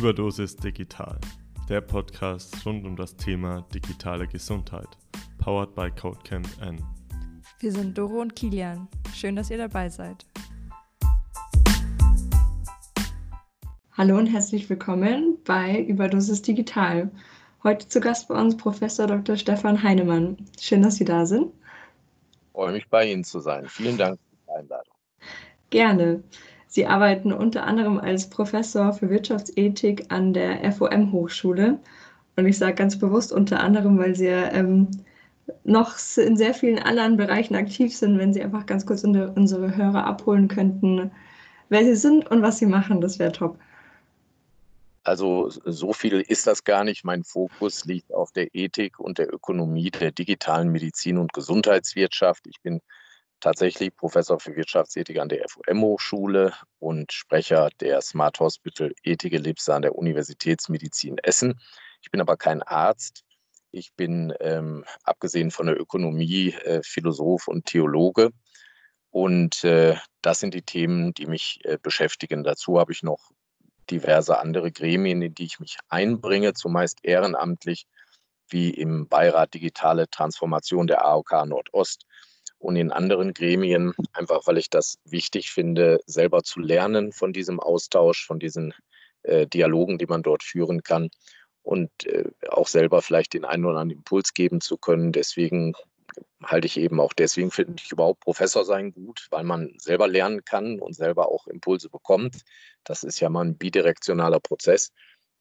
Überdosis 0.00 0.56
Digital, 0.56 1.18
der 1.68 1.82
Podcast 1.82 2.64
rund 2.64 2.86
um 2.86 2.96
das 2.96 3.14
Thema 3.16 3.66
digitale 3.74 4.26
Gesundheit, 4.26 4.88
powered 5.36 5.74
by 5.74 5.90
Codecamp 5.90 6.48
N. 6.62 6.82
Wir 7.58 7.70
sind 7.70 7.98
Doro 7.98 8.22
und 8.22 8.34
Kilian. 8.34 8.88
Schön, 9.14 9.36
dass 9.36 9.50
ihr 9.50 9.58
dabei 9.58 9.90
seid. 9.90 10.24
Hallo 13.92 14.16
und 14.16 14.28
herzlich 14.28 14.70
willkommen 14.70 15.36
bei 15.44 15.82
Überdosis 15.82 16.40
Digital. 16.40 17.10
Heute 17.62 17.86
zu 17.86 18.00
Gast 18.00 18.28
bei 18.28 18.40
uns 18.40 18.56
Professor 18.56 19.06
Dr. 19.06 19.36
Stefan 19.36 19.82
Heinemann. 19.82 20.38
Schön, 20.58 20.80
dass 20.80 20.96
Sie 20.96 21.04
da 21.04 21.26
sind. 21.26 21.52
Ich 22.32 22.52
freue 22.52 22.72
mich, 22.72 22.88
bei 22.88 23.12
Ihnen 23.12 23.22
zu 23.22 23.40
sein. 23.40 23.68
Vielen 23.68 23.98
Dank 23.98 24.18
für 24.18 24.36
die 24.46 24.58
Einladung. 24.60 24.94
Gerne. 25.68 26.22
Sie 26.70 26.86
arbeiten 26.86 27.32
unter 27.32 27.64
anderem 27.64 27.98
als 27.98 28.30
Professor 28.30 28.92
für 28.92 29.10
Wirtschaftsethik 29.10 30.06
an 30.08 30.32
der 30.32 30.70
FOM-Hochschule. 30.70 31.80
Und 32.36 32.46
ich 32.46 32.58
sage 32.58 32.76
ganz 32.76 32.96
bewusst 32.96 33.32
unter 33.32 33.58
anderem, 33.58 33.98
weil 33.98 34.14
Sie 34.14 34.26
ähm, 34.26 34.86
noch 35.64 35.96
in 36.16 36.36
sehr 36.36 36.54
vielen 36.54 36.78
anderen 36.78 37.16
Bereichen 37.16 37.56
aktiv 37.56 37.94
sind, 37.96 38.18
wenn 38.18 38.32
Sie 38.32 38.40
einfach 38.40 38.66
ganz 38.66 38.86
kurz 38.86 39.02
unsere 39.02 39.76
Hörer 39.76 40.04
abholen 40.04 40.46
könnten, 40.46 41.10
wer 41.70 41.84
Sie 41.84 41.96
sind 41.96 42.30
und 42.30 42.40
was 42.40 42.60
Sie 42.60 42.66
machen, 42.66 43.00
das 43.00 43.18
wäre 43.18 43.32
top. 43.32 43.58
Also 45.02 45.50
so 45.50 45.92
viel 45.92 46.20
ist 46.20 46.46
das 46.46 46.62
gar 46.62 46.84
nicht. 46.84 47.04
Mein 47.04 47.24
Fokus 47.24 47.84
liegt 47.84 48.14
auf 48.14 48.30
der 48.30 48.54
Ethik 48.54 49.00
und 49.00 49.18
der 49.18 49.34
Ökonomie 49.34 49.90
der 49.90 50.12
digitalen 50.12 50.70
Medizin 50.70 51.18
und 51.18 51.32
Gesundheitswirtschaft. 51.32 52.46
Ich 52.46 52.60
bin 52.62 52.80
tatsächlich 53.40 53.94
Professor 53.96 54.38
für 54.38 54.54
Wirtschaftsethik 54.56 55.18
an 55.18 55.28
der 55.28 55.46
FOM-Hochschule 55.48 56.54
und 56.78 57.12
Sprecher 57.12 57.70
der 57.80 58.00
Smart 58.02 58.38
Hospital 58.40 58.92
Ethik 59.02 59.32
Ellipse 59.32 59.74
an 59.74 59.82
der 59.82 59.96
Universitätsmedizin 59.96 61.18
Essen. 61.18 61.60
Ich 62.02 62.10
bin 62.10 62.20
aber 62.20 62.36
kein 62.36 62.62
Arzt. 62.62 63.24
Ich 63.72 63.92
bin, 63.94 64.34
ähm, 64.40 64.84
abgesehen 65.04 65.50
von 65.50 65.66
der 65.66 65.80
Ökonomie, 65.80 66.52
äh, 66.64 66.82
Philosoph 66.82 67.48
und 67.48 67.66
Theologe. 67.66 68.30
Und 69.10 69.64
äh, 69.64 69.96
das 70.22 70.40
sind 70.40 70.54
die 70.54 70.62
Themen, 70.62 71.14
die 71.14 71.26
mich 71.26 71.60
äh, 71.64 71.78
beschäftigen. 71.80 72.44
Dazu 72.44 72.78
habe 72.78 72.92
ich 72.92 73.02
noch 73.02 73.30
diverse 73.90 74.38
andere 74.38 74.70
Gremien, 74.70 75.22
in 75.22 75.34
die 75.34 75.44
ich 75.44 75.60
mich 75.60 75.78
einbringe, 75.88 76.54
zumeist 76.54 76.98
ehrenamtlich, 77.02 77.86
wie 78.48 78.70
im 78.70 79.08
Beirat 79.08 79.54
Digitale 79.54 80.08
Transformation 80.08 80.86
der 80.86 81.04
AOK 81.04 81.46
Nordost 81.46 82.06
und 82.60 82.76
in 82.76 82.92
anderen 82.92 83.32
Gremien, 83.34 83.94
einfach 84.12 84.46
weil 84.46 84.58
ich 84.58 84.70
das 84.70 84.98
wichtig 85.04 85.50
finde, 85.50 85.98
selber 86.06 86.42
zu 86.42 86.60
lernen 86.60 87.10
von 87.10 87.32
diesem 87.32 87.58
Austausch, 87.58 88.26
von 88.26 88.38
diesen 88.38 88.74
äh, 89.22 89.46
Dialogen, 89.46 89.98
die 89.98 90.06
man 90.06 90.22
dort 90.22 90.42
führen 90.42 90.82
kann 90.82 91.08
und 91.62 91.90
äh, 92.06 92.30
auch 92.50 92.68
selber 92.68 93.00
vielleicht 93.02 93.32
den 93.32 93.46
einen 93.46 93.64
oder 93.64 93.78
anderen 93.78 94.00
Impuls 94.00 94.34
geben 94.34 94.60
zu 94.60 94.76
können. 94.76 95.10
Deswegen 95.10 95.72
halte 96.44 96.66
ich 96.66 96.76
eben 96.76 97.00
auch, 97.00 97.14
deswegen 97.14 97.50
finde 97.50 97.76
ich 97.82 97.92
überhaupt 97.92 98.20
Professor 98.20 98.64
sein 98.64 98.92
gut, 98.92 99.26
weil 99.30 99.44
man 99.44 99.74
selber 99.78 100.06
lernen 100.06 100.44
kann 100.44 100.80
und 100.80 100.94
selber 100.94 101.28
auch 101.28 101.46
Impulse 101.46 101.88
bekommt. 101.88 102.42
Das 102.84 103.04
ist 103.04 103.20
ja 103.20 103.30
mal 103.30 103.44
ein 103.44 103.56
bidirektionaler 103.56 104.40
Prozess 104.40 104.92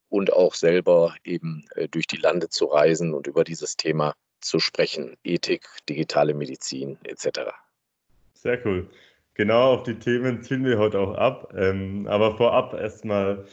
und 0.07 0.31
auch 0.31 0.53
selber 0.53 1.15
eben 1.25 1.65
äh, 1.75 1.89
durch 1.89 2.07
die 2.07 2.17
Lande 2.17 2.47
zu 2.47 2.65
reisen 2.65 3.13
und 3.13 3.27
über 3.27 3.43
dieses 3.43 3.75
Thema 3.75 4.15
zu 4.39 4.59
sprechen. 4.59 5.17
Ethik, 5.23 5.67
digitale 5.87 6.33
Medizin 6.33 6.97
etc. 7.03 7.51
Sehr 8.33 8.65
cool. 8.65 8.89
Genau 9.33 9.73
auf 9.73 9.83
die 9.83 9.97
Themen 9.97 10.41
ziehen 10.41 10.65
wir 10.65 10.77
heute 10.77 10.99
auch 10.99 11.15
ab. 11.15 11.53
Ähm, 11.55 12.07
aber 12.07 12.35
vorab 12.35 12.73
erstmal, 12.73 13.45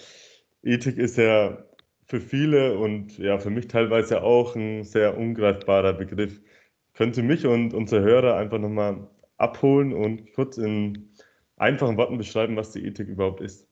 Ethik 0.63 0.99
ist 0.99 1.17
ja 1.17 1.59
für 2.07 2.21
viele 2.21 2.79
und 2.79 3.19
ja 3.19 3.39
für 3.39 3.51
mich 3.51 3.69
teilweise 3.69 4.23
auch 4.23 4.55
ein 4.57 4.85
sehr 4.85 5.17
ungreifbarer 5.17 5.93
Begriff. 5.93 6.41
Könnte 6.95 7.23
mich 7.23 7.47
und 7.47 7.75
unsere 7.75 8.03
Hörer 8.03 8.37
einfach 8.37 8.59
nochmal 8.59 9.09
abholen 9.37 9.93
und 9.93 10.33
kurz 10.33 10.57
in 10.57 11.13
einfachen 11.57 11.97
Worten 11.97 12.19
beschreiben, 12.19 12.57
was 12.57 12.73
die 12.73 12.85
Ethik 12.85 13.09
überhaupt 13.09 13.41
ist? 13.41 13.67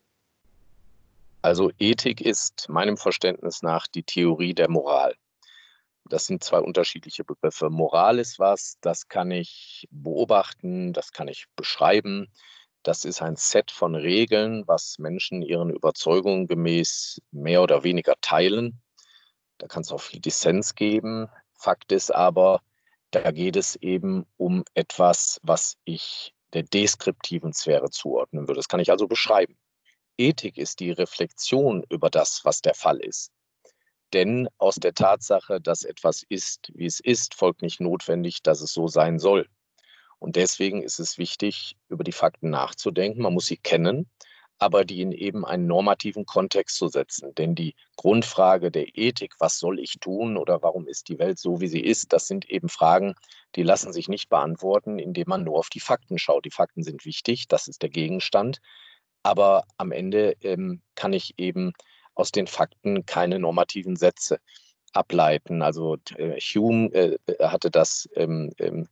Also 1.42 1.70
Ethik 1.78 2.20
ist 2.20 2.68
meinem 2.68 2.96
Verständnis 2.96 3.62
nach 3.62 3.86
die 3.86 4.02
Theorie 4.02 4.54
der 4.54 4.70
Moral. 4.70 5.14
Das 6.06 6.26
sind 6.26 6.44
zwei 6.44 6.58
unterschiedliche 6.58 7.24
Begriffe. 7.24 7.70
Moral 7.70 8.18
ist 8.18 8.38
was, 8.38 8.76
das 8.80 9.08
kann 9.08 9.30
ich 9.30 9.88
beobachten, 9.90 10.92
das 10.92 11.12
kann 11.12 11.28
ich 11.28 11.46
beschreiben. 11.56 12.30
Das 12.82 13.06
ist 13.06 13.22
ein 13.22 13.36
Set 13.36 13.70
von 13.70 13.94
Regeln, 13.94 14.64
was 14.66 14.98
Menschen 14.98 15.40
ihren 15.40 15.70
Überzeugungen 15.70 16.46
gemäß 16.46 17.22
mehr 17.30 17.62
oder 17.62 17.82
weniger 17.82 18.14
teilen. 18.20 18.82
Da 19.56 19.66
kann 19.66 19.82
es 19.82 19.92
auch 19.92 20.00
viel 20.00 20.20
Dissens 20.20 20.74
geben. 20.74 21.28
Fakt 21.54 21.92
ist 21.92 22.14
aber, 22.14 22.60
da 23.10 23.30
geht 23.30 23.56
es 23.56 23.76
eben 23.76 24.26
um 24.36 24.64
etwas, 24.74 25.40
was 25.42 25.78
ich 25.84 26.34
der 26.52 26.64
deskriptiven 26.64 27.54
Sphäre 27.54 27.88
zuordnen 27.88 28.46
würde. 28.48 28.58
Das 28.58 28.68
kann 28.68 28.80
ich 28.80 28.90
also 28.90 29.08
beschreiben. 29.08 29.56
Ethik 30.18 30.58
ist 30.58 30.80
die 30.80 30.90
Reflexion 30.90 31.84
über 31.88 32.10
das, 32.10 32.44
was 32.44 32.60
der 32.60 32.74
Fall 32.74 32.98
ist. 32.98 33.32
Denn 34.14 34.48
aus 34.58 34.76
der 34.76 34.94
Tatsache, 34.94 35.60
dass 35.60 35.82
etwas 35.82 36.22
ist, 36.28 36.70
wie 36.74 36.86
es 36.86 37.00
ist, 37.00 37.34
folgt 37.34 37.62
nicht 37.62 37.80
notwendig, 37.80 38.42
dass 38.42 38.60
es 38.60 38.72
so 38.72 38.86
sein 38.86 39.18
soll. 39.18 39.48
Und 40.20 40.36
deswegen 40.36 40.82
ist 40.82 41.00
es 41.00 41.18
wichtig, 41.18 41.76
über 41.88 42.04
die 42.04 42.12
Fakten 42.12 42.48
nachzudenken. 42.48 43.22
Man 43.22 43.34
muss 43.34 43.46
sie 43.46 43.56
kennen, 43.56 44.08
aber 44.58 44.84
die 44.84 45.02
in 45.02 45.10
eben 45.10 45.44
einen 45.44 45.66
normativen 45.66 46.26
Kontext 46.26 46.76
zu 46.76 46.86
setzen. 46.86 47.34
Denn 47.34 47.56
die 47.56 47.74
Grundfrage 47.96 48.70
der 48.70 48.96
Ethik, 48.96 49.34
was 49.40 49.58
soll 49.58 49.80
ich 49.80 49.98
tun 50.00 50.36
oder 50.36 50.62
warum 50.62 50.86
ist 50.86 51.08
die 51.08 51.18
Welt 51.18 51.40
so, 51.40 51.60
wie 51.60 51.66
sie 51.66 51.82
ist, 51.82 52.12
das 52.12 52.28
sind 52.28 52.48
eben 52.48 52.68
Fragen, 52.68 53.16
die 53.56 53.64
lassen 53.64 53.92
sich 53.92 54.08
nicht 54.08 54.28
beantworten, 54.28 55.00
indem 55.00 55.24
man 55.26 55.42
nur 55.42 55.58
auf 55.58 55.70
die 55.70 55.80
Fakten 55.80 56.18
schaut. 56.18 56.44
Die 56.44 56.52
Fakten 56.52 56.84
sind 56.84 57.04
wichtig, 57.04 57.48
das 57.48 57.66
ist 57.66 57.82
der 57.82 57.90
Gegenstand. 57.90 58.60
Aber 59.24 59.64
am 59.76 59.90
Ende 59.90 60.36
ähm, 60.42 60.82
kann 60.94 61.12
ich 61.12 61.34
eben 61.36 61.72
aus 62.14 62.32
den 62.32 62.46
Fakten 62.46 63.06
keine 63.06 63.38
normativen 63.38 63.96
Sätze 63.96 64.38
ableiten. 64.92 65.62
Also 65.62 65.96
äh, 66.16 66.40
Hume 66.40 66.92
äh, 66.94 67.18
hatte 67.40 67.70
das 67.70 68.08
ähm, 68.14 68.52
ähm, 68.58 68.88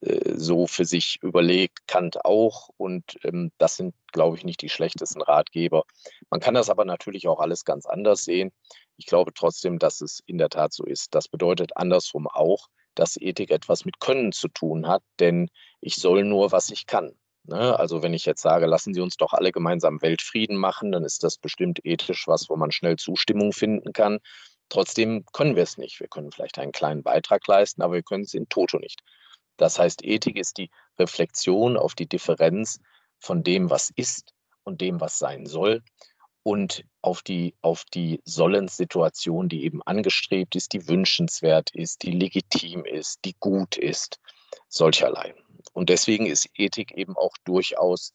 äh, 0.00 0.34
so 0.36 0.66
für 0.66 0.84
sich 0.84 1.18
überlegt, 1.22 1.86
Kant 1.86 2.24
auch. 2.24 2.70
Und 2.76 3.18
ähm, 3.24 3.52
das 3.58 3.76
sind, 3.76 3.94
glaube 4.12 4.36
ich, 4.36 4.44
nicht 4.44 4.62
die 4.62 4.68
schlechtesten 4.68 5.22
Ratgeber. 5.22 5.84
Man 6.30 6.40
kann 6.40 6.54
das 6.54 6.70
aber 6.70 6.84
natürlich 6.84 7.28
auch 7.28 7.40
alles 7.40 7.64
ganz 7.64 7.86
anders 7.86 8.24
sehen. 8.24 8.52
Ich 8.96 9.06
glaube 9.06 9.32
trotzdem, 9.34 9.78
dass 9.78 10.00
es 10.00 10.22
in 10.26 10.38
der 10.38 10.48
Tat 10.48 10.72
so 10.72 10.84
ist. 10.84 11.14
Das 11.14 11.28
bedeutet 11.28 11.76
andersrum 11.76 12.28
auch, 12.28 12.68
dass 12.94 13.16
Ethik 13.16 13.50
etwas 13.50 13.84
mit 13.84 13.98
Können 13.98 14.32
zu 14.32 14.48
tun 14.48 14.86
hat, 14.86 15.02
denn 15.18 15.50
ich 15.80 15.96
soll 15.96 16.24
nur, 16.24 16.52
was 16.52 16.70
ich 16.70 16.86
kann. 16.86 17.12
Ne? 17.44 17.78
Also 17.78 18.02
wenn 18.02 18.14
ich 18.14 18.24
jetzt 18.24 18.42
sage, 18.42 18.66
lassen 18.66 18.94
Sie 18.94 19.00
uns 19.00 19.16
doch 19.16 19.32
alle 19.32 19.52
gemeinsam 19.52 20.02
Weltfrieden 20.02 20.56
machen, 20.56 20.92
dann 20.92 21.04
ist 21.04 21.22
das 21.22 21.38
bestimmt 21.38 21.80
ethisch 21.84 22.26
was, 22.26 22.48
wo 22.48 22.56
man 22.56 22.72
schnell 22.72 22.96
Zustimmung 22.96 23.52
finden 23.52 23.92
kann. 23.92 24.18
Trotzdem 24.70 25.24
können 25.32 25.56
wir 25.56 25.62
es 25.62 25.76
nicht. 25.76 26.00
Wir 26.00 26.08
können 26.08 26.32
vielleicht 26.32 26.58
einen 26.58 26.72
kleinen 26.72 27.02
Beitrag 27.02 27.46
leisten, 27.46 27.82
aber 27.82 27.94
wir 27.94 28.02
können 28.02 28.24
es 28.24 28.34
in 28.34 28.48
Toto 28.48 28.78
nicht. 28.78 29.02
Das 29.56 29.78
heißt, 29.78 30.04
Ethik 30.04 30.36
ist 30.36 30.58
die 30.58 30.70
Reflexion 30.98 31.76
auf 31.76 31.94
die 31.94 32.08
Differenz 32.08 32.80
von 33.18 33.42
dem, 33.42 33.70
was 33.70 33.90
ist 33.94 34.32
und 34.64 34.80
dem, 34.80 35.00
was 35.00 35.18
sein 35.18 35.46
soll 35.46 35.82
und 36.42 36.84
auf 37.02 37.22
die, 37.22 37.54
auf 37.62 37.84
die 37.84 38.20
Sollenssituation, 38.24 39.48
die 39.48 39.64
eben 39.64 39.82
angestrebt 39.82 40.56
ist, 40.56 40.72
die 40.72 40.88
wünschenswert 40.88 41.70
ist, 41.74 42.02
die 42.02 42.12
legitim 42.12 42.84
ist, 42.84 43.24
die 43.24 43.34
gut 43.40 43.76
ist, 43.76 44.18
solcherlei. 44.68 45.34
Und 45.74 45.90
deswegen 45.90 46.26
ist 46.26 46.48
Ethik 46.54 46.92
eben 46.92 47.16
auch 47.16 47.36
durchaus, 47.44 48.14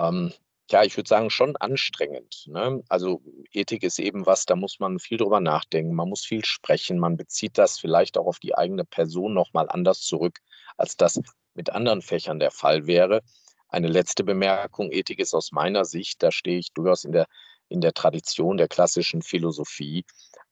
ähm, 0.00 0.32
ja, 0.70 0.82
ich 0.82 0.96
würde 0.96 1.08
sagen, 1.08 1.30
schon 1.30 1.56
anstrengend. 1.56 2.46
Ne? 2.46 2.82
Also 2.88 3.22
Ethik 3.52 3.82
ist 3.82 3.98
eben 3.98 4.24
was, 4.24 4.46
da 4.46 4.56
muss 4.56 4.80
man 4.80 4.98
viel 4.98 5.18
drüber 5.18 5.40
nachdenken, 5.40 5.94
man 5.94 6.08
muss 6.08 6.24
viel 6.24 6.44
sprechen, 6.44 6.98
man 6.98 7.16
bezieht 7.16 7.58
das 7.58 7.78
vielleicht 7.78 8.16
auch 8.16 8.26
auf 8.26 8.38
die 8.38 8.56
eigene 8.56 8.84
Person 8.84 9.34
nochmal 9.34 9.68
anders 9.68 10.00
zurück, 10.00 10.38
als 10.76 10.96
das 10.96 11.20
mit 11.54 11.70
anderen 11.70 12.02
Fächern 12.02 12.40
der 12.40 12.50
Fall 12.50 12.86
wäre. 12.86 13.22
Eine 13.68 13.88
letzte 13.88 14.24
Bemerkung, 14.24 14.90
Ethik 14.90 15.18
ist 15.18 15.34
aus 15.34 15.52
meiner 15.52 15.84
Sicht, 15.84 16.22
da 16.22 16.32
stehe 16.32 16.58
ich 16.58 16.72
durchaus 16.72 17.04
in 17.04 17.12
der, 17.12 17.26
in 17.68 17.82
der 17.82 17.92
Tradition 17.92 18.56
der 18.56 18.68
klassischen 18.68 19.22
Philosophie, 19.22 20.04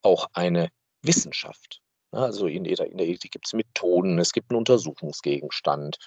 auch 0.03 0.29
eine 0.35 0.69
Wissenschaft. 1.03 1.81
Ne, 2.13 2.21
also 2.21 2.47
in 2.47 2.65
der, 2.65 2.79
in 2.87 2.99
der 2.99 3.07
Ethik 3.07 3.33
gibt 3.33 3.47
es 3.47 3.53
Methoden, 3.53 4.19
es 4.19 4.33
gibt 4.33 4.51
einen 4.51 4.59
Untersuchungsgegenstand. 4.59 5.99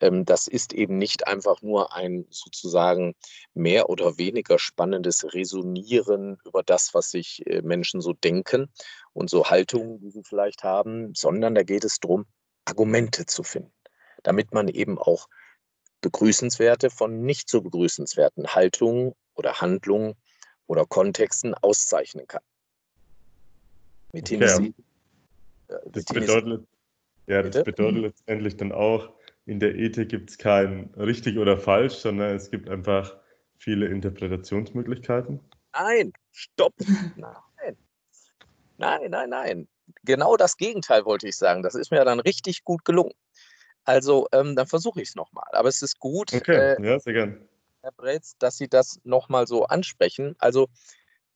Ähm, 0.00 0.24
das 0.24 0.48
ist 0.48 0.72
eben 0.72 0.98
nicht 0.98 1.26
einfach 1.26 1.62
nur 1.62 1.94
ein 1.94 2.26
sozusagen 2.30 3.14
mehr 3.54 3.88
oder 3.88 4.18
weniger 4.18 4.58
spannendes 4.58 5.32
Resonieren 5.32 6.38
über 6.44 6.62
das, 6.62 6.94
was 6.94 7.10
sich 7.10 7.46
äh, 7.46 7.62
Menschen 7.62 8.00
so 8.00 8.12
denken 8.12 8.68
und 9.12 9.30
so 9.30 9.46
Haltungen, 9.46 10.00
die 10.00 10.10
sie 10.10 10.24
vielleicht 10.24 10.64
haben, 10.64 11.14
sondern 11.14 11.54
da 11.54 11.62
geht 11.62 11.84
es 11.84 12.00
darum, 12.00 12.26
Argumente 12.64 13.26
zu 13.26 13.42
finden, 13.42 13.72
damit 14.22 14.52
man 14.52 14.68
eben 14.68 14.98
auch 14.98 15.28
begrüßenswerte 16.00 16.90
von 16.90 17.22
nicht 17.22 17.48
so 17.48 17.62
begrüßenswerten 17.62 18.54
Haltungen 18.54 19.14
oder 19.34 19.60
Handlungen 19.60 20.14
oder 20.66 20.84
Kontexten 20.86 21.54
auszeichnen 21.54 22.26
kann. 22.26 22.42
Okay. 24.68 24.74
Das 25.68 26.04
bedeutet, 26.04 26.66
ja, 27.26 27.42
das 27.42 27.64
bedeutet 27.64 28.02
letztendlich 28.02 28.56
dann 28.56 28.72
auch, 28.72 29.12
in 29.46 29.60
der 29.60 29.74
Ethik 29.74 30.08
gibt 30.08 30.30
es 30.30 30.38
kein 30.38 30.92
richtig 30.96 31.38
oder 31.38 31.58
falsch, 31.58 31.94
sondern 31.94 32.34
es 32.34 32.50
gibt 32.50 32.68
einfach 32.68 33.16
viele 33.58 33.86
Interpretationsmöglichkeiten. 33.86 35.40
Nein, 35.72 36.12
stopp. 36.32 36.74
Nein. 37.16 37.76
Nein, 38.76 39.10
nein, 39.10 39.30
nein. 39.30 39.68
Genau 40.02 40.36
das 40.36 40.56
Gegenteil 40.56 41.04
wollte 41.04 41.28
ich 41.28 41.36
sagen. 41.36 41.62
Das 41.62 41.74
ist 41.74 41.90
mir 41.90 42.04
dann 42.04 42.20
richtig 42.20 42.64
gut 42.64 42.84
gelungen. 42.84 43.14
Also, 43.84 44.26
ähm, 44.32 44.56
dann 44.56 44.66
versuche 44.66 45.00
ich 45.00 45.10
es 45.10 45.14
nochmal. 45.14 45.46
Aber 45.52 45.68
es 45.68 45.82
ist 45.82 45.98
gut, 45.98 46.32
okay. 46.32 46.74
äh, 46.74 46.84
ja, 46.84 46.98
sehr 46.98 47.12
gern. 47.12 47.48
Herr 47.82 47.92
Bretz, 47.92 48.36
dass 48.38 48.56
Sie 48.56 48.68
das 48.68 48.98
nochmal 49.04 49.46
so 49.46 49.64
ansprechen. 49.66 50.34
Also, 50.38 50.68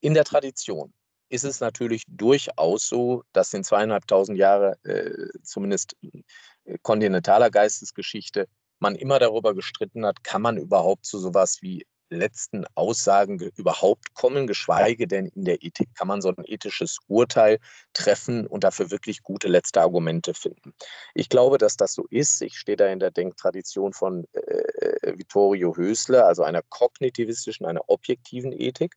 in 0.01 0.13
der 0.13 0.25
Tradition 0.25 0.93
ist 1.29 1.45
es 1.45 1.59
natürlich 1.59 2.03
durchaus 2.07 2.87
so, 2.87 3.23
dass 3.33 3.53
in 3.53 3.63
zweieinhalbtausend 3.63 4.37
Jahre 4.37 4.77
äh, 4.83 5.29
zumindest 5.43 5.95
äh, 6.01 6.77
kontinentaler 6.81 7.49
Geistesgeschichte 7.49 8.47
man 8.79 8.95
immer 8.95 9.19
darüber 9.19 9.53
gestritten 9.53 10.05
hat, 10.05 10.23
kann 10.23 10.41
man 10.41 10.57
überhaupt 10.57 11.05
zu 11.05 11.19
sowas 11.19 11.59
wie 11.61 11.85
letzten 12.09 12.65
Aussagen 12.75 13.39
überhaupt 13.55 14.13
kommen, 14.13 14.47
geschweige 14.47 15.07
denn 15.07 15.27
in 15.27 15.45
der 15.45 15.61
Ethik 15.63 15.93
kann 15.95 16.07
man 16.07 16.21
so 16.21 16.29
ein 16.29 16.43
ethisches 16.45 16.97
Urteil 17.07 17.59
treffen 17.93 18.47
und 18.47 18.63
dafür 18.63 18.89
wirklich 18.91 19.21
gute 19.21 19.47
letzte 19.47 19.81
Argumente 19.81 20.33
finden. 20.33 20.73
Ich 21.13 21.29
glaube, 21.29 21.57
dass 21.57 21.77
das 21.77 21.93
so 21.93 22.05
ist. 22.09 22.41
Ich 22.41 22.57
stehe 22.57 22.77
da 22.77 22.87
in 22.87 22.99
der 22.99 23.11
Denktradition 23.11 23.93
von 23.93 24.25
äh, 24.33 24.39
äh 24.39 25.17
Vittorio 25.17 25.75
Hösle, 25.75 26.25
also 26.25 26.43
einer 26.43 26.63
kognitivistischen, 26.69 27.65
einer 27.65 27.83
objektiven 27.87 28.51
Ethik. 28.53 28.95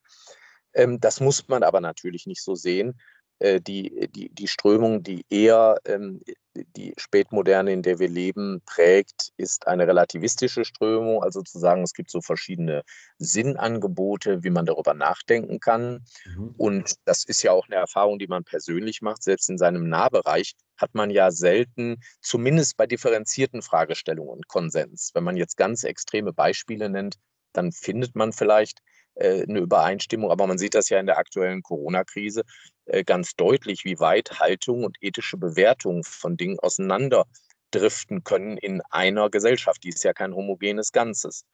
Ähm, 0.74 1.00
das 1.00 1.20
muss 1.20 1.48
man 1.48 1.62
aber 1.62 1.80
natürlich 1.80 2.26
nicht 2.26 2.42
so 2.42 2.54
sehen. 2.54 2.98
Äh, 3.42 3.60
die, 3.60 4.08
die, 4.14 4.28
die 4.28 4.46
Strömung, 4.46 5.02
die 5.02 5.26
eher 5.28 5.78
ähm, 5.84 6.22
die 6.54 6.94
Spätmoderne, 6.96 7.72
in 7.72 7.82
der 7.82 7.98
wir 7.98 8.08
leben, 8.08 8.62
prägt, 8.66 9.32
ist 9.36 9.66
eine 9.66 9.86
relativistische 9.88 10.64
Strömung. 10.64 11.24
Also 11.24 11.42
zu 11.42 11.58
sagen, 11.58 11.82
es 11.82 11.92
gibt 11.92 12.10
so 12.10 12.20
verschiedene 12.20 12.82
Sinnangebote, 13.19 14.44
wie 14.44 14.50
man 14.50 14.66
darüber 14.66 14.94
nachdenken 14.94 15.58
kann. 15.58 16.04
Mhm. 16.24 16.54
Und 16.56 16.94
das 17.04 17.24
ist 17.24 17.42
ja 17.42 17.50
auch 17.50 17.66
eine 17.66 17.76
Erfahrung, 17.76 18.20
die 18.20 18.28
man 18.28 18.44
persönlich 18.44 19.02
macht. 19.02 19.24
Selbst 19.24 19.50
in 19.50 19.58
seinem 19.58 19.88
Nahbereich 19.88 20.54
hat 20.76 20.94
man 20.94 21.10
ja 21.10 21.32
selten, 21.32 21.96
zumindest 22.20 22.76
bei 22.76 22.86
differenzierten 22.86 23.62
Fragestellungen, 23.62 24.42
Konsens. 24.46 25.10
Wenn 25.14 25.24
man 25.24 25.36
jetzt 25.36 25.56
ganz 25.56 25.82
extreme 25.82 26.32
Beispiele 26.32 26.88
nennt, 26.88 27.16
dann 27.52 27.72
findet 27.72 28.14
man 28.14 28.32
vielleicht 28.32 28.78
eine 29.16 29.60
Übereinstimmung. 29.60 30.30
Aber 30.30 30.46
man 30.46 30.58
sieht 30.58 30.74
das 30.74 30.88
ja 30.88 30.98
in 30.98 31.06
der 31.06 31.18
aktuellen 31.18 31.62
Corona-Krise 31.62 32.42
äh, 32.86 33.04
ganz 33.04 33.34
deutlich, 33.36 33.84
wie 33.84 34.00
weit 34.00 34.40
Haltung 34.40 34.84
und 34.84 34.96
ethische 35.00 35.36
Bewertung 35.36 36.04
von 36.04 36.36
Dingen 36.36 36.58
auseinanderdriften 36.58 38.24
können 38.24 38.56
in 38.56 38.80
einer 38.90 39.30
Gesellschaft. 39.30 39.84
Die 39.84 39.90
ist 39.90 40.04
ja 40.04 40.12
kein 40.12 40.34
homogenes 40.34 40.92
Ganzes. 40.92 41.44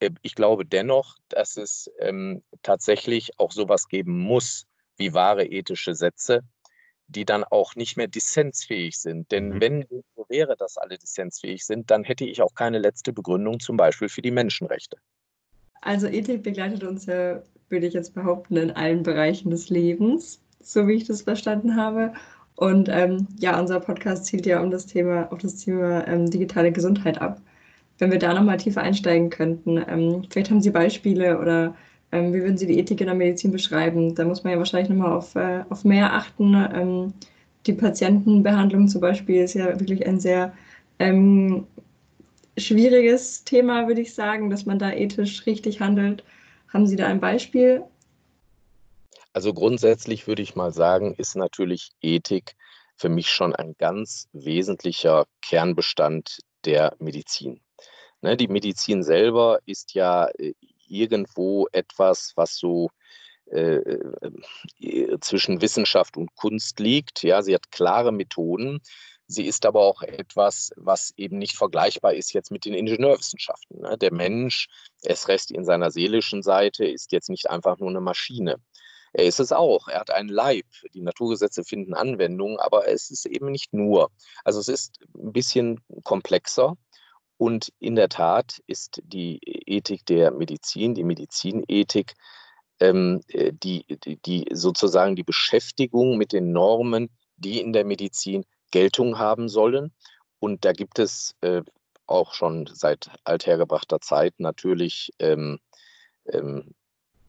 Äh, 0.00 0.10
ich 0.22 0.34
glaube 0.34 0.64
dennoch, 0.64 1.16
dass 1.28 1.56
es 1.56 1.90
ähm, 1.98 2.42
tatsächlich 2.62 3.38
auch 3.38 3.52
sowas 3.52 3.88
geben 3.88 4.18
muss 4.18 4.66
wie 4.96 5.12
wahre 5.12 5.44
ethische 5.44 5.94
Sätze, 5.94 6.42
die 7.08 7.24
dann 7.24 7.44
auch 7.44 7.74
nicht 7.74 7.96
mehr 7.96 8.08
dissensfähig 8.08 8.98
sind. 8.98 9.30
Denn 9.32 9.50
mhm. 9.50 9.60
wenn 9.60 9.86
so 10.16 10.26
wäre, 10.28 10.56
dass 10.56 10.78
alle 10.78 10.98
dissensfähig 10.98 11.64
sind, 11.64 11.90
dann 11.90 12.04
hätte 12.04 12.24
ich 12.24 12.42
auch 12.42 12.54
keine 12.54 12.78
letzte 12.78 13.12
Begründung 13.12 13.60
zum 13.60 13.76
Beispiel 13.76 14.08
für 14.08 14.22
die 14.22 14.30
Menschenrechte. 14.30 14.96
Also 15.80 16.06
Ethik 16.06 16.42
begleitet 16.42 16.84
uns 16.84 17.06
ja, 17.06 17.42
würde 17.68 17.86
ich 17.86 17.94
jetzt 17.94 18.14
behaupten, 18.14 18.56
in 18.56 18.70
allen 18.70 19.02
Bereichen 19.02 19.50
des 19.50 19.68
Lebens, 19.70 20.40
so 20.60 20.86
wie 20.88 20.94
ich 20.94 21.04
das 21.04 21.22
verstanden 21.22 21.76
habe. 21.76 22.12
Und 22.56 22.88
ähm, 22.90 23.26
ja, 23.38 23.58
unser 23.60 23.80
Podcast 23.80 24.26
zielt 24.26 24.46
ja 24.46 24.60
um 24.60 24.70
das 24.70 24.86
Thema, 24.86 25.30
auf 25.32 25.38
das 25.38 25.56
Thema 25.56 26.06
ähm, 26.06 26.30
digitale 26.30 26.72
Gesundheit 26.72 27.20
ab. 27.20 27.40
Wenn 27.98 28.10
wir 28.12 28.18
da 28.18 28.34
nochmal 28.34 28.58
tiefer 28.58 28.82
einsteigen 28.82 29.30
könnten, 29.30 29.78
ähm, 29.88 30.24
vielleicht 30.30 30.50
haben 30.50 30.60
Sie 30.60 30.70
Beispiele 30.70 31.38
oder 31.38 31.74
ähm, 32.12 32.32
wie 32.32 32.42
würden 32.42 32.56
Sie 32.56 32.66
die 32.66 32.78
Ethik 32.78 33.00
in 33.00 33.08
der 33.08 33.16
Medizin 33.16 33.50
beschreiben? 33.50 34.14
Da 34.14 34.24
muss 34.24 34.44
man 34.44 34.52
ja 34.52 34.58
wahrscheinlich 34.58 34.88
nochmal 34.88 35.12
auf, 35.12 35.34
äh, 35.34 35.64
auf 35.68 35.84
mehr 35.84 36.12
achten. 36.12 36.54
Ähm, 36.54 37.12
die 37.66 37.72
Patientenbehandlung 37.72 38.88
zum 38.88 39.00
Beispiel 39.00 39.42
ist 39.42 39.54
ja 39.54 39.78
wirklich 39.80 40.06
ein 40.06 40.20
sehr 40.20 40.52
ähm, 40.98 41.66
schwieriges 42.56 43.44
Thema, 43.44 43.86
würde 43.88 44.00
ich 44.00 44.14
sagen, 44.14 44.50
dass 44.50 44.66
man 44.66 44.78
da 44.78 44.92
ethisch 44.92 45.46
richtig 45.46 45.80
handelt. 45.80 46.24
Haben 46.72 46.86
Sie 46.86 46.96
da 46.96 47.06
ein 47.06 47.20
Beispiel? 47.20 47.84
Also 49.32 49.52
grundsätzlich 49.52 50.26
würde 50.26 50.42
ich 50.42 50.54
mal 50.54 50.72
sagen, 50.72 51.14
ist 51.14 51.34
natürlich 51.34 51.90
Ethik 52.00 52.54
für 52.96 53.08
mich 53.08 53.28
schon 53.30 53.54
ein 53.54 53.74
ganz 53.78 54.28
wesentlicher 54.32 55.26
Kernbestand 55.42 56.38
der 56.64 56.94
Medizin. 56.98 57.60
Ne, 58.22 58.36
die 58.36 58.48
Medizin 58.48 59.02
selber 59.02 59.58
ist 59.66 59.94
ja 59.94 60.28
äh, 60.38 60.54
irgendwo 60.88 61.66
etwas, 61.72 62.32
was 62.36 62.56
so 62.56 62.90
äh, 63.50 63.76
äh, 64.80 65.18
zwischen 65.20 65.60
Wissenschaft 65.60 66.16
und 66.16 66.34
Kunst 66.34 66.80
liegt. 66.80 67.22
Ja, 67.22 67.42
sie 67.42 67.54
hat 67.54 67.70
klare 67.70 68.12
Methoden, 68.12 68.80
Sie 69.26 69.46
ist 69.46 69.64
aber 69.64 69.80
auch 69.80 70.02
etwas, 70.02 70.70
was 70.76 71.12
eben 71.16 71.38
nicht 71.38 71.56
vergleichbar 71.56 72.14
ist 72.14 72.32
jetzt 72.34 72.50
mit 72.50 72.64
den 72.64 72.74
Ingenieurwissenschaften. 72.74 73.80
Ne? 73.80 73.96
Der 73.96 74.12
Mensch, 74.12 74.68
es 75.02 75.28
recht 75.28 75.50
in 75.50 75.64
seiner 75.64 75.90
seelischen 75.90 76.42
Seite, 76.42 76.84
ist 76.84 77.12
jetzt 77.12 77.30
nicht 77.30 77.48
einfach 77.48 77.78
nur 77.78 77.88
eine 77.88 78.00
Maschine. 78.00 78.56
Er 79.14 79.24
ist 79.24 79.40
es 79.40 79.52
auch. 79.52 79.88
Er 79.88 80.00
hat 80.00 80.10
einen 80.10 80.28
Leib. 80.28 80.66
Die 80.92 81.00
Naturgesetze 81.00 81.64
finden 81.64 81.94
Anwendung, 81.94 82.58
aber 82.58 82.88
es 82.88 83.10
ist 83.10 83.26
eben 83.26 83.50
nicht 83.50 83.72
nur. 83.72 84.10
Also 84.44 84.60
es 84.60 84.68
ist 84.68 85.00
ein 85.14 85.32
bisschen 85.32 85.80
komplexer. 86.02 86.76
Und 87.36 87.72
in 87.78 87.94
der 87.94 88.08
Tat 88.08 88.60
ist 88.66 89.00
die 89.04 89.38
Ethik 89.42 90.04
der 90.06 90.32
Medizin, 90.32 90.94
die 90.94 91.04
Medizinethik, 91.04 92.14
ähm, 92.80 93.20
äh, 93.28 93.52
die, 93.52 93.84
die, 94.04 94.16
die 94.16 94.46
sozusagen 94.52 95.16
die 95.16 95.24
Beschäftigung 95.24 96.16
mit 96.18 96.32
den 96.32 96.52
Normen, 96.52 97.08
die 97.36 97.60
in 97.60 97.72
der 97.72 97.84
Medizin 97.84 98.44
Geltung 98.74 99.18
haben 99.20 99.48
sollen. 99.48 99.92
Und 100.40 100.64
da 100.64 100.72
gibt 100.72 100.98
es 100.98 101.36
äh, 101.42 101.62
auch 102.06 102.34
schon 102.34 102.66
seit 102.66 103.08
althergebrachter 103.22 104.00
Zeit 104.00 104.34
natürlich 104.38 105.12
ähm, 105.20 105.60
ähm, 106.26 106.74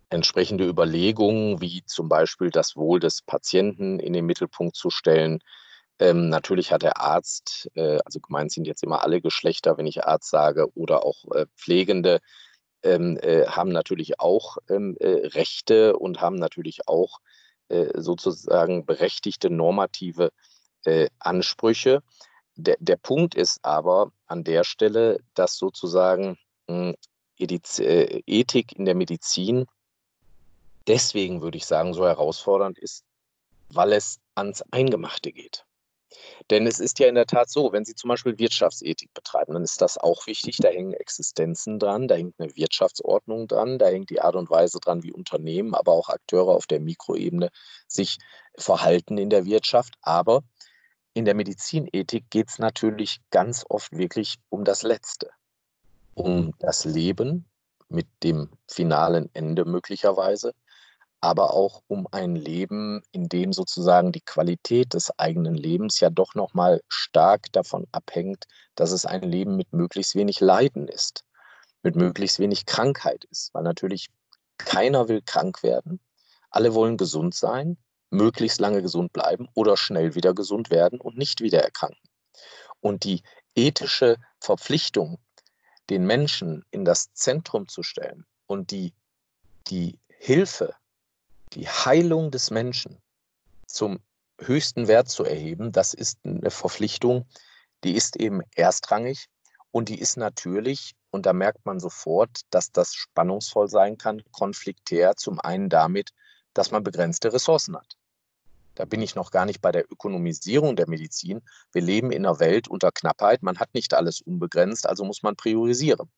entsprechende 0.10 0.68
Überlegungen, 0.68 1.62
wie 1.62 1.84
zum 1.86 2.10
Beispiel 2.10 2.50
das 2.50 2.76
Wohl 2.76 3.00
des 3.00 3.22
Patienten 3.22 4.00
in 4.00 4.14
den 4.14 4.26
Mittelpunkt 4.26 4.76
zu 4.76 4.90
stellen. 4.90 5.38
Ähm, 6.00 6.30
natürlich 6.30 6.72
hat 6.72 6.82
der 6.82 7.00
Arzt, 7.00 7.70
äh, 7.76 8.00
also 8.04 8.20
gemeint 8.20 8.52
sind 8.52 8.66
jetzt 8.66 8.82
immer 8.82 9.04
alle 9.04 9.22
Geschlechter, 9.22 9.78
wenn 9.78 9.86
ich 9.86 10.04
Arzt 10.04 10.32
sage, 10.32 10.76
oder 10.76 11.06
auch 11.06 11.26
äh, 11.36 11.46
Pflegende, 11.56 12.22
ähm, 12.82 13.20
äh, 13.22 13.46
haben 13.46 13.72
natürlich 13.72 14.20
auch 14.20 14.58
ähm, 14.68 14.98
äh, 15.00 15.28
Rechte 15.28 15.96
und 15.96 16.22
haben 16.22 16.38
natürlich 16.38 16.88
auch 16.88 17.20
äh, 17.70 18.02
sozusagen 18.02 18.88
berechtigte 18.88 19.52
normative 19.52 20.26
äh, 20.26 20.55
Ansprüche. 21.20 22.02
Der, 22.56 22.78
der 22.80 22.96
Punkt 22.96 23.36
ist 23.36 23.60
aber 23.64 24.12
an 24.28 24.44
der 24.44 24.64
Stelle, 24.64 25.20
dass 25.34 25.58
sozusagen 25.58 26.38
mh, 26.68 26.94
hm, 27.40 27.60
äh, 27.80 28.22
Ethik 28.26 28.74
in 28.74 28.86
der 28.86 28.96
Medizin 28.96 29.66
deswegen, 30.88 31.42
würde 31.42 31.58
ich 31.58 31.66
sagen, 31.66 31.94
so 31.94 32.06
herausfordernd 32.06 32.78
ist, 32.78 33.04
weil 33.70 33.94
es 33.94 34.20
ans 34.36 34.64
Eingemachte 34.72 35.32
geht. 35.32 35.66
Denn 36.50 36.68
es 36.68 36.80
ist 36.80 37.00
ja 37.00 37.08
in 37.08 37.16
der 37.16 37.26
Tat 37.26 37.50
so, 37.50 37.72
wenn 37.72 37.86
Sie 37.86 37.96
zum 37.96 38.10
Beispiel 38.10 38.38
Wirtschaftsethik 38.38 39.14
betreiben, 39.14 39.54
dann 39.54 39.64
ist 39.64 39.82
das 39.82 39.98
auch 39.98 40.28
wichtig. 40.28 40.58
Da 40.58 40.70
hängen 40.70 40.94
Existenzen 40.94 41.80
dran, 41.80 42.08
da 42.08 42.16
hängt 42.16 42.36
eine 42.40 42.56
Wirtschaftsordnung 42.56 43.48
dran, 43.48 43.80
da 43.80 43.88
hängt 43.88 44.10
die 44.10 44.22
Art 44.22 44.36
und 44.36 44.50
Weise 44.50 44.80
dran, 44.80 45.04
wie 45.04 45.12
Unternehmen, 45.12 45.74
aber 45.74 45.92
auch 45.92 46.10
Akteure 46.10 46.56
auf 46.56 46.68
der 46.68 46.80
Mikroebene 46.80 47.50
sich 47.88 48.18
verhalten 48.58 49.18
in 49.18 49.30
der 49.30 49.46
Wirtschaft. 49.46 49.96
Aber 50.02 50.44
in 51.16 51.24
der 51.24 51.34
Medizinethik 51.34 52.30
geht 52.30 52.50
es 52.50 52.60
natürlich 52.60 53.22
ganz 53.32 53.66
oft 53.70 53.94
wirklich 53.94 54.36
um 54.50 54.66
das 54.66 54.84
Letzte, 54.84 55.30
um 56.14 56.54
das 56.60 56.84
Leben 56.84 57.46
mit 57.88 58.06
dem 58.22 58.50
finalen 58.68 59.30
Ende 59.34 59.64
möglicherweise, 59.64 60.54
aber 61.22 61.54
auch 61.54 61.82
um 61.88 62.06
ein 62.12 62.36
Leben, 62.36 63.02
in 63.14 63.30
dem 63.30 63.54
sozusagen 63.54 64.12
die 64.12 64.26
Qualität 64.26 64.94
des 64.94 65.18
eigenen 65.18 65.56
Lebens 65.56 66.02
ja 66.02 66.10
doch 66.10 66.36
noch 66.36 66.54
mal 66.54 66.82
stark 66.90 67.50
davon 67.54 67.88
abhängt, 67.94 68.46
dass 68.76 68.92
es 68.92 69.06
ein 69.06 69.22
Leben 69.22 69.56
mit 69.56 69.72
möglichst 69.72 70.16
wenig 70.16 70.42
Leiden 70.42 70.90
ist, 70.90 71.24
mit 71.82 71.96
möglichst 71.96 72.40
wenig 72.40 72.66
Krankheit 72.66 73.24
ist, 73.32 73.54
weil 73.54 73.64
natürlich 73.64 74.10
keiner 74.58 75.08
will 75.08 75.22
krank 75.22 75.64
werden, 75.64 76.02
alle 76.50 76.74
wollen 76.74 76.98
gesund 76.98 77.36
sein 77.36 77.78
möglichst 78.10 78.60
lange 78.60 78.82
gesund 78.82 79.14
bleiben 79.14 79.48
oder 79.54 79.78
schnell 79.78 80.16
wieder 80.16 80.34
gesund 80.34 80.70
werden 80.70 81.00
und 81.00 81.18
nicht 81.18 81.42
wieder 81.42 81.62
erkranken. 81.62 82.02
Und 82.80 83.04
die 83.04 83.24
ethische 83.56 84.18
Verpflichtung, 84.40 85.20
den 85.90 86.06
Menschen 86.06 86.66
in 86.72 86.86
das 86.86 87.14
Zentrum 87.14 87.68
zu 87.68 87.84
stellen 87.84 88.26
und 88.48 88.72
die, 88.72 88.94
die 89.68 90.00
Hilfe, 90.08 90.76
die 91.54 91.68
Heilung 91.68 92.32
des 92.32 92.52
Menschen 92.52 93.02
zum 93.68 94.00
höchsten 94.40 94.88
Wert 94.88 95.10
zu 95.10 95.24
erheben, 95.24 95.72
das 95.72 95.94
ist 95.94 96.20
eine 96.24 96.52
Verpflichtung, 96.52 97.26
die 97.84 97.96
ist 97.96 98.18
eben 98.18 98.42
erstrangig 98.56 99.28
und 99.72 99.90
die 99.90 100.00
ist 100.00 100.18
natürlich, 100.18 100.96
und 101.12 101.26
da 101.26 101.34
merkt 101.34 101.66
man 101.66 101.80
sofort, 101.80 102.42
dass 102.50 102.72
das 102.72 102.94
spannungsvoll 102.94 103.70
sein 103.70 103.98
kann, 103.98 104.22
konfliktär, 104.32 105.16
zum 105.16 105.40
einen 105.40 105.70
damit, 105.70 106.12
dass 106.56 106.72
man 106.72 106.84
begrenzte 106.84 107.32
Ressourcen 107.32 107.76
hat. 107.76 107.96
Da 108.74 108.86
bin 108.86 109.02
ich 109.02 109.16
noch 109.16 109.32
gar 109.32 109.46
nicht 109.46 109.62
bei 109.62 109.72
der 109.72 109.90
Ökonomisierung 109.90 110.76
der 110.76 110.90
Medizin. 110.90 111.42
Wir 111.72 111.82
leben 111.82 112.12
in 112.12 112.26
einer 112.26 112.40
Welt 112.40 112.68
unter 112.68 112.92
Knappheit. 112.92 113.44
Man 113.44 113.60
hat 113.60 113.74
nicht 113.74 113.94
alles 113.94 114.22
unbegrenzt, 114.22 114.88
also 114.88 115.06
muss 115.06 115.24
man 115.24 115.36
priorisieren. 115.36 116.10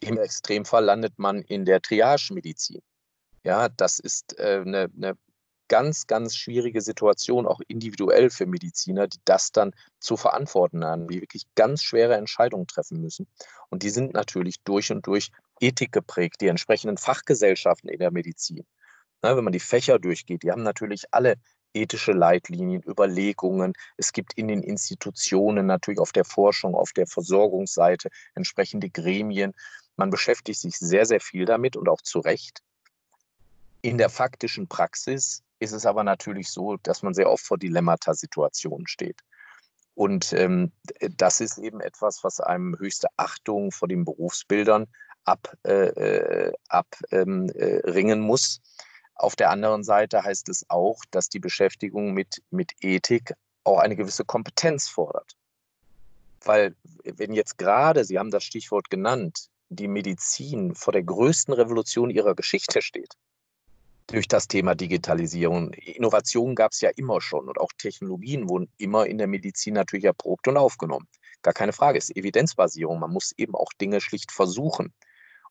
Im 0.00 0.18
Extremfall 0.18 0.84
landet 0.84 1.18
man 1.18 1.42
in 1.42 1.64
der 1.64 1.80
Triage-Medizin. 1.80 2.82
Ja, 3.44 3.68
das 3.68 3.98
ist 3.98 4.38
äh, 4.38 4.62
eine, 4.64 4.90
eine 4.96 5.16
ganz, 5.68 6.06
ganz 6.06 6.36
schwierige 6.36 6.80
Situation, 6.80 7.46
auch 7.46 7.60
individuell 7.68 8.30
für 8.30 8.46
Mediziner, 8.46 9.06
die 9.06 9.18
das 9.24 9.52
dann 9.52 9.72
zu 10.00 10.16
verantworten 10.16 10.84
haben, 10.84 11.08
die 11.08 11.20
wirklich 11.20 11.46
ganz 11.54 11.82
schwere 11.82 12.16
Entscheidungen 12.16 12.66
treffen 12.66 13.00
müssen. 13.00 13.26
Und 13.70 13.82
die 13.82 13.90
sind 13.90 14.12
natürlich 14.14 14.60
durch 14.62 14.90
und 14.92 15.06
durch 15.06 15.30
Ethik 15.60 15.92
geprägt, 15.92 16.40
die 16.40 16.48
entsprechenden 16.48 16.98
Fachgesellschaften 16.98 17.88
in 17.88 17.98
der 17.98 18.10
Medizin. 18.10 18.66
Na, 19.26 19.36
wenn 19.36 19.42
man 19.42 19.52
die 19.52 19.58
Fächer 19.58 19.98
durchgeht, 19.98 20.44
die 20.44 20.52
haben 20.52 20.62
natürlich 20.62 21.02
alle 21.10 21.34
ethische 21.74 22.12
Leitlinien, 22.12 22.80
Überlegungen. 22.86 23.72
Es 23.96 24.12
gibt 24.12 24.34
in 24.34 24.46
den 24.46 24.62
Institutionen 24.62 25.66
natürlich 25.66 25.98
auf 25.98 26.12
der 26.12 26.24
Forschung, 26.24 26.76
auf 26.76 26.92
der 26.92 27.08
Versorgungsseite 27.08 28.08
entsprechende 28.36 28.88
Gremien. 28.88 29.52
Man 29.96 30.10
beschäftigt 30.10 30.60
sich 30.60 30.78
sehr, 30.78 31.06
sehr 31.06 31.18
viel 31.18 31.44
damit 31.44 31.76
und 31.76 31.88
auch 31.88 32.02
zu 32.02 32.20
Recht. 32.20 32.62
In 33.82 33.98
der 33.98 34.10
faktischen 34.10 34.68
Praxis 34.68 35.42
ist 35.58 35.72
es 35.72 35.86
aber 35.86 36.04
natürlich 36.04 36.48
so, 36.48 36.76
dass 36.76 37.02
man 37.02 37.12
sehr 37.12 37.28
oft 37.28 37.44
vor 37.44 37.58
Dilemmata-Situationen 37.58 38.86
steht. 38.86 39.22
Und 39.96 40.32
ähm, 40.34 40.70
das 41.16 41.40
ist 41.40 41.58
eben 41.58 41.80
etwas, 41.80 42.22
was 42.22 42.38
einem 42.38 42.78
höchste 42.78 43.08
Achtung 43.16 43.72
vor 43.72 43.88
den 43.88 44.04
Berufsbildern 44.04 44.86
abringen 45.24 45.96
äh, 45.96 46.52
ab, 46.68 46.96
äh, 47.10 47.22
ähm, 47.22 47.50
äh, 47.56 48.14
muss. 48.14 48.60
Auf 49.16 49.34
der 49.34 49.50
anderen 49.50 49.82
Seite 49.82 50.22
heißt 50.22 50.48
es 50.48 50.66
auch, 50.68 51.02
dass 51.10 51.28
die 51.28 51.38
Beschäftigung 51.38 52.12
mit, 52.12 52.42
mit 52.50 52.72
Ethik 52.80 53.34
auch 53.64 53.78
eine 53.78 53.96
gewisse 53.96 54.24
Kompetenz 54.24 54.88
fordert. 54.88 55.36
Weil 56.44 56.76
wenn 57.04 57.32
jetzt 57.32 57.58
gerade, 57.58 58.04
Sie 58.04 58.18
haben 58.18 58.30
das 58.30 58.44
Stichwort 58.44 58.90
genannt, 58.90 59.48
die 59.68 59.88
Medizin 59.88 60.74
vor 60.74 60.92
der 60.92 61.02
größten 61.02 61.54
Revolution 61.54 62.10
ihrer 62.10 62.34
Geschichte 62.34 62.82
steht, 62.82 63.14
durch 64.06 64.28
das 64.28 64.46
Thema 64.46 64.74
Digitalisierung. 64.74 65.72
Innovationen 65.72 66.54
gab 66.54 66.72
es 66.72 66.80
ja 66.80 66.90
immer 66.94 67.20
schon 67.20 67.48
und 67.48 67.58
auch 67.58 67.72
Technologien 67.76 68.48
wurden 68.48 68.70
immer 68.78 69.06
in 69.06 69.18
der 69.18 69.26
Medizin 69.26 69.74
natürlich 69.74 70.04
erprobt 70.04 70.46
und 70.46 70.56
aufgenommen. 70.56 71.08
Gar 71.42 71.54
keine 71.54 71.72
Frage, 71.72 71.98
es 71.98 72.10
ist 72.10 72.16
Evidenzbasierung. 72.16 73.00
Man 73.00 73.12
muss 73.12 73.32
eben 73.36 73.54
auch 73.54 73.72
Dinge 73.80 74.00
schlicht 74.00 74.30
versuchen. 74.30 74.92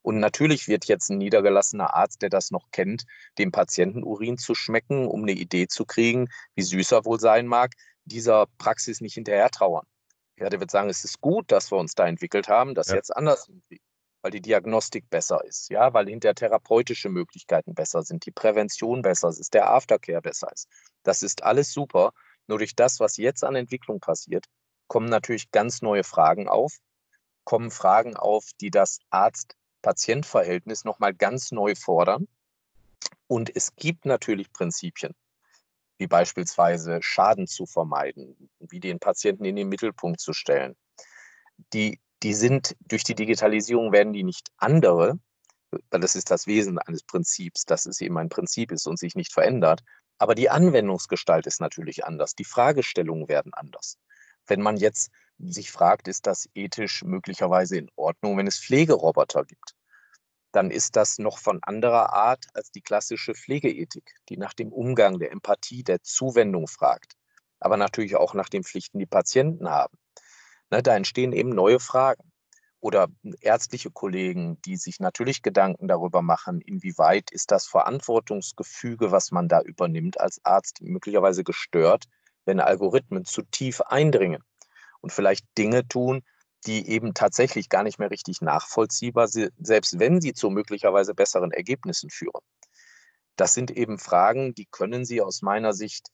Und 0.05 0.19
natürlich 0.19 0.67
wird 0.67 0.85
jetzt 0.85 1.09
ein 1.09 1.17
niedergelassener 1.17 1.95
Arzt, 1.95 2.21
der 2.21 2.29
das 2.29 2.51
noch 2.51 2.69
kennt, 2.71 3.05
dem 3.39 3.51
Patienten 3.51 4.03
Urin 4.03 4.37
zu 4.37 4.53
schmecken, 4.53 5.07
um 5.07 5.23
eine 5.23 5.31
Idee 5.31 5.67
zu 5.67 5.83
kriegen, 5.83 6.29
wie 6.53 6.61
süß 6.61 6.91
er 6.91 7.05
wohl 7.05 7.19
sein 7.19 7.47
mag, 7.47 7.71
dieser 8.03 8.45
Praxis 8.59 9.01
nicht 9.01 9.15
hinterher 9.15 9.49
trauern. 9.49 9.87
Ja, 10.37 10.49
der 10.49 10.59
wird 10.59 10.69
sagen, 10.69 10.89
es 10.89 11.03
ist 11.05 11.21
gut, 11.21 11.51
dass 11.51 11.71
wir 11.71 11.79
uns 11.79 11.95
da 11.95 12.05
entwickelt 12.05 12.49
haben, 12.49 12.75
das 12.75 12.89
ja. 12.89 12.95
jetzt 12.97 13.17
anders 13.17 13.47
hinkriegen, 13.47 13.83
weil 14.21 14.29
die 14.29 14.41
Diagnostik 14.41 15.09
besser 15.09 15.43
ist, 15.43 15.71
ja, 15.71 15.91
weil 15.95 16.07
hinter 16.07 16.35
therapeutische 16.35 17.09
Möglichkeiten 17.09 17.73
besser 17.73 18.03
sind, 18.03 18.27
die 18.27 18.31
Prävention 18.31 19.01
besser 19.01 19.29
ist, 19.29 19.55
der 19.55 19.71
Aftercare 19.71 20.21
besser 20.21 20.51
ist. 20.53 20.67
Das 21.01 21.23
ist 21.23 21.41
alles 21.41 21.73
super. 21.73 22.11
Nur 22.45 22.59
durch 22.59 22.75
das, 22.75 22.99
was 22.99 23.17
jetzt 23.17 23.43
an 23.43 23.55
Entwicklung 23.55 23.99
passiert, 24.01 24.45
kommen 24.85 25.09
natürlich 25.09 25.49
ganz 25.49 25.81
neue 25.81 26.03
Fragen 26.03 26.47
auf, 26.47 26.77
kommen 27.43 27.71
Fragen 27.71 28.15
auf, 28.15 28.51
die 28.61 28.69
das 28.69 28.99
Arzt 29.09 29.55
Patient-Verhältnis 29.85 30.83
nochmal 30.83 31.13
ganz 31.13 31.51
neu 31.51 31.75
fordern. 31.75 32.27
Und 33.27 33.55
es 33.55 33.75
gibt 33.75 34.05
natürlich 34.05 34.51
Prinzipien, 34.51 35.13
wie 35.99 36.07
beispielsweise 36.07 37.03
Schaden 37.03 37.45
zu 37.45 37.67
vermeiden, 37.67 38.49
wie 38.59 38.79
den 38.79 38.99
Patienten 38.99 39.45
in 39.45 39.55
den 39.55 39.69
Mittelpunkt 39.69 40.19
zu 40.19 40.33
stellen. 40.33 40.75
Die, 41.71 41.99
die 42.23 42.33
sind 42.33 42.75
durch 42.79 43.03
die 43.03 43.13
Digitalisierung 43.13 43.91
werden 43.91 44.11
die 44.11 44.23
nicht 44.23 44.49
andere, 44.57 45.19
weil 45.91 45.99
das 45.99 46.15
ist 46.15 46.31
das 46.31 46.47
Wesen 46.47 46.79
eines 46.79 47.03
Prinzips, 47.03 47.65
dass 47.65 47.85
es 47.85 48.01
eben 48.01 48.17
ein 48.17 48.29
Prinzip 48.29 48.71
ist 48.71 48.87
und 48.87 48.97
sich 48.97 49.13
nicht 49.13 49.33
verändert. 49.33 49.83
Aber 50.17 50.33
die 50.33 50.49
Anwendungsgestalt 50.49 51.45
ist 51.45 51.61
natürlich 51.61 52.05
anders. 52.05 52.33
Die 52.33 52.45
Fragestellungen 52.45 53.27
werden 53.27 53.53
anders. 53.53 53.99
Wenn 54.47 54.61
man 54.61 54.77
jetzt 54.77 55.11
sich 55.39 55.71
fragt, 55.71 56.07
ist 56.07 56.27
das 56.27 56.49
ethisch 56.53 57.03
möglicherweise 57.03 57.77
in 57.77 57.89
Ordnung, 57.95 58.37
wenn 58.37 58.47
es 58.47 58.59
Pflegeroboter 58.59 59.45
gibt? 59.45 59.75
Dann 60.51 60.71
ist 60.71 60.95
das 60.95 61.17
noch 61.17 61.37
von 61.37 61.59
anderer 61.63 62.13
Art 62.13 62.45
als 62.53 62.71
die 62.71 62.81
klassische 62.81 63.33
Pflegeethik, 63.33 64.15
die 64.29 64.37
nach 64.37 64.53
dem 64.53 64.71
Umgang, 64.71 65.19
der 65.19 65.31
Empathie, 65.31 65.83
der 65.83 66.01
Zuwendung 66.01 66.67
fragt, 66.67 67.13
aber 67.59 67.75
natürlich 67.75 68.15
auch 68.15 68.33
nach 68.33 68.47
den 68.47 68.63
Pflichten, 68.63 68.99
die 68.99 69.05
Patienten 69.05 69.69
haben. 69.69 69.97
Ne, 70.71 70.81
da 70.81 70.95
entstehen 70.95 71.33
eben 71.33 71.49
neue 71.49 71.79
Fragen. 71.79 72.31
Oder 72.79 73.07
ärztliche 73.41 73.89
Kollegen, 73.89 74.61
die 74.61 74.77
sich 74.77 74.99
natürlich 74.99 75.41
Gedanken 75.41 75.87
darüber 75.87 76.21
machen, 76.21 76.61
inwieweit 76.61 77.31
ist 77.31 77.49
das 77.49 77.65
Verantwortungsgefüge, 77.65 79.11
was 79.11 79.31
man 79.31 79.47
da 79.47 79.61
übernimmt 79.61 80.19
als 80.19 80.39
Arzt, 80.43 80.81
möglicherweise 80.81 81.43
gestört, 81.43 82.05
wenn 82.45 82.59
Algorithmen 82.59 83.25
zu 83.25 83.41
tief 83.43 83.81
eindringen 83.81 84.43
und 85.01 85.11
vielleicht 85.11 85.45
Dinge 85.57 85.87
tun, 85.87 86.23
die 86.65 86.89
eben 86.89 87.13
tatsächlich 87.13 87.69
gar 87.69 87.83
nicht 87.83 87.99
mehr 87.99 88.11
richtig 88.11 88.41
nachvollziehbar 88.41 89.27
sind, 89.27 89.51
selbst 89.59 89.99
wenn 89.99 90.21
sie 90.21 90.33
zu 90.33 90.49
möglicherweise 90.49 91.13
besseren 91.13 91.51
Ergebnissen 91.51 92.09
führen. 92.09 92.41
Das 93.35 93.53
sind 93.53 93.71
eben 93.71 93.99
Fragen, 93.99 94.55
die 94.55 94.65
können 94.65 95.05
Sie 95.05 95.21
aus 95.21 95.41
meiner 95.41 95.73
Sicht 95.73 96.07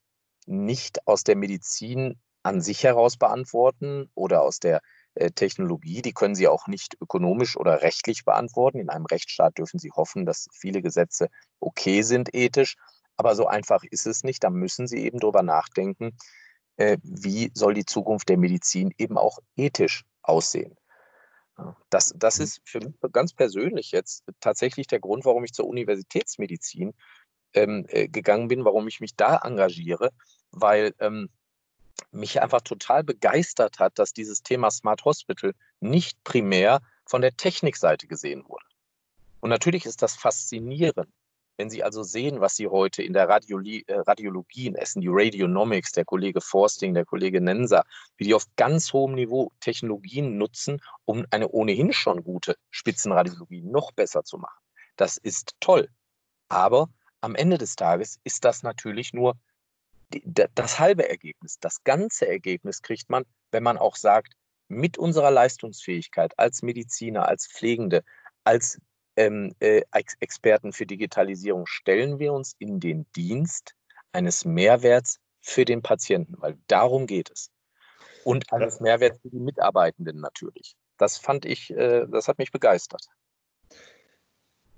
nicht 0.48 1.08
aus 1.08 1.24
der 1.24 1.36
Medizin 1.36 2.20
an 2.44 2.62
sich 2.62 2.84
heraus 2.84 3.18
beantworten 3.18 4.10
oder 4.16 4.42
aus 4.42 4.60
der 4.60 4.82
äh, 5.14 5.30
Technologie. 5.30 6.02
Die 6.02 6.14
können 6.14 6.34
Sie 6.34 6.48
auch 6.48 6.68
nicht 6.68 6.98
ökonomisch 7.00 7.56
oder 7.58 7.84
rechtlich 7.84 8.26
beantworten. 8.26 8.80
In 8.80 8.90
einem 8.90 9.06
Rechtsstaat 9.06 9.58
dürfen 9.60 9.80
Sie 9.80 9.92
hoffen, 9.92 10.26
dass 10.26 10.48
viele 10.52 10.82
Gesetze 10.82 11.30
okay 11.60 12.02
sind 12.02 12.34
ethisch. 12.34 12.76
Aber 13.22 13.36
so 13.36 13.46
einfach 13.46 13.84
ist 13.84 14.08
es 14.08 14.24
nicht. 14.24 14.44
Da 14.44 14.50
müssen 14.50 14.88
Sie 14.88 15.06
eben 15.06 15.20
drüber 15.20 15.44
nachdenken, 15.44 16.18
äh, 16.78 16.98
wie 17.04 17.52
soll 17.54 17.76
die 17.76 17.86
Zukunft 17.86 18.30
der 18.30 18.38
Medizin 18.38 18.96
eben 18.98 19.16
auch 19.16 19.38
ethisch 19.56 20.06
aussehen. 20.24 20.76
Das, 21.92 22.16
das 22.18 22.40
mhm. 22.40 22.44
ist 22.44 22.62
für 22.66 22.80
mich 22.80 22.96
ganz 23.12 23.34
persönlich 23.34 23.92
jetzt 23.92 24.24
tatsächlich 24.40 24.88
der 24.88 25.00
Grund, 25.00 25.24
warum 25.24 25.44
ich 25.44 25.54
zur 25.54 25.68
Universitätsmedizin 25.68 26.96
ähm, 27.54 27.86
äh, 27.90 28.08
gegangen 28.08 28.48
bin, 28.48 28.66
warum 28.66 28.88
ich 28.88 29.02
mich 29.02 29.16
da 29.16 29.38
engagiere, 29.38 30.10
weil 30.50 30.96
ähm, 30.98 31.30
mich 32.10 32.42
einfach 32.42 32.62
total 32.62 33.04
begeistert 33.04 33.78
hat, 33.78 34.00
dass 34.00 34.14
dieses 34.14 34.42
Thema 34.42 34.72
Smart 34.72 35.06
Hospital 35.06 35.54
nicht 35.80 36.24
primär 36.24 36.82
von 37.06 37.22
der 37.22 37.38
Technikseite 37.38 38.08
gesehen 38.08 38.50
wurde. 38.50 38.66
Und 39.42 39.52
natürlich 39.52 39.86
ist 39.86 40.02
das 40.02 40.16
faszinierend, 40.16 41.14
wenn 41.58 41.70
Sie 41.70 41.84
also 41.84 42.04
sehen, 42.04 42.42
was 42.42 42.56
Sie 42.56 42.68
heute 42.68 43.04
in 43.04 43.14
der 43.14 43.30
Radiologie, 43.30 43.84
äh, 43.88 44.00
Radiologie 44.00 44.68
in 44.68 44.76
Essen, 44.76 45.02
die 45.02 45.10
Radionomics, 45.10 45.92
der 45.92 46.06
Kollege 46.06 46.42
Forsting, 46.42 46.94
der 46.94 47.06
Kollege 47.06 47.42
Nenser, 47.42 47.84
wie 48.18 48.26
die 48.26 48.34
auf 48.34 48.46
ganz 48.56 48.94
hohem 48.94 49.16
Niveau 49.16 49.52
Technologien 49.60 50.38
nutzen, 50.38 50.82
um 51.06 51.26
eine 51.32 51.50
ohnehin 51.50 51.94
schon 51.94 52.24
gute 52.24 52.56
Spitzenradiologie 52.70 53.62
noch 53.62 53.92
besser 53.92 54.24
zu 54.24 54.38
machen. 54.38 54.60
Das 54.96 55.18
ist 55.18 55.56
toll. 55.60 55.90
Aber 56.50 56.90
am 57.22 57.36
Ende 57.36 57.58
des 57.58 57.76
Tages 57.76 58.20
ist 58.24 58.46
das 58.46 58.64
natürlich 58.64 59.14
nur 59.14 59.36
das 60.26 60.80
halbe 60.80 61.08
Ergebnis. 61.08 61.60
Das 61.60 61.84
ganze 61.84 62.28
Ergebnis 62.28 62.82
kriegt 62.82 63.10
man, 63.10 63.24
wenn 63.52 63.64
man 63.64 63.78
auch 63.78 63.96
sagt, 63.96 64.34
mit 64.68 64.98
unserer 64.98 65.32
Leistungsfähigkeit 65.32 66.38
als 66.38 66.62
Mediziner, 66.62 67.28
als 67.28 67.48
Pflegende, 67.48 68.04
als 68.44 68.80
ähm, 69.16 69.56
äh, 69.60 69.82
Experten 70.20 70.74
für 70.74 70.86
Digitalisierung 70.86 71.66
stellen 71.66 72.20
wir 72.20 72.34
uns 72.34 72.56
in 72.60 72.80
den 72.80 73.06
Dienst 73.16 73.76
eines 74.12 74.46
Mehrwerts 74.46 75.20
für 75.42 75.66
den 75.66 75.82
Patienten, 75.82 76.36
weil 76.38 76.58
darum 76.68 77.08
geht 77.08 77.32
es. 77.32 77.52
Und 78.24 78.52
eines 78.54 78.80
Mehrwerts 78.80 79.20
für 79.22 79.30
die 79.30 79.40
Mitarbeitenden 79.40 80.20
natürlich. 80.20 80.76
Das 80.98 81.18
fand 81.18 81.46
ich, 81.46 81.72
äh, 81.72 82.06
das 82.08 82.28
hat 82.28 82.38
mich 82.38 82.52
begeistert. 82.52 83.04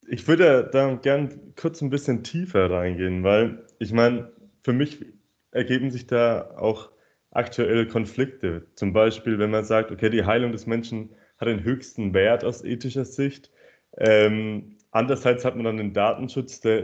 Ich 0.07 0.27
würde 0.27 0.69
da 0.71 0.95
gern 0.95 1.53
kurz 1.55 1.81
ein 1.81 1.89
bisschen 1.89 2.23
tiefer 2.23 2.69
reingehen, 2.69 3.23
weil 3.23 3.65
ich 3.79 3.91
meine, 3.91 4.31
für 4.63 4.73
mich 4.73 5.05
ergeben 5.51 5.91
sich 5.91 6.07
da 6.07 6.55
auch 6.57 6.91
aktuelle 7.31 7.87
Konflikte. 7.87 8.67
Zum 8.75 8.93
Beispiel, 8.93 9.39
wenn 9.39 9.51
man 9.51 9.65
sagt, 9.65 9.91
okay, 9.91 10.09
die 10.09 10.25
Heilung 10.25 10.51
des 10.51 10.65
Menschen 10.65 11.15
hat 11.37 11.47
den 11.47 11.63
höchsten 11.63 12.13
Wert 12.13 12.43
aus 12.43 12.63
ethischer 12.63 13.05
Sicht, 13.05 13.51
ähm, 13.97 14.77
Andererseits 14.93 15.43
hat 15.43 15.55
man 15.55 15.65
dann 15.65 15.77
den 15.77 15.91
Datenschutz 15.91 16.59
der, 16.59 16.83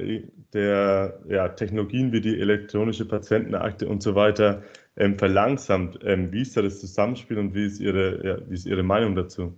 der 0.51 1.19
ja, 1.27 1.49
Technologien 1.49 2.11
wie 2.11 2.21
die 2.21 2.39
elektronische 2.39 3.07
Patientenakte 3.07 3.87
und 3.87 4.01
so 4.01 4.15
weiter 4.15 4.63
ähm, 4.97 5.19
verlangsamt. 5.19 5.99
Ähm, 6.01 6.31
wie 6.31 6.41
ist 6.41 6.57
da 6.57 6.63
das 6.63 6.79
Zusammenspiel 6.79 7.37
und 7.37 7.53
wie 7.53 7.67
ist 7.67 7.79
Ihre, 7.79 8.25
ja, 8.25 8.49
wie 8.49 8.55
ist 8.55 8.65
Ihre 8.65 8.81
Meinung 8.81 9.15
dazu? 9.15 9.53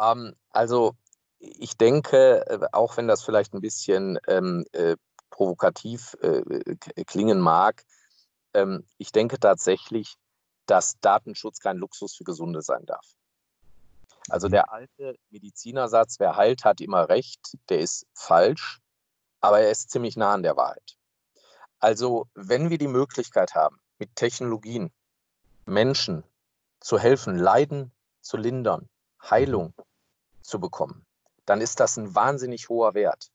Ähm, 0.00 0.36
also 0.50 0.94
ich 1.40 1.76
denke, 1.76 2.46
äh, 2.46 2.60
auch 2.70 2.96
wenn 2.96 3.08
das 3.08 3.24
vielleicht 3.24 3.54
ein 3.54 3.60
bisschen 3.60 4.20
ähm, 4.28 4.64
äh, 4.70 4.94
provokativ 5.30 6.16
äh, 6.22 6.76
klingen 7.06 7.40
mag, 7.40 7.82
ähm, 8.54 8.84
ich 8.98 9.10
denke 9.10 9.40
tatsächlich, 9.40 10.14
dass 10.66 11.00
Datenschutz 11.00 11.58
kein 11.58 11.78
Luxus 11.78 12.14
für 12.14 12.22
Gesunde 12.22 12.62
sein 12.62 12.86
darf. 12.86 13.16
Also 14.30 14.48
mhm. 14.48 14.52
der 14.52 14.72
alte 14.72 15.16
Medizinersatz, 15.30 16.18
wer 16.18 16.36
heilt, 16.36 16.64
hat 16.64 16.80
immer 16.80 17.08
recht, 17.08 17.56
der 17.68 17.80
ist 17.80 18.06
falsch, 18.14 18.80
aber 19.40 19.60
er 19.60 19.70
ist 19.70 19.90
ziemlich 19.90 20.16
nah 20.16 20.34
an 20.34 20.42
der 20.42 20.56
Wahrheit. 20.56 20.96
Also 21.78 22.26
wenn 22.34 22.70
wir 22.70 22.78
die 22.78 22.88
Möglichkeit 22.88 23.54
haben, 23.54 23.78
mit 23.98 24.14
Technologien 24.14 24.90
Menschen 25.66 26.24
zu 26.80 26.98
helfen, 26.98 27.36
Leiden 27.36 27.92
zu 28.20 28.36
lindern, 28.36 28.88
Heilung 29.22 29.74
zu 30.42 30.60
bekommen, 30.60 31.06
dann 31.46 31.60
ist 31.60 31.80
das 31.80 31.96
ein 31.96 32.14
wahnsinnig 32.14 32.68
hoher 32.68 32.94
Wert. 32.94 33.30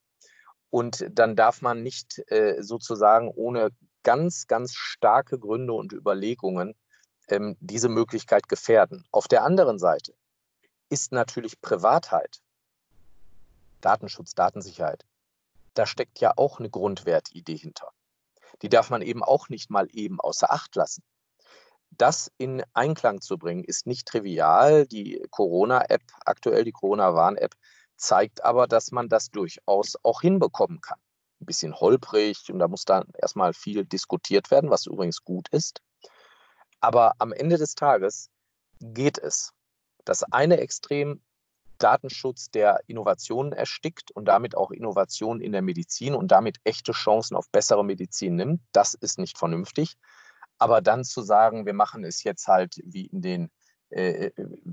Und 0.69 1.05
dann 1.11 1.35
darf 1.35 1.61
man 1.61 1.83
nicht 1.83 2.19
äh, 2.31 2.61
sozusagen 2.61 3.29
ohne 3.29 3.69
ganz, 4.03 4.47
ganz 4.47 4.73
starke 4.73 5.39
Gründe 5.39 5.73
und 5.73 5.93
Überlegungen 5.93 6.75
ähm, 7.27 7.55
diese 7.59 7.89
Möglichkeit 7.89 8.47
gefährden. 8.47 9.05
Auf 9.11 9.27
der 9.27 9.43
anderen 9.43 9.79
Seite 9.79 10.13
ist 10.89 11.11
natürlich 11.11 11.61
Privatheit, 11.61 12.41
Datenschutz, 13.81 14.33
Datensicherheit. 14.33 15.05
Da 15.73 15.85
steckt 15.85 16.19
ja 16.19 16.33
auch 16.35 16.59
eine 16.59 16.69
Grundwertidee 16.69 17.57
hinter. 17.57 17.91
Die 18.61 18.69
darf 18.69 18.89
man 18.89 19.01
eben 19.01 19.23
auch 19.23 19.49
nicht 19.49 19.69
mal 19.69 19.87
eben 19.91 20.19
außer 20.19 20.51
Acht 20.51 20.75
lassen. 20.75 21.03
Das 21.91 22.31
in 22.37 22.63
Einklang 22.73 23.21
zu 23.21 23.37
bringen, 23.37 23.63
ist 23.63 23.85
nicht 23.85 24.07
trivial. 24.07 24.85
Die 24.85 25.25
Corona-App, 25.29 26.03
aktuell 26.25 26.63
die 26.63 26.71
Corona-Warn-App, 26.71 27.55
zeigt 27.97 28.43
aber, 28.43 28.67
dass 28.67 28.91
man 28.91 29.09
das 29.09 29.29
durchaus 29.29 29.95
auch 30.03 30.21
hinbekommen 30.21 30.81
kann. 30.81 30.99
Ein 31.41 31.45
bisschen 31.45 31.75
holprig 31.75 32.49
und 32.49 32.59
da 32.59 32.67
muss 32.67 32.85
dann 32.85 33.05
erstmal 33.21 33.53
viel 33.53 33.85
diskutiert 33.85 34.51
werden, 34.51 34.69
was 34.69 34.85
übrigens 34.85 35.23
gut 35.23 35.47
ist. 35.49 35.81
Aber 36.79 37.13
am 37.19 37.31
Ende 37.31 37.57
des 37.57 37.75
Tages 37.75 38.29
geht 38.79 39.17
es. 39.17 39.54
Das 40.05 40.23
eine 40.23 40.57
Extrem 40.59 41.21
Datenschutz, 41.77 42.49
der 42.51 42.79
Innovationen 42.87 43.51
erstickt 43.51 44.11
und 44.11 44.25
damit 44.25 44.55
auch 44.55 44.71
Innovationen 44.71 45.41
in 45.41 45.51
der 45.51 45.61
Medizin 45.61 46.15
und 46.15 46.29
damit 46.29 46.57
echte 46.63 46.93
Chancen 46.93 47.35
auf 47.35 47.49
bessere 47.49 47.83
Medizin 47.83 48.35
nimmt, 48.35 48.61
das 48.71 48.93
ist 48.93 49.19
nicht 49.19 49.37
vernünftig. 49.37 49.95
Aber 50.57 50.81
dann 50.81 51.03
zu 51.03 51.21
sagen, 51.21 51.65
wir 51.65 51.73
machen 51.73 52.05
es 52.05 52.23
jetzt 52.23 52.47
halt 52.47 52.75
wie 52.85 53.07
in 53.07 53.21
den 53.21 53.51
äh, 53.89 54.31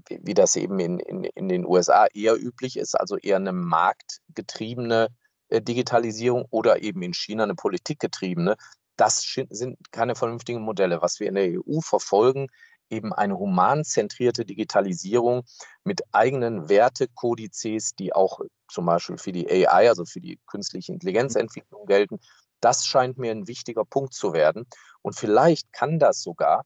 wie 0.08 0.34
das 0.34 0.56
eben 0.56 0.78
in, 0.78 0.98
in, 1.00 1.24
in 1.24 1.48
den 1.48 1.66
USA 1.66 2.06
eher 2.14 2.40
üblich 2.40 2.76
ist, 2.76 2.98
also 2.98 3.16
eher 3.16 3.36
eine 3.36 3.52
marktgetriebene 3.52 5.08
äh, 5.48 5.60
Digitalisierung 5.60 6.46
oder 6.50 6.82
eben 6.82 7.02
in 7.02 7.14
China 7.14 7.42
eine 7.42 7.54
politikgetriebene, 7.54 8.56
das 8.96 9.22
sind 9.50 9.78
keine 9.90 10.14
vernünftigen 10.14 10.60
Modelle. 10.60 11.02
Was 11.02 11.18
wir 11.18 11.28
in 11.28 11.34
der 11.34 11.50
EU 11.58 11.80
verfolgen, 11.80 12.48
eben 12.92 13.12
eine 13.12 13.38
humanzentrierte 13.38 14.44
Digitalisierung 14.44 15.44
mit 15.82 16.02
eigenen 16.12 16.68
Wertekodizes, 16.68 17.94
die 17.94 18.12
auch 18.14 18.40
zum 18.68 18.87
Beispiel 18.87 19.18
für 19.18 19.32
die 19.32 19.50
AI, 19.50 19.88
also 19.88 20.04
für 20.04 20.21
die 20.21 20.38
künstliche 20.47 20.93
Intelligenzentwicklung 20.93 21.86
gelten. 21.86 22.21
Das 22.60 22.86
scheint 22.86 23.19
mir 23.19 23.32
ein 23.32 23.49
wichtiger 23.49 23.84
Punkt 23.84 24.14
zu 24.14 24.32
werden. 24.32 24.67
Und 25.00 25.17
vielleicht 25.17 25.73
kann 25.73 25.99
das 25.99 26.23
sogar 26.23 26.64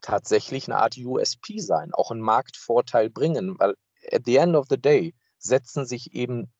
tatsächlich 0.00 0.66
eine 0.66 0.78
Art 0.78 0.96
USP 0.96 1.58
sein, 1.58 1.92
auch 1.92 2.10
einen 2.10 2.22
Marktvorteil 2.22 3.10
bringen, 3.10 3.58
weil 3.58 3.74
at 4.10 4.22
the 4.24 4.36
end 4.36 4.56
of 4.56 4.66
the 4.70 4.78
day 4.78 5.14
setzen 5.38 5.84
sich 5.84 6.14
eben 6.14 6.50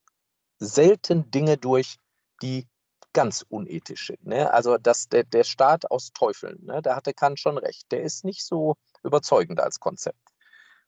selten 0.59 1.31
Dinge 1.31 1.57
durch, 1.57 1.97
die 2.43 2.67
ganz 3.13 3.45
unethisch 3.49 4.09
sind. 4.09 4.27
Ne? 4.27 4.53
Also 4.53 4.79
das, 4.79 5.09
der, 5.09 5.25
der 5.25 5.45
Staat 5.45 5.91
aus 5.91 6.13
Teufeln, 6.13 6.65
ne? 6.65 6.83
da 6.83 6.97
hatte 6.97 7.13
Kant 7.13 7.41
schon 7.41 7.59
recht, 7.59 7.91
der 7.91 8.03
ist 8.03 8.25
nicht 8.25 8.45
so 8.45 8.77
überzeugend 9.03 9.61
als 9.61 9.81
Konzept. 9.81 10.19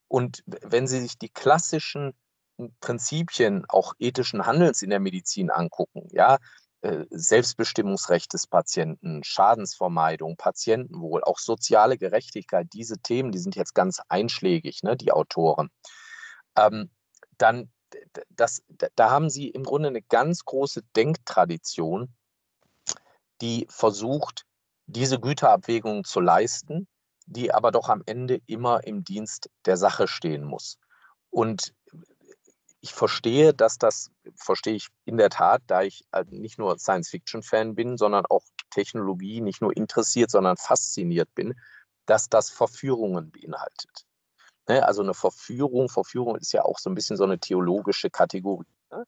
Und 0.09 0.43
wenn 0.47 0.87
Sie 0.87 1.01
sich 1.01 1.19
die 1.19 1.31
klassischen 1.31 2.15
Prinzipien 2.81 3.65
auch 3.69 3.95
ethischen 3.99 4.47
Handelns 4.47 4.83
in 4.83 4.91
der 4.91 5.01
Medizin 5.01 5.51
angucken, 5.51 6.07
ja, 6.11 6.39
äh, 6.83 7.07
Selbstbestimmungsrecht 7.11 8.33
des 8.33 8.47
Patienten, 8.47 9.25
Schadensvermeidung, 9.25 10.37
Patientenwohl, 10.37 11.23
auch 11.25 11.39
soziale 11.39 11.97
Gerechtigkeit, 11.97 12.69
diese 12.73 12.99
Themen, 12.99 13.33
die 13.33 13.39
sind 13.39 13.57
jetzt 13.57 13.75
ganz 13.75 14.01
einschlägig, 14.09 14.83
ne, 14.83 14.97
die 14.97 15.13
Autoren. 15.13 15.71
Ähm, 16.57 16.91
dann 17.39 17.71
das, 18.31 18.63
da 18.97 19.11
haben 19.11 19.31
sie 19.31 19.49
im 19.49 19.65
Grunde 19.65 19.89
eine 19.89 20.03
ganz 20.03 20.45
große 20.45 20.83
Denktradition, 20.97 22.15
die 23.41 23.67
versucht, 23.71 24.45
diese 24.87 25.19
Güterabwägungen 25.19 26.05
zu 26.05 26.21
leisten, 26.21 26.87
die 27.27 27.53
aber 27.53 27.71
doch 27.71 27.89
am 27.89 28.03
Ende 28.07 28.41
immer 28.47 28.85
im 28.85 29.05
Dienst 29.05 29.49
der 29.65 29.77
Sache 29.77 30.09
stehen 30.09 30.45
muss. 30.45 30.79
Und 31.31 31.75
ich 32.81 32.93
verstehe, 32.93 33.55
dass 33.55 33.79
das, 33.79 34.11
verstehe 34.35 34.75
ich 34.75 34.89
in 35.05 35.17
der 35.17 35.31
Tat, 35.31 35.63
da 35.69 35.83
ich 35.83 36.05
äh, 36.13 36.25
nicht 36.29 36.59
nur 36.59 36.79
Science-Fiction-Fan 36.79 37.75
bin, 37.75 37.97
sondern 37.97 38.27
auch 38.27 38.43
Technologie 38.71 39.41
nicht 39.41 39.63
nur 39.63 39.77
interessiert, 39.77 40.31
sondern 40.31 40.57
fasziniert 40.57 41.33
bin, 41.35 41.55
dass 42.07 42.29
das 42.29 42.51
Verführungen 42.51 43.31
beinhaltet. 43.31 44.05
Ne? 44.69 44.87
Also 44.87 45.03
eine 45.03 45.15
Verführung, 45.15 45.89
Verführung 45.89 46.37
ist 46.37 46.53
ja 46.53 46.65
auch 46.65 46.79
so 46.79 46.91
ein 46.91 46.95
bisschen 46.95 47.17
so 47.17 47.25
eine 47.25 47.39
theologische 47.39 48.11
Kategorie. 48.11 48.67
Ne? 48.91 49.05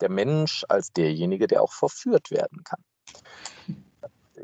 Der 0.00 0.10
Mensch 0.10 0.64
als 0.68 0.92
derjenige, 0.92 1.46
der 1.46 1.62
auch 1.62 1.72
verführt 1.72 2.30
werden 2.30 2.64
kann. 2.64 2.82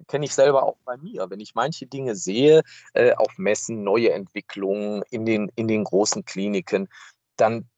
Kenne 0.06 0.24
ich 0.24 0.34
selber 0.34 0.62
auch 0.62 0.76
bei 0.84 0.96
mir. 0.96 1.28
Wenn 1.30 1.40
ich 1.40 1.54
manche 1.54 1.86
Dinge 1.86 2.14
sehe, 2.14 2.62
äh, 2.94 3.14
auf 3.14 3.38
Messen, 3.38 3.82
neue 3.82 4.12
Entwicklungen 4.12 5.02
in 5.10 5.26
den, 5.26 5.50
in 5.56 5.66
den 5.66 5.84
großen 5.84 6.24
Kliniken, 6.24 6.88
dann, 7.36 7.68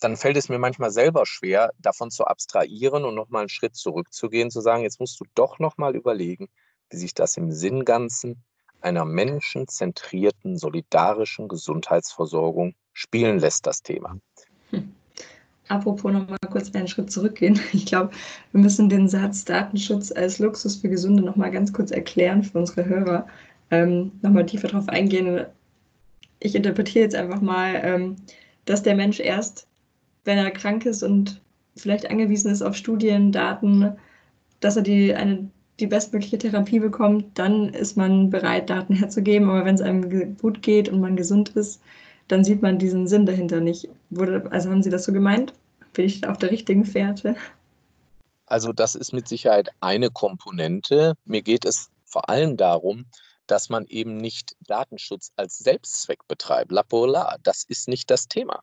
dann 0.00 0.16
fällt 0.16 0.36
es 0.36 0.48
mir 0.48 0.58
manchmal 0.58 0.90
selber 0.90 1.24
schwer, 1.24 1.72
davon 1.78 2.10
zu 2.10 2.24
abstrahieren 2.24 3.04
und 3.04 3.14
nochmal 3.14 3.42
einen 3.42 3.48
Schritt 3.48 3.76
zurückzugehen, 3.76 4.50
zu 4.50 4.60
sagen, 4.60 4.82
jetzt 4.82 5.00
musst 5.00 5.20
du 5.20 5.24
doch 5.34 5.58
nochmal 5.58 5.94
überlegen, 5.94 6.48
wie 6.90 6.96
sich 6.96 7.14
das 7.14 7.36
im 7.36 7.52
Sinn 7.52 7.84
Ganzen 7.84 8.42
einer 8.84 9.04
menschenzentrierten, 9.04 10.56
solidarischen 10.56 11.48
Gesundheitsversorgung 11.48 12.74
spielen 12.92 13.38
lässt, 13.38 13.66
das 13.66 13.82
Thema. 13.82 14.18
Hm. 14.70 14.92
Apropos 15.68 16.12
noch 16.12 16.28
mal 16.28 16.36
kurz 16.50 16.74
einen 16.74 16.88
Schritt 16.88 17.10
zurückgehen. 17.10 17.58
Ich 17.72 17.86
glaube, 17.86 18.10
wir 18.52 18.60
müssen 18.60 18.88
den 18.88 19.08
Satz 19.08 19.44
Datenschutz 19.44 20.12
als 20.12 20.38
Luxus 20.38 20.76
für 20.76 20.88
Gesunde 20.88 21.22
noch 21.22 21.36
mal 21.36 21.50
ganz 21.50 21.72
kurz 21.72 21.90
erklären 21.90 22.42
für 22.42 22.58
unsere 22.58 22.84
Hörer. 22.84 23.26
Ähm, 23.70 24.12
noch 24.20 24.30
mal 24.30 24.44
tiefer 24.44 24.68
darauf 24.68 24.88
eingehen. 24.88 25.46
Ich 26.40 26.54
interpretiere 26.54 27.04
jetzt 27.04 27.14
einfach 27.14 27.40
mal, 27.40 27.80
ähm, 27.82 28.16
dass 28.66 28.82
der 28.82 28.94
Mensch 28.94 29.20
erst, 29.20 29.66
wenn 30.24 30.38
er 30.38 30.50
krank 30.50 30.84
ist 30.84 31.02
und 31.02 31.40
vielleicht 31.76 32.10
angewiesen 32.10 32.50
ist 32.50 32.62
auf 32.62 32.76
Studien, 32.76 33.32
Daten, 33.32 33.96
dass 34.60 34.76
er 34.76 34.82
die, 34.82 35.14
eine 35.14 35.48
die 35.82 35.88
bestmögliche 35.88 36.38
Therapie 36.38 36.78
bekommt, 36.78 37.36
dann 37.36 37.70
ist 37.70 37.96
man 37.96 38.30
bereit, 38.30 38.70
Daten 38.70 38.94
herzugeben. 38.94 39.50
Aber 39.50 39.64
wenn 39.64 39.74
es 39.74 39.82
einem 39.82 40.36
gut 40.38 40.62
geht 40.62 40.88
und 40.88 41.00
man 41.00 41.16
gesund 41.16 41.50
ist, 41.50 41.82
dann 42.28 42.44
sieht 42.44 42.62
man 42.62 42.78
diesen 42.78 43.08
Sinn 43.08 43.26
dahinter 43.26 43.60
nicht. 43.60 43.88
Wurde, 44.10 44.50
also 44.52 44.70
haben 44.70 44.82
Sie 44.82 44.90
das 44.90 45.04
so 45.04 45.12
gemeint? 45.12 45.52
Bin 45.92 46.06
ich 46.06 46.26
auf 46.26 46.38
der 46.38 46.52
richtigen 46.52 46.84
Fährte? 46.84 47.36
Also 48.46 48.72
das 48.72 48.94
ist 48.94 49.12
mit 49.12 49.26
Sicherheit 49.26 49.70
eine 49.80 50.10
Komponente. 50.10 51.14
Mir 51.24 51.42
geht 51.42 51.64
es 51.64 51.90
vor 52.04 52.28
allem 52.28 52.56
darum, 52.56 53.06
dass 53.46 53.68
man 53.68 53.84
eben 53.86 54.16
nicht 54.16 54.54
Datenschutz 54.60 55.32
als 55.36 55.58
Selbstzweck 55.58 56.28
betreibt. 56.28 56.70
La 56.70 56.84
Pola, 56.84 57.36
das 57.42 57.64
ist 57.64 57.88
nicht 57.88 58.08
das 58.10 58.28
Thema. 58.28 58.62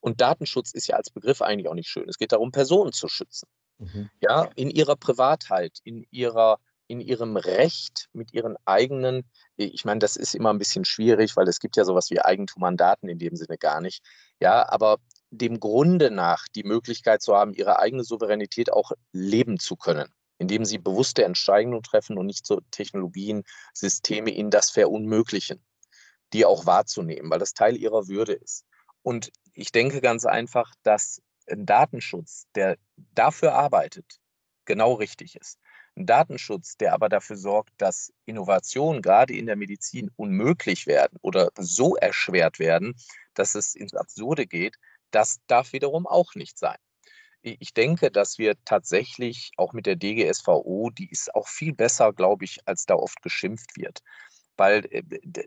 Und 0.00 0.22
Datenschutz 0.22 0.72
ist 0.72 0.86
ja 0.86 0.96
als 0.96 1.10
Begriff 1.10 1.42
eigentlich 1.42 1.68
auch 1.68 1.74
nicht 1.74 1.88
schön. 1.88 2.08
Es 2.08 2.16
geht 2.16 2.32
darum, 2.32 2.50
Personen 2.50 2.92
zu 2.92 3.08
schützen. 3.08 3.46
Mhm. 3.78 4.10
Ja, 4.20 4.50
in 4.54 4.70
ihrer 4.70 4.96
Privatheit, 4.96 5.78
in 5.84 6.06
ihrer 6.10 6.58
in 6.88 7.00
ihrem 7.00 7.36
Recht 7.36 8.08
mit 8.12 8.32
ihren 8.32 8.56
eigenen, 8.64 9.28
ich 9.56 9.84
meine, 9.84 9.98
das 9.98 10.16
ist 10.16 10.34
immer 10.34 10.52
ein 10.52 10.58
bisschen 10.58 10.84
schwierig, 10.84 11.36
weil 11.36 11.48
es 11.48 11.58
gibt 11.58 11.76
ja 11.76 11.84
sowas 11.84 12.10
wie 12.10 12.20
Eigentum 12.20 12.62
an 12.64 12.76
Daten 12.76 13.08
in 13.08 13.18
dem 13.18 13.36
Sinne 13.36 13.58
gar 13.58 13.80
nicht. 13.80 14.04
Ja, 14.40 14.68
aber 14.68 14.98
dem 15.30 15.58
Grunde 15.58 16.10
nach 16.10 16.46
die 16.54 16.62
Möglichkeit 16.62 17.22
zu 17.22 17.34
haben, 17.34 17.54
ihre 17.54 17.78
eigene 17.80 18.04
Souveränität 18.04 18.72
auch 18.72 18.92
leben 19.12 19.58
zu 19.58 19.76
können, 19.76 20.08
indem 20.38 20.64
sie 20.64 20.78
bewusste 20.78 21.24
Entscheidungen 21.24 21.82
treffen 21.82 22.18
und 22.18 22.26
nicht 22.26 22.46
so 22.46 22.60
Technologien, 22.70 23.42
Systeme 23.74 24.30
ihnen 24.30 24.50
das 24.50 24.70
verunmöglichen, 24.70 25.64
die 26.32 26.44
auch 26.44 26.66
wahrzunehmen, 26.66 27.30
weil 27.30 27.40
das 27.40 27.54
Teil 27.54 27.76
ihrer 27.76 28.06
Würde 28.08 28.34
ist. 28.34 28.64
Und 29.02 29.30
ich 29.54 29.72
denke 29.72 30.00
ganz 30.00 30.24
einfach, 30.24 30.72
dass 30.82 31.20
ein 31.50 31.66
Datenschutz, 31.66 32.46
der 32.54 32.76
dafür 33.14 33.54
arbeitet, 33.54 34.20
genau 34.64 34.94
richtig 34.94 35.36
ist. 35.36 35.58
Ein 35.96 36.06
Datenschutz, 36.06 36.76
der 36.76 36.92
aber 36.92 37.08
dafür 37.08 37.36
sorgt, 37.36 37.72
dass 37.78 38.12
Innovationen 38.26 39.00
gerade 39.00 39.34
in 39.34 39.46
der 39.46 39.56
Medizin 39.56 40.10
unmöglich 40.16 40.86
werden 40.86 41.18
oder 41.22 41.50
so 41.58 41.96
erschwert 41.96 42.58
werden, 42.58 42.94
dass 43.34 43.54
es 43.54 43.74
ins 43.74 43.94
Absurde 43.94 44.46
geht, 44.46 44.76
das 45.10 45.38
darf 45.46 45.72
wiederum 45.72 46.06
auch 46.06 46.34
nicht 46.34 46.58
sein. 46.58 46.76
Ich 47.42 47.72
denke, 47.72 48.10
dass 48.10 48.38
wir 48.38 48.56
tatsächlich 48.64 49.52
auch 49.56 49.72
mit 49.72 49.86
der 49.86 49.94
DGSVO, 49.94 50.90
die 50.90 51.08
ist 51.08 51.32
auch 51.34 51.46
viel 51.46 51.72
besser, 51.72 52.12
glaube 52.12 52.44
ich, 52.44 52.58
als 52.66 52.86
da 52.86 52.94
oft 52.94 53.22
geschimpft 53.22 53.76
wird 53.76 54.02
weil 54.56 54.86
äh, 54.90 55.02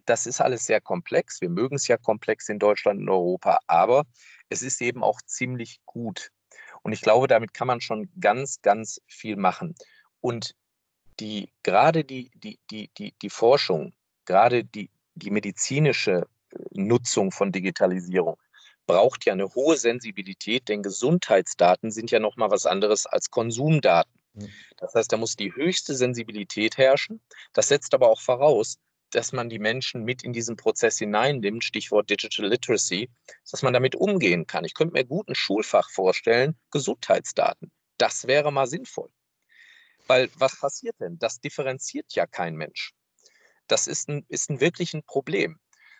das 0.05 0.25
ist 0.25 0.41
alles 0.41 0.65
sehr 0.65 0.81
komplex. 0.81 1.41
Wir 1.41 1.49
mögen 1.49 1.75
es 1.75 1.87
ja 1.87 1.97
komplex 1.97 2.49
in 2.49 2.59
Deutschland 2.59 2.99
und 2.99 3.09
Europa, 3.09 3.59
aber 3.67 4.05
es 4.49 4.61
ist 4.61 4.81
eben 4.81 5.03
auch 5.03 5.21
ziemlich 5.21 5.79
gut. 5.85 6.31
Und 6.81 6.93
ich 6.93 7.01
glaube, 7.01 7.27
damit 7.27 7.53
kann 7.53 7.67
man 7.67 7.81
schon 7.81 8.09
ganz, 8.19 8.61
ganz 8.61 9.01
viel 9.07 9.35
machen. 9.35 9.75
Und 10.21 10.55
die, 11.19 11.51
gerade 11.63 12.03
die, 12.03 12.31
die, 12.35 12.59
die, 12.71 12.89
die, 12.97 13.13
die 13.21 13.29
Forschung, 13.29 13.93
gerade 14.25 14.63
die, 14.63 14.89
die 15.15 15.31
medizinische 15.31 16.27
äh, 16.51 16.57
Nutzung 16.71 17.31
von 17.31 17.51
Digitalisierung 17.51 18.37
braucht 18.87 19.25
ja 19.25 19.33
eine 19.33 19.53
hohe 19.53 19.77
Sensibilität, 19.77 20.67
denn 20.67 20.81
Gesundheitsdaten 20.81 21.91
sind 21.91 22.09
ja 22.09 22.19
nochmal 22.19 22.49
was 22.49 22.65
anderes 22.65 23.05
als 23.05 23.29
Konsumdaten. 23.29 24.11
Das 24.77 24.95
heißt, 24.95 25.11
da 25.11 25.17
muss 25.17 25.35
die 25.35 25.53
höchste 25.53 25.93
Sensibilität 25.95 26.77
herrschen. 26.77 27.21
Das 27.53 27.67
setzt 27.67 27.93
aber 27.93 28.09
auch 28.09 28.21
voraus, 28.21 28.79
dass 29.11 29.31
man 29.31 29.49
die 29.49 29.59
Menschen 29.59 30.03
mit 30.03 30.23
in 30.23 30.33
diesen 30.33 30.55
Prozess 30.55 30.97
hineinnimmt, 30.97 31.63
Stichwort 31.63 32.09
Digital 32.09 32.47
Literacy, 32.47 33.09
dass 33.49 33.61
man 33.61 33.73
damit 33.73 33.95
umgehen 33.95 34.47
kann. 34.47 34.65
Ich 34.65 34.73
könnte 34.73 34.93
mir 34.93 35.05
gut 35.05 35.27
ein 35.27 35.35
Schulfach 35.35 35.89
vorstellen, 35.89 36.55
Gesundheitsdaten. 36.71 37.71
Das 37.97 38.27
wäre 38.27 38.51
mal 38.51 38.67
sinnvoll. 38.67 39.09
Weil 40.07 40.29
was 40.35 40.59
passiert 40.59 40.99
denn? 40.99 41.19
Das 41.19 41.39
differenziert 41.39 42.13
ja 42.13 42.25
kein 42.25 42.55
Mensch. 42.55 42.93
Das 43.67 43.87
ist 43.87 44.09
ein, 44.09 44.25
ist 44.27 44.49
ein 44.49 44.59
wirklich 44.59 44.93
ein 44.93 45.03
Problem. 45.03 45.59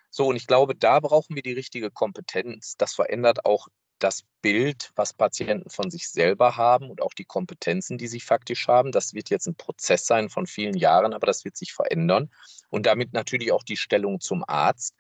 So, 0.10 0.28
und 0.28 0.36
ich 0.36 0.48
glaube, 0.48 0.76
da 0.76 1.00
brauchen 1.00 1.36
wir 1.36 1.44
die 1.44 1.54
richtige 1.54 1.92
Kompetenz. 1.92 2.76
Das 2.78 2.96
verändert 2.96 3.46
auch 3.46 3.68
das 4.00 4.24
Bild, 4.42 4.92
was 4.96 5.14
Patienten 5.14 5.70
von 5.70 5.92
sich 5.92 6.10
selber 6.10 6.58
haben 6.58 6.90
und 6.90 7.02
auch 7.02 7.14
die 7.14 7.26
Kompetenzen, 7.26 7.98
die 7.98 8.08
sie 8.08 8.22
faktisch 8.22 8.68
haben. 8.68 8.92
Das 8.92 9.14
wird 9.14 9.30
jetzt 9.30 9.48
ein 9.48 9.56
Prozess 9.56 10.06
sein 10.06 10.30
von 10.30 10.48
vielen 10.48 10.78
Jahren, 10.78 11.14
aber 11.14 11.28
das 11.28 11.46
wird 11.46 11.58
sich 11.58 11.74
verändern. 11.74 12.32
Und 12.70 12.86
damit 12.86 13.14
natürlich 13.14 13.52
auch 13.52 13.64
die 13.64 13.78
Stellung 13.78 14.20
zum 14.20 14.44
Arzt. 14.48 14.96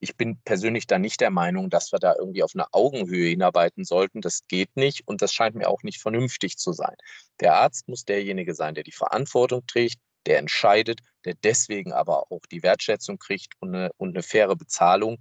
Ich 0.00 0.16
bin 0.16 0.38
persönlich 0.44 0.86
da 0.86 0.98
nicht 0.98 1.20
der 1.20 1.30
Meinung, 1.30 1.70
dass 1.70 1.92
wir 1.92 1.98
da 1.98 2.14
irgendwie 2.18 2.42
auf 2.42 2.52
eine 2.54 2.66
Augenhöhe 2.72 3.30
hinarbeiten 3.30 3.84
sollten. 3.84 4.20
Das 4.20 4.46
geht 4.48 4.76
nicht 4.76 5.06
und 5.06 5.22
das 5.22 5.32
scheint 5.32 5.54
mir 5.54 5.68
auch 5.68 5.82
nicht 5.82 6.00
vernünftig 6.00 6.58
zu 6.58 6.72
sein. 6.72 6.96
Der 7.40 7.54
Arzt 7.54 7.88
muss 7.88 8.04
derjenige 8.04 8.54
sein, 8.54 8.74
der 8.74 8.84
die 8.84 8.92
Verantwortung 8.92 9.66
trägt, 9.66 9.98
der 10.26 10.38
entscheidet, 10.38 11.00
der 11.24 11.34
deswegen 11.42 11.92
aber 11.92 12.30
auch 12.30 12.44
die 12.50 12.62
Wertschätzung 12.62 13.18
kriegt 13.18 13.54
und 13.60 13.74
eine, 13.74 13.90
und 13.96 14.10
eine 14.10 14.22
faire 14.22 14.56
Bezahlung. 14.56 15.18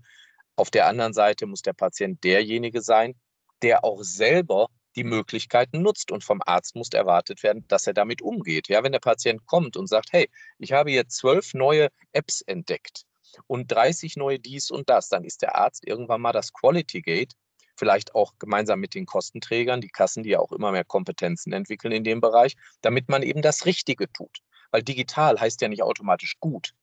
Auf 0.56 0.70
der 0.70 0.88
anderen 0.88 1.14
Seite 1.14 1.46
muss 1.46 1.62
der 1.62 1.74
Patient 1.74 2.24
derjenige 2.24 2.82
sein, 2.82 3.16
der 3.62 3.84
auch 3.84 4.04
selber 4.04 4.68
die 4.96 5.04
Möglichkeiten 5.04 5.82
nutzt. 5.82 6.12
Und 6.12 6.24
vom 6.24 6.42
Arzt 6.46 6.76
muss 6.76 6.90
erwartet 6.90 7.44
werden, 7.44 7.66
dass 7.68 7.88
er 7.88 7.94
damit 7.94 8.22
umgeht. 8.22 8.68
Ja, 8.68 8.84
wenn 8.84 8.92
der 8.92 9.00
Patient 9.00 9.46
kommt 9.46 9.78
und 9.78 9.88
sagt, 9.88 10.12
hey, 10.12 10.30
ich 10.60 10.74
habe 10.74 10.92
jetzt 10.92 11.18
zwölf 11.18 11.54
neue 11.54 11.90
Apps 12.12 12.42
entdeckt 12.42 13.06
und 13.48 13.72
30 13.72 14.18
neue 14.18 14.40
dies 14.40 14.70
und 14.72 14.90
das, 14.90 15.10
dann 15.10 15.24
ist 15.24 15.42
der 15.42 15.56
Arzt 15.56 15.88
irgendwann 15.88 16.22
mal 16.22 16.34
das 16.34 16.54
Quality 16.54 17.02
Gate, 17.02 17.34
vielleicht 17.76 18.14
auch 18.14 18.34
gemeinsam 18.38 18.80
mit 18.80 18.94
den 18.94 19.06
Kostenträgern, 19.06 19.82
die 19.82 19.90
Kassen, 19.90 20.24
die 20.24 20.32
ja 20.32 20.40
auch 20.40 20.52
immer 20.52 20.72
mehr 20.72 20.84
Kompetenzen 20.86 21.54
entwickeln 21.54 21.92
in 21.92 22.04
dem 22.04 22.22
Bereich, 22.22 22.56
damit 22.82 23.10
man 23.10 23.24
eben 23.24 23.42
das 23.42 23.66
Richtige 23.66 24.12
tut. 24.12 24.40
Weil 24.72 24.84
digital 24.84 25.40
heißt 25.40 25.62
ja 25.62 25.68
nicht 25.68 25.84
automatisch 25.84 26.40
gut 26.40 26.74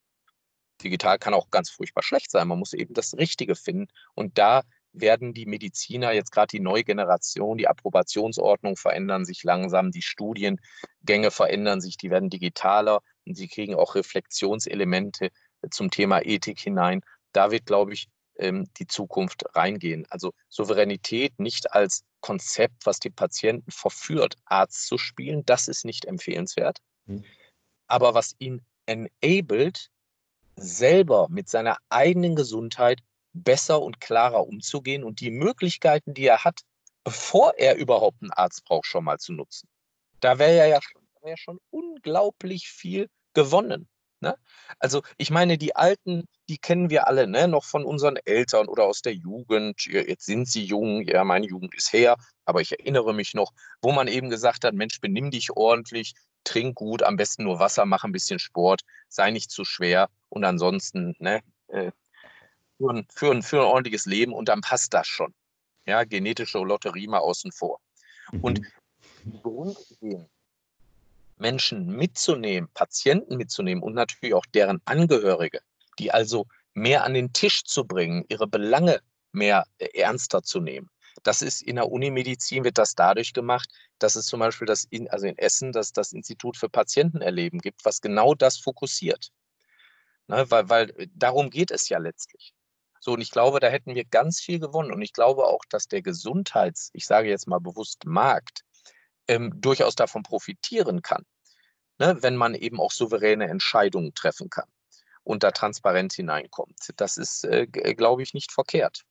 digital 0.82 1.18
kann 1.18 1.34
auch 1.34 1.50
ganz 1.50 1.70
furchtbar 1.70 2.02
schlecht 2.02 2.30
sein. 2.30 2.48
Man 2.48 2.58
muss 2.58 2.72
eben 2.72 2.94
das 2.94 3.16
Richtige 3.16 3.54
finden. 3.54 3.88
Und 4.14 4.38
da 4.38 4.62
werden 4.92 5.33
die 5.33 5.46
Mediziner, 5.46 6.12
jetzt 6.12 6.33
gerade 6.33 6.50
die 6.50 6.61
neue 6.61 6.85
Generation, 6.85 7.59
die 7.59 7.68
Approbationsordnung 7.68 8.76
verändern 8.76 9.24
sich 9.24 9.44
langsam, 9.44 9.90
die 9.90 10.03
Studiengänge 10.03 11.31
verändern 11.31 11.81
sich, 11.81 11.96
die 11.96 12.11
werden 12.11 12.31
digitaler 12.31 13.00
und 13.26 13.37
sie 13.37 13.48
kriegen 13.48 13.74
auch 13.74 13.94
Reflexionselemente 13.94 15.31
zum 15.70 15.90
Thema 15.90 16.24
Ethik 16.24 16.59
hinein. 16.59 17.03
Da 17.33 17.50
wird, 17.50 17.66
glaube 17.66 17.92
ich, 17.92 18.09
ähm, 18.37 18.68
die 18.79 18.87
Zukunft 18.87 19.44
reingehen. 19.55 20.07
Also 20.11 20.33
Souveränität 20.48 21.38
nicht 21.38 21.72
als 21.72 22.05
Konzept, 22.20 22.87
was 22.87 22.98
die 22.98 23.11
Patienten 23.11 23.70
verführt, 23.70 24.37
Arzt 24.44 24.87
zu 24.87 24.98
spielen, 24.98 25.44
das 25.44 25.68
ist 25.68 25.85
nicht 25.85 26.05
empfehlenswert. 26.05 26.79
Mhm. 27.07 27.24
Aber 27.87 28.14
was 28.14 28.35
ihn 28.38 28.62
enabled, 28.87 29.90
selber 30.57 31.29
mit 31.31 31.48
seiner 31.48 31.79
eigenen 31.88 32.35
Gesundheit 32.35 33.00
besser 33.32 33.80
und 33.82 34.00
klarer 34.00 34.46
umzugehen 34.46 35.04
und 35.04 35.20
die 35.20 35.30
Möglichkeiten, 35.30 36.14
die 36.14 36.26
er 36.26 36.44
hat, 36.44 36.60
bevor 37.04 37.54
er 37.56 37.76
überhaupt 37.76 38.22
einen 38.22 38.32
Arzt 38.32 38.64
braucht, 38.64 38.86
schon 38.86 39.04
mal 39.04 39.18
zu 39.18 39.32
nutzen. 39.32 39.68
Da 40.20 40.38
wäre 40.38 40.68
ja, 40.68 40.80
schon, 40.82 41.02
wär 41.22 41.36
schon 41.36 41.58
unglaublich 41.70 42.68
viel 42.68 43.08
gewonnen. 43.34 43.88
Ne? 44.20 44.36
Also 44.78 45.02
ich 45.16 45.30
meine, 45.30 45.56
die 45.56 45.76
Alten, 45.76 46.24
die 46.48 46.58
kennen 46.58 46.90
wir 46.90 47.06
alle, 47.06 47.26
ne? 47.26 47.48
noch 47.48 47.64
von 47.64 47.84
unseren 47.84 48.16
Eltern 48.16 48.68
oder 48.68 48.84
aus 48.84 49.00
der 49.00 49.14
Jugend. 49.14 49.86
Jetzt 49.86 50.26
sind 50.26 50.46
sie 50.46 50.64
jung, 50.64 51.02
ja, 51.06 51.24
meine 51.24 51.46
Jugend 51.46 51.74
ist 51.74 51.92
her, 51.92 52.16
aber 52.44 52.60
ich 52.60 52.72
erinnere 52.72 53.14
mich 53.14 53.32
noch, 53.32 53.52
wo 53.80 53.92
man 53.92 54.08
eben 54.08 54.28
gesagt 54.28 54.64
hat, 54.64 54.74
Mensch, 54.74 55.00
benimm 55.00 55.30
dich 55.30 55.52
ordentlich, 55.52 56.14
trink 56.44 56.74
gut, 56.74 57.02
am 57.02 57.16
besten 57.16 57.44
nur 57.44 57.58
Wasser, 57.60 57.86
mach 57.86 58.04
ein 58.04 58.12
bisschen 58.12 58.38
Sport, 58.38 58.82
sei 59.08 59.30
nicht 59.30 59.50
zu 59.50 59.64
schwer 59.64 60.10
und 60.28 60.44
ansonsten 60.44 61.14
ne, 61.18 61.40
äh, 61.68 61.90
für, 62.80 62.90
ein, 62.90 63.06
für, 63.10 63.30
ein, 63.30 63.42
für 63.42 63.60
ein 63.60 63.66
ordentliches 63.66 64.06
Leben 64.06 64.32
und 64.32 64.48
dann 64.48 64.62
passt 64.62 64.94
das 64.94 65.06
schon. 65.06 65.34
Ja, 65.86 66.04
genetische 66.04 66.58
Lotterie 66.58 67.06
mal 67.06 67.18
außen 67.18 67.52
vor. 67.52 67.80
Mhm. 68.32 68.40
Und 68.40 68.60
die 69.24 69.42
Grundideen, 69.42 70.28
Menschen 71.36 71.86
mitzunehmen, 71.86 72.68
Patienten 72.72 73.36
mitzunehmen 73.36 73.82
und 73.82 73.94
natürlich 73.94 74.34
auch 74.34 74.46
deren 74.46 74.80
Angehörige, 74.84 75.60
die 75.98 76.10
also 76.10 76.46
mehr 76.74 77.04
an 77.04 77.14
den 77.14 77.32
Tisch 77.32 77.64
zu 77.64 77.84
bringen, 77.84 78.24
ihre 78.28 78.46
Belange 78.46 79.00
mehr 79.32 79.64
äh, 79.78 79.86
ernster 79.98 80.42
zu 80.42 80.60
nehmen. 80.60 80.88
Das 81.22 81.42
ist 81.42 81.60
in 81.60 81.76
der 81.76 81.90
Unimedizin 81.90 82.64
wird 82.64 82.78
das 82.78 82.94
dadurch 82.94 83.34
gemacht, 83.34 83.68
dass 83.98 84.16
es 84.16 84.26
zum 84.26 84.40
Beispiel 84.40 84.66
das 84.66 84.84
in, 84.84 85.10
also 85.10 85.26
in 85.26 85.36
Essen 85.36 85.72
das, 85.72 85.92
das 85.92 86.12
Institut 86.12 86.56
für 86.56 86.70
Patientenerleben 86.70 87.58
gibt, 87.58 87.84
was 87.84 88.00
genau 88.00 88.34
das 88.34 88.56
fokussiert. 88.56 89.30
Ne, 90.28 90.50
weil, 90.50 90.68
weil 90.70 91.10
darum 91.14 91.50
geht 91.50 91.70
es 91.72 91.88
ja 91.88 91.98
letztlich. 91.98 92.54
So, 93.00 93.14
und 93.14 93.22
ich 93.22 93.30
glaube, 93.30 93.60
da 93.60 93.68
hätten 93.68 93.94
wir 93.94 94.04
ganz 94.04 94.40
viel 94.40 94.60
gewonnen. 94.60 94.92
Und 94.92 95.00
ich 95.00 95.14
glaube 95.14 95.46
auch, 95.46 95.64
dass 95.70 95.88
der 95.88 96.02
Gesundheits, 96.02 96.90
ich 96.92 97.06
sage 97.06 97.28
jetzt 97.28 97.48
mal 97.48 97.58
bewusst 97.58 98.04
Markt, 98.04 98.62
ähm, 99.26 99.52
durchaus 99.56 99.96
davon 99.96 100.22
profitieren 100.22 101.00
kann, 101.00 101.24
ne, 101.98 102.18
wenn 102.20 102.36
man 102.36 102.54
eben 102.54 102.78
auch 102.78 102.92
souveräne 102.92 103.48
Entscheidungen 103.48 104.14
treffen 104.14 104.50
kann 104.50 104.68
und 105.24 105.42
da 105.42 105.50
Transparenz 105.50 106.14
hineinkommt. 106.14 106.90
Das 106.96 107.16
ist, 107.16 107.44
äh, 107.44 107.66
glaube 107.66 108.22
ich, 108.22 108.34
nicht 108.34 108.52
verkehrt. 108.52 109.04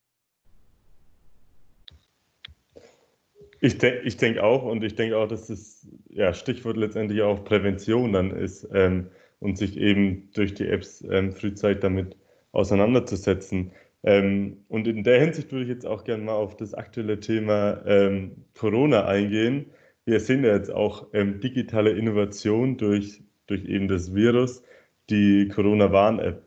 Ich, 3.62 3.78
de 3.78 4.02
ich 4.04 4.18
denke 4.18 4.44
auch 4.44 4.64
und 4.64 4.84
ich 4.84 4.96
denke 4.96 5.18
auch, 5.18 5.28
dass 5.28 5.48
das 5.48 5.88
ja, 6.10 6.34
Stichwort 6.34 6.78
letztendlich 6.78 7.22
auch 7.22 7.44
Prävention 7.44 8.14
dann 8.14 8.32
ist 8.32 8.68
ähm, 8.72 9.10
und 9.40 9.58
sich 9.58 9.78
eben 9.78 10.32
durch 10.34 10.54
die 10.54 10.68
Apps 10.68 11.02
ähm, 11.02 11.34
frühzeitig 11.34 11.82
damit 11.82 12.16
auseinanderzusetzen. 12.52 13.72
Ähm, 14.04 14.66
und 14.70 14.88
in 14.88 15.04
der 15.04 15.20
Hinsicht 15.20 15.52
würde 15.52 15.64
ich 15.64 15.70
jetzt 15.70 15.86
auch 15.86 16.04
gerne 16.04 16.24
mal 16.24 16.34
auf 16.34 16.56
das 16.56 16.74
aktuelle 16.74 17.20
Thema 17.20 17.82
ähm, 17.86 18.46
Corona 18.58 19.06
eingehen. 19.06 19.72
Wir 20.06 20.20
sehen 20.20 20.44
ja 20.44 20.56
jetzt 20.56 20.72
auch 20.72 21.08
ähm, 21.14 21.40
digitale 21.40 21.92
Innovation 21.92 22.78
durch, 22.78 23.22
durch 23.48 23.66
eben 23.66 23.88
das 23.88 24.16
Virus. 24.16 24.64
Die 25.10 25.48
Corona-Warn-App 25.50 26.44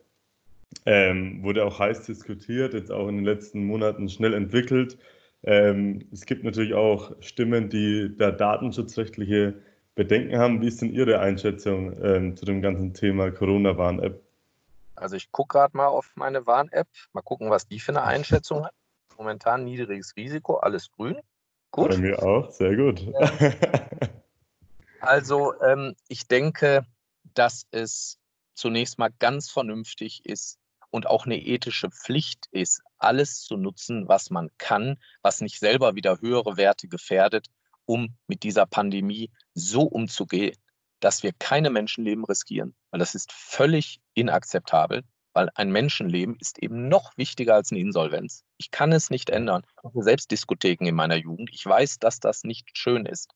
ähm, 0.87 1.43
wurde 1.43 1.65
auch 1.65 1.79
heiß 1.79 2.07
diskutiert, 2.07 2.75
jetzt 2.75 2.91
auch 2.91 3.09
in 3.09 3.17
den 3.17 3.25
letzten 3.25 3.65
Monaten 3.65 4.09
schnell 4.09 4.35
entwickelt. 4.35 4.99
Ähm, 5.45 6.07
es 6.13 6.25
gibt 6.27 6.45
natürlich 6.45 6.75
auch 6.75 7.13
Stimmen, 7.21 7.69
die 7.69 8.17
da 8.17 8.31
datenschutzrechtliche 8.31 9.55
Bedenken 9.95 10.39
haben. 10.39 10.63
Wie 10.63 10.69
ist 10.69 10.81
denn 10.81 10.93
Ihre 10.93 11.21
Einschätzung 11.21 11.97
ähm, 12.03 12.37
zu 12.37 12.45
dem 12.45 12.63
ganzen 12.63 12.95
Thema 12.95 13.31
Corona-Warn-App? 13.31 14.22
Also 15.03 15.17
ich 15.17 15.31
gucke 15.33 15.59
gerade 15.59 15.77
mal 15.77 15.89
auf 15.89 16.13
meine 16.15 16.47
Warn-App, 16.47 16.89
mal 17.13 17.23
gucken, 17.23 17.51
was 17.51 17.67
die 17.67 17.81
für 17.81 17.93
eine 17.93 18.03
Einschätzung 18.05 18.65
hat. 18.65 18.75
Momentan 19.19 19.65
niedriges 19.65 20.17
Risiko, 20.17 20.57
alles 20.57 20.91
grün. 20.91 21.19
Gut. 21.71 21.91
Bei 21.91 21.99
mir 21.99 22.23
auch, 22.23 22.51
sehr 22.51 22.77
gut. 22.77 23.03
Also 25.03 25.61
ähm, 25.61 25.97
ich 26.07 26.29
denke, 26.29 26.87
dass 27.35 27.67
es 27.73 28.19
zunächst 28.55 28.99
mal 29.01 29.11
ganz 29.19 29.51
vernünftig 29.51 30.25
ist 30.25 30.59
und 30.91 31.09
auch 31.09 31.27
eine 31.27 31.39
ethische 31.39 31.91
Pflicht 31.91 32.47
ist, 32.53 32.83
alles 32.99 33.43
zu 33.43 33.57
nutzen, 33.57 34.07
was 34.07 34.31
man 34.31 34.49
kann, 34.59 34.99
was 35.21 35.41
nicht 35.41 35.59
selber 35.59 35.97
wieder 35.97 36.21
höhere 36.21 36.57
Werte 36.57 36.87
gefährdet, 36.87 37.49
um 37.85 38.15
mit 38.29 38.45
dieser 38.45 38.65
Pandemie 38.65 39.31
so 39.55 39.83
umzugehen, 39.83 40.57
dass 41.03 41.25
wir 41.25 41.33
keine 41.39 41.69
Menschenleben 41.69 42.25
riskieren, 42.25 42.75
weil 42.91 43.01
das 43.01 43.15
ist 43.15 43.33
völlig 43.33 44.01
inakzeptabel, 44.15 45.03
weil 45.33 45.51
ein 45.57 45.73
Menschenleben 45.73 46.37
ist 46.39 46.63
eben 46.63 46.89
noch 46.89 47.17
wichtiger 47.17 47.55
als 47.57 47.73
eine 47.73 47.81
Insolvenz. 47.81 48.45
Ich 48.57 48.71
kann 48.71 48.93
es 48.93 49.11
nicht 49.11 49.29
ändern. 49.29 49.65
Ich 49.67 49.85
hatte 49.85 50.03
selbst 50.03 50.31
Diskotheken 50.31 50.87
in 50.87 50.95
meiner 50.95 51.17
Jugend. 51.17 51.51
Ich 51.53 51.67
weiß, 51.67 51.99
dass 51.99 52.21
das 52.21 52.45
nicht 52.45 52.71
schön 52.79 53.05
ist, 53.05 53.33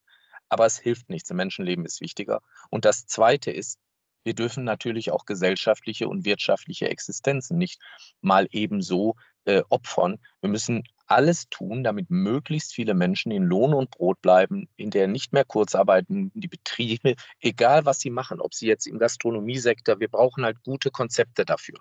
aber 0.48 0.64
es 0.64 0.78
hilft 0.78 1.10
nichts. 1.10 1.30
Ein 1.30 1.38
Menschenleben 1.38 1.84
ist 1.84 2.00
wichtiger. 2.00 2.40
Und 2.70 2.84
das 2.84 3.06
Zweite 3.06 3.50
ist, 3.50 3.80
wir 4.22 4.34
dürfen 4.34 4.62
natürlich 4.62 5.10
auch 5.10 5.24
gesellschaftliche 5.24 6.08
und 6.08 6.24
wirtschaftliche 6.24 6.88
Existenzen 6.88 7.58
nicht 7.58 7.80
mal 8.20 8.46
ebenso 8.52 9.16
äh, 9.44 9.62
opfern. 9.70 10.18
Wir 10.40 10.50
müssen 10.50 10.84
alles 11.06 11.48
tun, 11.48 11.84
damit 11.84 12.10
möglichst 12.10 12.74
viele 12.74 12.94
Menschen 12.94 13.30
in 13.32 13.44
Lohn 13.44 13.74
und 13.74 13.90
Brot 13.90 14.20
bleiben, 14.22 14.68
in 14.76 14.90
der 14.90 15.06
nicht 15.06 15.32
mehr 15.32 15.44
Kurzarbeiten, 15.44 16.32
die 16.34 16.48
Betriebe, 16.48 17.14
egal 17.40 17.84
was 17.84 18.00
sie 18.00 18.10
machen, 18.10 18.40
ob 18.40 18.54
sie 18.54 18.66
jetzt 18.66 18.86
im 18.86 18.98
Gastronomiesektor, 18.98 20.00
wir 20.00 20.08
brauchen 20.08 20.44
halt 20.44 20.62
gute 20.64 20.90
Konzepte 20.90 21.44
dafür. 21.44 21.78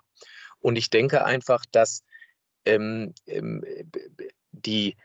Und 0.60 0.76
ich 0.76 0.90
denke 0.90 1.24
einfach, 1.24 1.64
dass 1.70 2.04
ähm, 2.64 3.14
ähm, 3.26 3.64
die, 4.52 4.96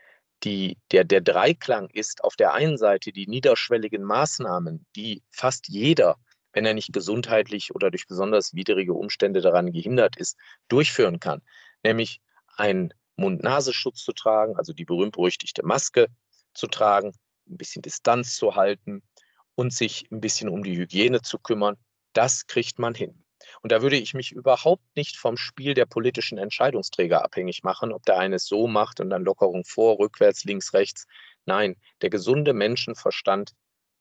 die, 0.42 0.78
der, 0.90 1.04
der 1.04 1.20
Dreiklang 1.20 1.88
ist 1.90 2.24
auf 2.24 2.36
der 2.36 2.54
einen 2.54 2.78
Seite 2.78 3.12
die 3.12 3.26
niederschwelligen 3.26 4.02
Maßnahmen, 4.02 4.86
die 4.96 5.22
fast 5.30 5.68
jeder, 5.68 6.16
wenn 6.52 6.66
er 6.66 6.74
nicht 6.74 6.92
gesundheitlich 6.92 7.74
oder 7.74 7.90
durch 7.90 8.06
besonders 8.06 8.54
widrige 8.54 8.94
Umstände 8.94 9.40
daran 9.40 9.72
gehindert 9.72 10.16
ist, 10.16 10.36
durchführen 10.68 11.20
kann. 11.20 11.42
Nämlich 11.84 12.20
ein 12.56 12.92
Mund-Nasenschutz 13.16 14.02
zu 14.02 14.12
tragen, 14.12 14.56
also 14.56 14.72
die 14.72 14.84
berühmt-berüchtigte 14.84 15.64
Maske 15.64 16.08
zu 16.54 16.66
tragen, 16.66 17.12
ein 17.48 17.56
bisschen 17.56 17.82
Distanz 17.82 18.36
zu 18.36 18.54
halten 18.54 19.02
und 19.54 19.72
sich 19.72 20.10
ein 20.10 20.20
bisschen 20.20 20.48
um 20.48 20.62
die 20.62 20.76
Hygiene 20.76 21.22
zu 21.22 21.38
kümmern, 21.38 21.76
das 22.12 22.46
kriegt 22.46 22.78
man 22.78 22.94
hin. 22.94 23.22
Und 23.60 23.72
da 23.72 23.82
würde 23.82 23.96
ich 23.96 24.14
mich 24.14 24.32
überhaupt 24.32 24.84
nicht 24.96 25.16
vom 25.16 25.36
Spiel 25.36 25.74
der 25.74 25.86
politischen 25.86 26.38
Entscheidungsträger 26.38 27.24
abhängig 27.24 27.62
machen, 27.62 27.92
ob 27.92 28.04
der 28.04 28.18
eine 28.18 28.36
es 28.36 28.46
so 28.46 28.66
macht 28.66 29.00
und 29.00 29.10
dann 29.10 29.24
Lockerung 29.24 29.64
vor, 29.64 29.98
rückwärts, 29.98 30.44
links, 30.44 30.72
rechts. 30.72 31.06
Nein, 31.44 31.76
der 32.00 32.10
gesunde 32.10 32.52
Menschenverstand 32.52 33.52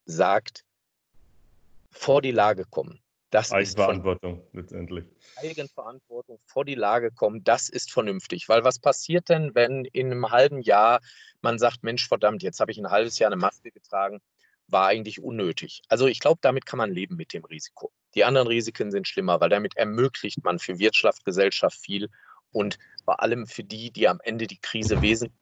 sagt, 0.06 0.63
vor 1.91 2.21
die 2.21 2.32
Lage 2.32 2.65
kommen. 2.65 3.00
Das 3.31 3.51
Eigenverantwortung 3.51 4.45
letztendlich. 4.51 5.05
Eigenverantwortung 5.37 6.39
vor 6.45 6.65
die 6.65 6.75
Lage 6.75 7.11
kommen, 7.11 7.43
das 7.45 7.69
ist 7.69 7.91
vernünftig. 7.91 8.49
Weil 8.49 8.65
was 8.65 8.77
passiert 8.77 9.29
denn, 9.29 9.55
wenn 9.55 9.85
in 9.85 10.07
einem 10.11 10.29
halben 10.31 10.61
Jahr 10.61 10.99
man 11.41 11.57
sagt, 11.57 11.81
Mensch, 11.81 12.07
verdammt, 12.07 12.43
jetzt 12.43 12.59
habe 12.59 12.71
ich 12.71 12.77
ein 12.77 12.91
halbes 12.91 13.17
Jahr 13.19 13.31
eine 13.31 13.39
Maske 13.39 13.71
getragen, 13.71 14.19
war 14.67 14.87
eigentlich 14.87 15.21
unnötig. 15.21 15.81
Also 15.87 16.07
ich 16.07 16.19
glaube, 16.19 16.39
damit 16.41 16.65
kann 16.65 16.77
man 16.77 16.91
leben 16.91 17.15
mit 17.15 17.33
dem 17.33 17.45
Risiko. 17.45 17.91
Die 18.15 18.25
anderen 18.25 18.47
Risiken 18.47 18.91
sind 18.91 19.07
schlimmer, 19.07 19.39
weil 19.39 19.49
damit 19.49 19.77
ermöglicht 19.77 20.43
man 20.43 20.59
für 20.59 20.77
Wirtschaft, 20.77 21.23
Gesellschaft 21.23 21.79
viel 21.79 22.09
und 22.51 22.77
vor 23.05 23.21
allem 23.21 23.47
für 23.47 23.63
die, 23.63 23.91
die 23.91 24.09
am 24.09 24.19
Ende 24.23 24.45
die 24.45 24.59
Krise 24.59 25.01
wesentlich 25.01 25.40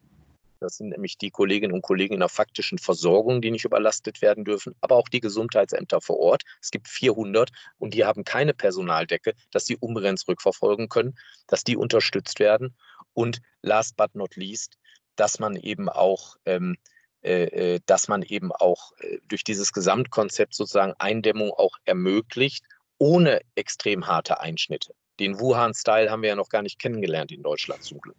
das 0.60 0.78
sind 0.78 0.90
nämlich 0.90 1.18
die 1.18 1.32
Kolleginnen 1.32 1.74
und 1.74 1.82
Kollegen 1.82 2.16
in 2.16 2.20
der 2.20 2.30
faktischen 2.30 2.78
Versorgung, 2.78 3.42
die 3.42 3.52
nicht 3.52 3.66
überlastet 3.66 4.22
werden 4.22 4.44
dürfen, 4.44 4.76
aber 4.82 4.96
auch 4.96 5.10
die 5.10 5.22
Gesundheitsämter 5.22 6.02
vor 6.02 6.20
Ort. 6.20 6.44
Es 6.62 6.72
gibt 6.72 6.88
400 6.88 7.52
und 7.78 7.94
die 7.94 8.06
haben 8.06 8.24
keine 8.24 8.54
Personaldecke, 8.54 9.34
dass 9.52 9.66
sie 9.66 9.78
Umrenns 9.78 10.28
rückverfolgen 10.28 10.90
können, 10.90 11.18
dass 11.48 11.64
die 11.64 11.78
unterstützt 11.78 12.40
werden. 12.40 12.76
Und 13.14 13.42
last 13.62 13.96
but 13.98 14.16
not 14.16 14.36
least, 14.36 14.78
dass 15.16 15.40
man 15.40 15.56
eben 15.56 15.90
auch 15.90 16.36
ähm, 16.46 16.78
äh, 17.22 17.76
äh 17.76 17.80
dass 17.86 18.08
man 18.08 18.22
eben 18.24 18.52
auch 18.52 18.92
äh, 19.00 19.20
durch 19.28 19.44
dieses 19.44 19.74
Gesamtkonzept 19.74 20.54
sozusagen 20.54 20.94
Eindämmung 21.00 21.52
auch 21.52 21.78
ermöglicht, 21.86 22.66
ohne 22.98 23.42
extrem 23.56 24.08
harte 24.08 24.40
Einschnitte. 24.40 24.94
Den 25.20 25.40
Wuhan-Style 25.40 26.10
haben 26.10 26.22
wir 26.22 26.30
ja 26.30 26.36
noch 26.36 26.50
gar 26.50 26.62
nicht 26.62 26.80
kennengelernt 26.80 27.32
in 27.32 27.44
Deutschland 27.44 27.84
zum 27.84 28.00
Glück. 28.00 28.16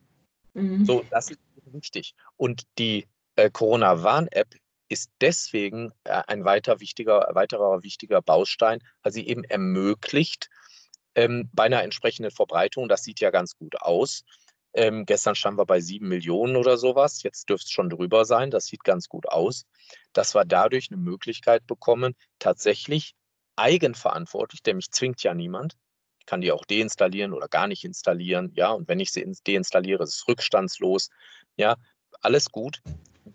Mhm. 0.54 0.84
So, 0.84 1.04
das 1.10 1.30
ist 1.30 1.40
wichtig. 1.72 2.14
Und 2.36 2.62
die 2.78 3.08
äh, 3.36 3.50
Corona-Warn-App 3.50 4.54
ist 4.88 5.10
deswegen 5.20 5.92
äh, 6.04 6.22
ein 6.26 6.44
weiter 6.44 6.80
wichtiger, 6.80 7.28
weiterer 7.32 7.82
wichtiger 7.82 8.20
Baustein, 8.20 8.80
weil 9.02 9.12
sie 9.12 9.26
eben 9.26 9.44
ermöglicht, 9.44 10.50
ähm, 11.14 11.48
bei 11.52 11.64
einer 11.64 11.82
entsprechenden 11.82 12.30
Verbreitung, 12.30 12.88
das 12.88 13.04
sieht 13.04 13.20
ja 13.20 13.30
ganz 13.30 13.56
gut 13.56 13.80
aus. 13.80 14.24
Ähm, 14.72 15.04
gestern 15.04 15.34
standen 15.34 15.58
wir 15.58 15.66
bei 15.66 15.80
sieben 15.80 16.08
Millionen 16.08 16.56
oder 16.56 16.76
sowas, 16.76 17.22
jetzt 17.24 17.48
dürfte 17.48 17.64
es 17.66 17.72
schon 17.72 17.90
drüber 17.90 18.24
sein, 18.24 18.52
das 18.52 18.66
sieht 18.66 18.84
ganz 18.84 19.08
gut 19.08 19.28
aus, 19.28 19.64
dass 20.12 20.34
wir 20.34 20.44
dadurch 20.44 20.90
eine 20.90 21.00
Möglichkeit 21.00 21.66
bekommen, 21.66 22.14
tatsächlich 22.38 23.14
eigenverantwortlich, 23.56 24.62
denn 24.62 24.76
mich 24.76 24.92
zwingt 24.92 25.24
ja 25.24 25.34
niemand, 25.34 25.76
ich 26.20 26.26
kann 26.26 26.40
die 26.40 26.52
auch 26.52 26.64
deinstallieren 26.64 27.32
oder 27.32 27.48
gar 27.48 27.66
nicht 27.66 27.84
installieren, 27.84 28.52
ja, 28.54 28.70
und 28.70 28.86
wenn 28.86 29.00
ich 29.00 29.10
sie 29.10 29.26
deinstalliere, 29.44 30.04
ist 30.04 30.14
es 30.14 30.28
rückstandslos, 30.28 31.10
ja, 31.60 31.76
alles 32.22 32.50
gut, 32.50 32.82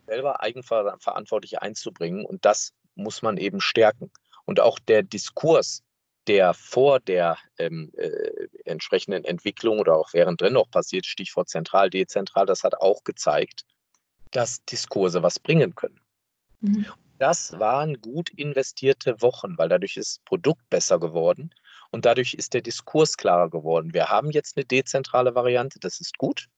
selber 0.08 0.42
eigenverantwortlich 0.42 1.62
einzubringen 1.62 2.26
und 2.26 2.44
das 2.44 2.74
muss 2.96 3.22
man 3.22 3.38
eben 3.38 3.62
stärken. 3.62 4.12
Und 4.46 4.60
auch 4.60 4.80
der 4.80 5.04
Diskurs, 5.04 5.84
der 6.28 6.54
vor 6.54 7.00
der 7.00 7.38
ähm, 7.60 7.92
äh, 7.98 8.48
entsprechenden 8.66 9.24
Entwicklung 9.26 9.80
oder 9.80 9.96
auch 9.96 10.14
währenddessen 10.14 10.54
noch 10.54 10.70
passiert, 10.70 11.06
Stichwort 11.06 11.50
zentral, 11.50 11.90
dezentral, 11.90 12.46
das 12.46 12.64
hat 12.64 12.82
auch 12.82 13.04
gezeigt, 13.04 13.64
dass 14.32 14.64
Diskurse 14.66 15.22
was 15.22 15.40
bringen 15.40 15.76
können. 15.76 16.00
Mhm. 16.62 16.88
Das 17.20 17.58
waren 17.60 18.02
gut 18.02 18.30
investierte 18.32 19.22
Wochen, 19.22 19.58
weil 19.58 19.70
dadurch 19.70 19.98
ist 19.98 20.18
das 20.18 20.26
Produkt 20.26 20.68
besser 20.70 21.00
geworden 21.00 21.54
und 21.92 22.06
dadurch 22.06 22.34
ist 22.34 22.54
der 22.54 22.62
Diskurs 22.62 23.18
klarer 23.18 23.50
geworden. 23.50 23.94
Wir 23.94 24.10
haben 24.10 24.32
jetzt 24.32 24.58
eine 24.58 24.66
dezentrale 24.66 25.36
Variante, 25.36 25.80
das 25.80 26.02
ist 26.02 26.18
gut 26.18 26.50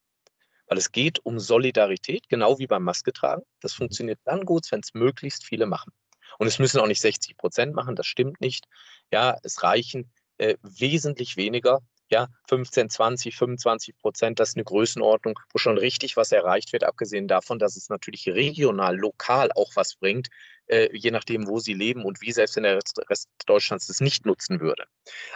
weil 0.67 0.77
es 0.77 0.91
geht 0.91 1.19
um 1.25 1.39
Solidarität, 1.39 2.29
genau 2.29 2.59
wie 2.59 2.67
beim 2.67 2.83
Maske 2.83 3.13
tragen. 3.13 3.43
Das 3.61 3.73
funktioniert 3.73 4.19
dann 4.25 4.45
gut, 4.45 4.65
wenn 4.71 4.81
es 4.81 4.93
möglichst 4.93 5.45
viele 5.45 5.65
machen. 5.65 5.91
Und 6.37 6.47
es 6.47 6.59
müssen 6.59 6.79
auch 6.79 6.87
nicht 6.87 7.01
60 7.01 7.37
Prozent 7.37 7.73
machen, 7.73 7.95
das 7.95 8.05
stimmt 8.05 8.41
nicht. 8.41 8.65
Ja, 9.11 9.37
es 9.43 9.63
reichen 9.63 10.11
äh, 10.37 10.57
wesentlich 10.61 11.37
weniger. 11.37 11.81
Ja, 12.09 12.27
15, 12.47 12.89
20, 12.89 13.35
25 13.35 13.97
Prozent, 13.97 14.39
das 14.39 14.49
ist 14.49 14.55
eine 14.55 14.63
Größenordnung, 14.63 15.37
wo 15.51 15.57
schon 15.57 15.77
richtig 15.77 16.15
was 16.15 16.31
erreicht 16.31 16.71
wird, 16.71 16.85
abgesehen 16.85 17.27
davon, 17.27 17.59
dass 17.59 17.75
es 17.75 17.89
natürlich 17.89 18.27
regional, 18.29 18.95
lokal 18.95 19.51
auch 19.53 19.75
was 19.75 19.95
bringt, 19.95 20.29
äh, 20.67 20.89
je 20.95 21.11
nachdem, 21.11 21.47
wo 21.47 21.59
sie 21.59 21.73
leben 21.73 22.05
und 22.05 22.21
wie 22.21 22.31
selbst 22.31 22.55
in 22.55 22.63
der 22.63 22.79
Rest, 23.09 23.29
Deutschlands 23.45 23.87
das 23.87 23.99
nicht 23.99 24.25
nutzen 24.25 24.61
würde. 24.61 24.85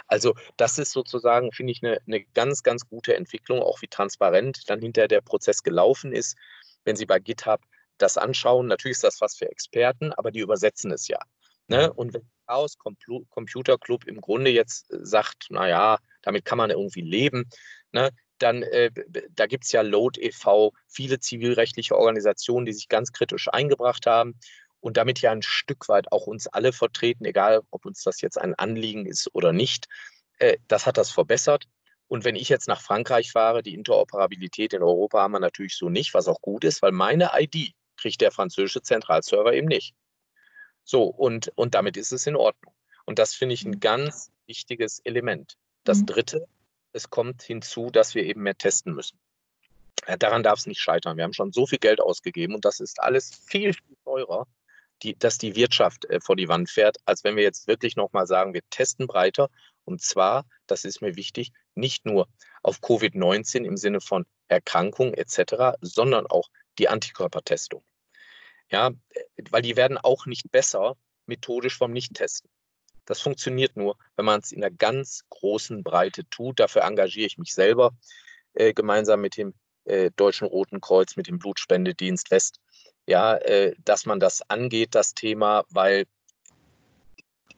Also 0.06 0.34
das 0.56 0.78
ist 0.78 0.92
sozusagen, 0.92 1.52
finde 1.52 1.72
ich, 1.72 1.82
eine, 1.82 2.00
eine 2.06 2.24
ganz, 2.34 2.62
ganz 2.62 2.86
gute 2.86 3.16
Entwicklung, 3.16 3.60
auch 3.60 3.82
wie 3.82 3.88
transparent 3.88 4.70
dann 4.70 4.80
hinterher 4.80 5.08
der 5.08 5.20
Prozess 5.20 5.62
gelaufen 5.62 6.12
ist. 6.12 6.36
Wenn 6.84 6.96
Sie 6.96 7.06
bei 7.06 7.18
GitHub 7.18 7.60
das 7.98 8.16
anschauen, 8.16 8.66
natürlich 8.66 8.96
ist 8.96 9.04
das 9.04 9.20
was 9.20 9.36
für 9.36 9.50
Experten, 9.50 10.12
aber 10.12 10.30
die 10.30 10.40
übersetzen 10.40 10.90
es 10.90 11.06
ja. 11.06 11.18
Ne? 11.68 11.92
Und 11.92 12.12
wenn 12.12 12.28
Chaos 12.46 12.76
Computer 12.76 13.78
Club 13.78 14.04
im 14.06 14.20
Grunde 14.20 14.50
jetzt 14.50 14.92
äh, 14.92 14.98
sagt, 15.02 15.46
naja, 15.50 15.98
damit 16.22 16.44
kann 16.44 16.58
man 16.58 16.70
irgendwie 16.70 17.02
leben, 17.02 17.48
ne? 17.92 18.10
dann 18.38 18.62
äh, 18.62 18.90
da 19.30 19.46
gibt 19.46 19.64
es 19.64 19.72
ja 19.72 19.82
Load 19.82 20.20
e.V., 20.20 20.72
viele 20.88 21.20
zivilrechtliche 21.20 21.96
Organisationen, 21.96 22.66
die 22.66 22.72
sich 22.72 22.88
ganz 22.88 23.12
kritisch 23.12 23.48
eingebracht 23.48 24.06
haben 24.06 24.38
und 24.80 24.96
damit 24.96 25.20
ja 25.20 25.30
ein 25.30 25.42
Stück 25.42 25.88
weit 25.88 26.10
auch 26.10 26.26
uns 26.26 26.48
alle 26.48 26.72
vertreten, 26.72 27.24
egal 27.24 27.62
ob 27.70 27.86
uns 27.86 28.02
das 28.02 28.20
jetzt 28.20 28.38
ein 28.38 28.54
Anliegen 28.54 29.06
ist 29.06 29.30
oder 29.32 29.52
nicht. 29.52 29.86
Äh, 30.38 30.58
das 30.68 30.86
hat 30.86 30.98
das 30.98 31.10
verbessert. 31.10 31.68
Und 32.08 32.24
wenn 32.24 32.36
ich 32.36 32.48
jetzt 32.48 32.68
nach 32.68 32.82
Frankreich 32.82 33.32
fahre, 33.32 33.62
die 33.62 33.74
Interoperabilität 33.74 34.74
in 34.74 34.82
Europa 34.82 35.20
haben 35.20 35.32
wir 35.32 35.40
natürlich 35.40 35.76
so 35.76 35.88
nicht, 35.88 36.12
was 36.14 36.28
auch 36.28 36.40
gut 36.42 36.64
ist, 36.64 36.82
weil 36.82 36.92
meine 36.92 37.30
ID 37.34 37.72
kriegt 37.96 38.20
der 38.20 38.32
französische 38.32 38.82
Zentralserver 38.82 39.54
eben 39.54 39.68
nicht. 39.68 39.94
So, 40.84 41.04
und, 41.04 41.52
und 41.54 41.74
damit 41.74 41.96
ist 41.96 42.12
es 42.12 42.26
in 42.26 42.36
Ordnung. 42.36 42.74
Und 43.06 43.18
das 43.18 43.34
finde 43.34 43.54
ich 43.54 43.64
ein 43.64 43.72
mhm. 43.72 43.80
ganz 43.80 44.30
wichtiges 44.46 44.98
Element. 45.04 45.56
Das 45.84 45.98
mhm. 45.98 46.06
Dritte, 46.06 46.46
es 46.92 47.10
kommt 47.10 47.42
hinzu, 47.42 47.90
dass 47.90 48.14
wir 48.14 48.24
eben 48.24 48.42
mehr 48.42 48.56
testen 48.56 48.94
müssen. 48.94 49.18
Daran 50.18 50.42
darf 50.42 50.58
es 50.58 50.66
nicht 50.66 50.80
scheitern. 50.80 51.16
Wir 51.16 51.24
haben 51.24 51.32
schon 51.32 51.52
so 51.52 51.66
viel 51.66 51.78
Geld 51.78 52.00
ausgegeben 52.00 52.54
und 52.54 52.64
das 52.64 52.80
ist 52.80 53.00
alles 53.00 53.32
viel, 53.46 53.72
viel 53.72 53.96
teurer, 54.04 54.46
die, 55.02 55.16
dass 55.16 55.38
die 55.38 55.54
Wirtschaft 55.54 56.04
äh, 56.06 56.20
vor 56.20 56.36
die 56.36 56.48
Wand 56.48 56.70
fährt, 56.70 56.96
als 57.04 57.24
wenn 57.24 57.36
wir 57.36 57.42
jetzt 57.42 57.66
wirklich 57.68 57.96
nochmal 57.96 58.26
sagen, 58.26 58.54
wir 58.54 58.62
testen 58.70 59.06
breiter. 59.06 59.48
Und 59.84 60.00
zwar, 60.02 60.44
das 60.66 60.84
ist 60.84 61.02
mir 61.02 61.16
wichtig, 61.16 61.52
nicht 61.74 62.04
nur 62.04 62.28
auf 62.62 62.78
Covid-19 62.80 63.64
im 63.64 63.76
Sinne 63.76 64.00
von 64.00 64.26
Erkrankung 64.48 65.14
etc., 65.14 65.76
sondern 65.80 66.26
auch 66.26 66.48
die 66.78 66.88
Antikörpertestung. 66.88 67.84
Ja, 68.70 68.88
äh, 68.88 69.20
weil 69.50 69.62
die 69.62 69.76
werden 69.76 69.98
auch 69.98 70.26
nicht 70.26 70.50
besser 70.50 70.96
methodisch 71.26 71.76
vom 71.76 71.92
Nicht-Testen. 71.92 72.50
Das 73.04 73.20
funktioniert 73.20 73.76
nur, 73.76 73.96
wenn 74.16 74.24
man 74.24 74.40
es 74.40 74.52
in 74.52 74.62
einer 74.62 74.74
ganz 74.74 75.24
großen 75.30 75.82
Breite 75.82 76.28
tut. 76.30 76.60
Dafür 76.60 76.82
engagiere 76.82 77.26
ich 77.26 77.38
mich 77.38 77.52
selber 77.52 77.92
äh, 78.54 78.72
gemeinsam 78.72 79.20
mit 79.20 79.36
dem 79.36 79.54
äh, 79.84 80.10
Deutschen 80.16 80.46
Roten 80.46 80.80
Kreuz, 80.80 81.16
mit 81.16 81.26
dem 81.26 81.38
Blutspendedienst 81.38 82.30
West. 82.30 82.60
Ja, 83.06 83.36
äh, 83.36 83.74
dass 83.84 84.06
man 84.06 84.20
das 84.20 84.48
angeht, 84.48 84.94
das 84.94 85.14
Thema, 85.14 85.64
weil 85.70 86.04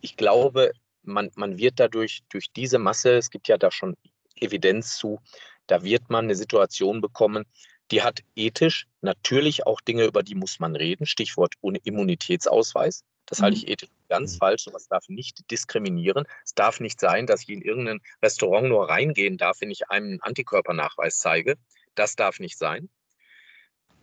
ich 0.00 0.16
glaube, 0.16 0.72
man, 1.02 1.30
man 1.34 1.58
wird 1.58 1.78
dadurch, 1.80 2.22
durch 2.30 2.50
diese 2.52 2.78
Masse, 2.78 3.16
es 3.16 3.30
gibt 3.30 3.48
ja 3.48 3.58
da 3.58 3.70
schon 3.70 3.96
Evidenz 4.36 4.96
zu, 4.96 5.20
da 5.66 5.82
wird 5.82 6.08
man 6.08 6.24
eine 6.24 6.34
Situation 6.34 7.00
bekommen, 7.00 7.44
die 7.90 8.02
hat 8.02 8.20
ethisch 8.34 8.86
natürlich 9.02 9.66
auch 9.66 9.80
Dinge, 9.80 10.04
über 10.04 10.22
die 10.22 10.34
muss 10.34 10.58
man 10.58 10.74
reden. 10.76 11.06
Stichwort 11.06 11.54
Immunitätsausweis. 11.62 13.04
Das 13.26 13.40
halte 13.40 13.56
ich 13.58 13.66
mhm. 13.66 13.72
ethisch 13.72 13.90
ganz 14.14 14.34
mhm. 14.34 14.38
falsch. 14.38 14.64
Das 14.72 14.88
darf 14.88 15.08
nicht 15.08 15.50
diskriminieren. 15.50 16.24
Es 16.44 16.54
darf 16.54 16.80
nicht 16.80 17.00
sein, 17.00 17.26
dass 17.26 17.42
ich 17.42 17.50
in 17.50 17.62
irgendein 17.62 18.00
Restaurant 18.22 18.68
nur 18.68 18.88
reingehen 18.88 19.36
darf, 19.36 19.60
wenn 19.60 19.70
ich 19.70 19.90
einen 19.90 20.20
Antikörpernachweis 20.20 21.18
zeige. 21.18 21.56
Das 21.94 22.16
darf 22.16 22.40
nicht 22.40 22.58
sein. 22.58 22.88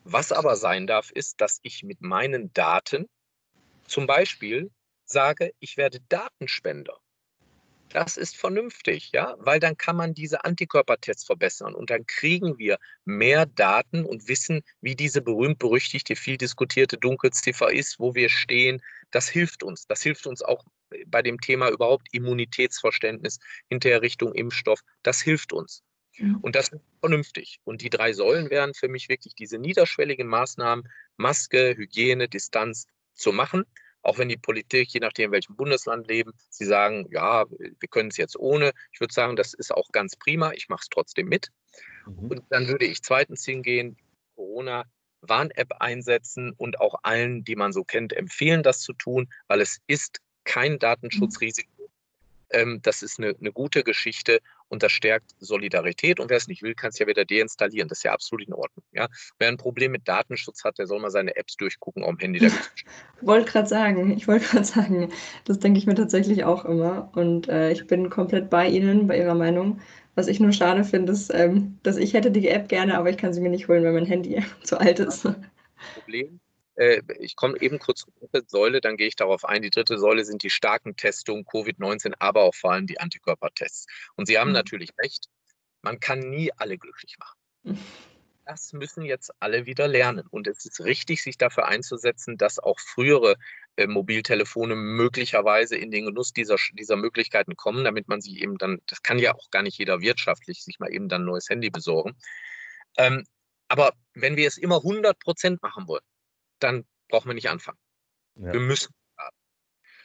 Was 0.04 0.32
aber 0.32 0.56
sein 0.56 0.88
darf, 0.88 1.12
ist, 1.12 1.42
dass 1.42 1.60
ich 1.62 1.84
mit 1.84 2.02
meinen 2.02 2.52
Daten 2.54 3.08
zum 3.88 4.08
Beispiel 4.08 4.72
sage, 5.06 5.54
ich 5.60 5.78
werde 5.78 6.00
Datenspender. 6.10 6.98
Das 7.94 8.18
ist 8.18 8.38
vernünftig, 8.38 9.12
ja, 9.14 9.36
weil 9.40 9.60
dann 9.60 9.78
kann 9.78 9.96
man 9.96 10.14
diese 10.14 10.46
Antikörpertests 10.46 11.26
verbessern 11.26 11.76
und 11.76 11.90
dann 11.90 12.06
kriegen 12.06 12.58
wir 12.58 12.78
mehr 13.06 13.46
Daten 13.46 14.06
und 14.06 14.28
wissen, 14.28 14.62
wie 14.82 14.96
diese 14.96 15.22
berühmt-berüchtigte, 15.22 16.16
viel 16.16 16.38
diskutierte 16.38 16.98
Dunkelziffer 16.98 17.72
ist, 17.72 18.00
wo 18.00 18.16
wir 18.16 18.30
stehen. 18.30 18.82
Das 19.12 19.28
hilft 19.28 19.64
uns. 19.64 19.88
Das 19.88 20.02
hilft 20.02 20.26
uns 20.26 20.42
auch 20.42 20.64
bei 21.08 21.22
dem 21.22 21.40
Thema 21.40 21.70
überhaupt 21.70 22.08
Immunitätsverständnis 22.12 23.40
hinterher 23.70 24.02
Richtung 24.02 24.34
Impfstoff. 24.34 24.82
Das 25.04 25.22
hilft 25.22 25.54
uns. 25.54 25.84
Mhm. 26.18 26.38
Und 26.38 26.56
das 26.56 26.70
ist 26.70 26.82
vernünftig. 27.00 27.60
Und 27.64 27.82
die 27.82 27.90
drei 27.90 28.14
Säulen 28.14 28.50
wären 28.50 28.74
für 28.74 28.88
mich 28.88 29.10
wirklich 29.10 29.36
diese 29.36 29.58
niederschwelligen 29.58 30.28
Maßnahmen, 30.28 30.88
Maske, 31.18 31.76
Hygiene, 31.78 32.28
Distanz 32.28 32.88
zu 33.14 33.32
machen 33.32 33.66
auch 34.02 34.18
wenn 34.18 34.30
die 34.30 34.38
Politik, 34.38 34.90
je 34.94 35.00
nachdem, 35.00 35.26
in 35.26 35.32
welchem 35.32 35.56
Bundesland 35.56 36.08
leben, 36.08 36.34
sie 36.50 36.66
sagen, 36.66 37.08
ja, 37.12 37.46
wir 37.50 37.90
können 37.90 38.10
es 38.10 38.18
jetzt 38.18 38.38
ohne. 38.38 38.72
Ich 38.92 39.00
würde 39.00 39.14
sagen, 39.14 39.36
das 39.36 39.54
ist 39.54 39.74
auch 39.74 39.92
ganz 39.92 40.16
prima. 40.16 40.52
Ich 40.54 40.70
mache 40.70 40.82
es 40.82 40.90
trotzdem 40.90 41.28
mit. 41.28 41.50
Mhm. 42.06 42.30
Und 42.30 42.44
dann 42.50 42.68
würde 42.68 42.86
ich 42.86 43.04
zweitens 43.04 43.46
hingehen, 43.46 43.98
Corona 44.36 44.86
Warn-App 45.22 45.74
einsetzen 45.80 46.52
und 46.58 46.80
auch 46.80 46.96
allen, 47.04 47.44
die 47.44 47.56
man 47.56 47.74
so 47.74 47.84
kennt, 47.84 48.14
empfehlen, 48.14 48.64
das 48.64 48.80
zu 48.80 48.94
tun, 48.94 49.30
weil 49.48 49.62
es 49.62 49.80
ist 49.88 50.20
kein 50.44 50.80
Datenschutzrisiko. 50.80 51.90
Ähm, 52.50 52.82
das 52.82 53.04
ist 53.04 53.20
eine, 53.20 53.36
eine 53.40 53.52
gute 53.52 53.84
Geschichte 53.84 54.42
und 54.72 54.84
das 54.84 54.92
stärkt 54.94 55.36
Solidarität. 55.40 56.20
Und 56.20 56.30
wer 56.30 56.38
es 56.38 56.48
nicht 56.48 56.64
will, 56.64 56.74
kann 56.74 56.90
es 56.90 57.00
ja 57.00 57.06
wieder 57.06 57.26
deinstallieren. 57.26 57.90
Das 57.90 58.00
ist 58.00 58.04
ja 58.04 58.14
absolut 58.14 58.48
in 58.48 58.54
Ordnung. 58.54 58.86
Ja? 58.94 59.10
Wer 59.38 59.50
ein 59.50 59.58
Problem 59.58 59.92
mit 59.92 60.08
Datenschutz 60.08 60.64
hat, 60.64 60.78
der 60.78 60.88
soll 60.88 61.00
mal 61.00 61.12
seine 61.12 61.36
Apps 61.36 61.58
durchgucken 61.58 62.04
am 62.04 62.18
Handy. 62.18 62.40
Ich 63.22 63.28
wollte 63.28 63.52
gerade 63.52 63.68
sagen, 63.68 64.12
ich 64.18 64.28
wollte 64.28 64.46
gerade 64.48 64.66
sagen, 64.66 65.12
das 65.46 65.60
denke 65.60 65.78
ich 65.78 65.86
mir 65.86 65.94
tatsächlich 65.94 66.44
auch 66.44 66.66
immer. 66.66 67.12
Und 67.16 67.48
äh, 67.50 67.72
ich 67.72 67.86
bin 67.86 68.10
komplett 68.10 68.50
bei 68.50 68.68
Ihnen, 68.68 69.06
bei 69.06 69.18
Ihrer 69.18 69.36
Meinung. 69.36 69.80
Was 70.16 70.28
ich 70.28 70.40
nur 70.40 70.52
schade 70.52 70.84
finde, 70.84 71.12
ist, 71.12 71.32
ähm, 71.32 71.78
dass 71.84 71.98
ich 71.98 72.16
hätte 72.16 72.32
die 72.32 72.48
App 72.48 72.68
gerne, 72.68 72.98
aber 72.98 73.12
ich 73.12 73.18
kann 73.18 73.34
sie 73.34 73.42
mir 73.42 73.50
nicht 73.50 73.68
holen, 73.68 73.84
weil 73.84 73.94
mein 73.94 74.06
Handy 74.06 74.44
zu 74.64 74.80
alt 74.80 75.00
ist. 75.00 75.28
Problem 75.94 76.40
ich 77.20 77.36
komme 77.36 77.60
eben 77.62 77.80
kurz 77.80 78.02
zur 78.02 78.14
dritten 78.20 78.48
Säule, 78.48 78.82
dann 78.82 78.98
gehe 78.98 79.08
ich 79.08 79.16
darauf 79.16 79.46
ein. 79.46 79.62
Die 79.62 79.70
dritte 79.70 79.98
Säule 79.98 80.24
sind 80.24 80.42
die 80.44 80.50
starken 80.50 80.96
Testungen, 80.96 81.46
Covid-19, 81.46 82.14
aber 82.20 82.44
auch 82.44 82.56
vor 82.56 82.72
allem 82.72 82.88
die 82.88 83.00
Antikörpertests. 83.00 83.88
Und 84.16 84.28
Sie 84.28 84.40
haben 84.40 84.50
mhm. 84.50 84.56
natürlich 84.56 84.92
recht, 84.98 85.28
man 85.82 86.00
kann 86.00 86.20
nie 86.20 86.52
alle 86.58 86.78
glücklich 86.78 87.18
machen. 87.20 87.80
Das 88.44 88.74
müssen 88.74 89.04
jetzt 89.04 89.32
alle 89.40 89.66
wieder 89.66 89.88
lernen. 89.88 90.28
Und 90.30 90.48
es 90.48 90.66
ist 90.66 90.82
richtig, 90.82 91.22
sich 91.22 91.38
dafür 91.38 91.68
einzusetzen, 91.68 92.38
dass 92.38 92.60
auch 92.60 92.80
frühere 92.80 93.38
äh, 93.78 93.88
Mobiltelefone 93.88 94.76
möglicherweise 94.76 95.78
in 95.78 95.92
den 95.92 96.06
Genuss 96.06 96.34
dieser, 96.34 96.58
dieser 96.74 96.98
Möglichkeiten 96.98 97.56
kommen, 97.56 97.86
damit 97.86 98.10
man 98.10 98.20
sie 98.20 98.42
eben 98.42 98.58
dann, 98.58 98.82
das 98.88 99.04
kann 99.04 99.20
ja 99.20 99.36
auch 99.36 99.52
gar 99.52 99.62
nicht 99.62 99.78
jeder 99.78 100.02
wirtschaftlich, 100.02 100.64
sich 100.64 100.80
mal 100.80 100.92
eben 100.92 101.08
dann 101.08 101.22
ein 101.22 101.26
neues 101.26 101.50
Handy 101.50 101.70
besorgen. 101.70 102.18
Ähm, 102.98 103.24
aber 103.70 103.94
wenn 104.16 104.36
wir 104.36 104.48
es 104.48 104.58
immer 104.58 104.78
100 104.78 105.18
Prozent 105.20 105.62
machen 105.62 105.88
wollen, 105.88 106.04
dann 106.64 106.86
brauchen 107.08 107.30
wir 107.30 107.34
nicht 107.34 107.50
anfangen. 107.50 107.80
Ja. 108.36 108.54
Wir 108.54 108.60
müssen. 108.60 108.94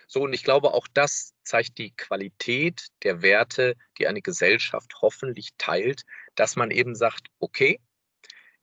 So, 0.08 0.22
und 0.22 0.32
ich 0.32 0.44
glaube, 0.44 0.72
auch 0.72 0.86
das 0.94 1.34
zeigt 1.42 1.78
die 1.78 1.90
Qualität 1.90 2.88
der 3.02 3.22
Werte, 3.22 3.74
die 3.98 4.06
eine 4.06 4.22
Gesellschaft 4.22 4.94
hoffentlich 5.02 5.50
teilt, 5.58 6.04
dass 6.36 6.54
man 6.54 6.70
eben 6.70 6.94
sagt, 6.94 7.26
okay, 7.40 7.80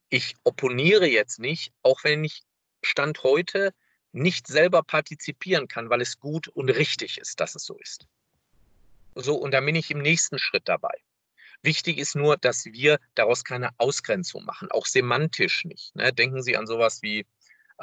ich 0.10 0.36
opponiere 0.44 1.08
jetzt 1.08 1.40
nicht, 1.40 1.74
auch 1.82 2.04
wenn 2.04 2.24
ich 2.24 2.44
Stand 2.82 3.24
heute 3.24 3.74
nicht 4.14 4.48
selber 4.48 4.84
partizipieren 4.84 5.68
kann, 5.68 5.90
weil 5.90 6.02
es 6.02 6.20
gut 6.20 6.48
und 6.48 6.70
richtig 6.70 7.18
ist, 7.18 7.40
dass 7.40 7.56
es 7.56 7.66
so 7.66 7.78
ist. 7.78 8.08
So, 9.16 9.36
und 9.36 9.52
dann 9.52 9.66
bin 9.66 9.76
ich 9.76 9.92
im 9.92 10.00
nächsten 10.00 10.40
Schritt 10.40 10.70
dabei. 10.70 10.94
Wichtig 11.62 11.98
ist 11.98 12.16
nur, 12.16 12.38
dass 12.38 12.66
wir 12.66 13.00
daraus 13.16 13.44
keine 13.44 13.70
Ausgrenzung 13.78 14.46
machen, 14.46 14.70
auch 14.72 14.86
semantisch 14.86 15.66
nicht. 15.66 15.96
Ne? 15.96 16.14
Denken 16.14 16.44
Sie 16.44 16.58
an 16.58 16.68
sowas 16.68 17.02
wie 17.02 17.26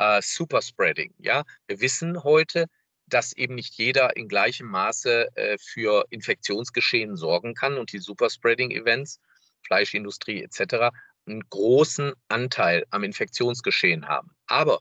äh, 0.00 0.22
Superspreading. 0.22 1.14
Ja, 1.18 1.44
wir 1.66 1.80
wissen 1.80 2.24
heute, 2.24 2.66
dass 3.06 3.32
eben 3.34 3.54
nicht 3.54 3.74
jeder 3.74 4.16
in 4.16 4.28
gleichem 4.28 4.66
Maße 4.66 5.28
äh, 5.36 5.58
für 5.58 6.06
Infektionsgeschehen 6.10 7.16
sorgen 7.16 7.54
kann 7.54 7.76
und 7.76 7.92
die 7.92 7.98
Superspreading-Events, 7.98 9.20
Fleischindustrie 9.66 10.42
etc., 10.42 10.96
einen 11.26 11.42
großen 11.50 12.14
Anteil 12.28 12.86
am 12.90 13.04
Infektionsgeschehen 13.04 14.08
haben. 14.08 14.30
Aber 14.46 14.80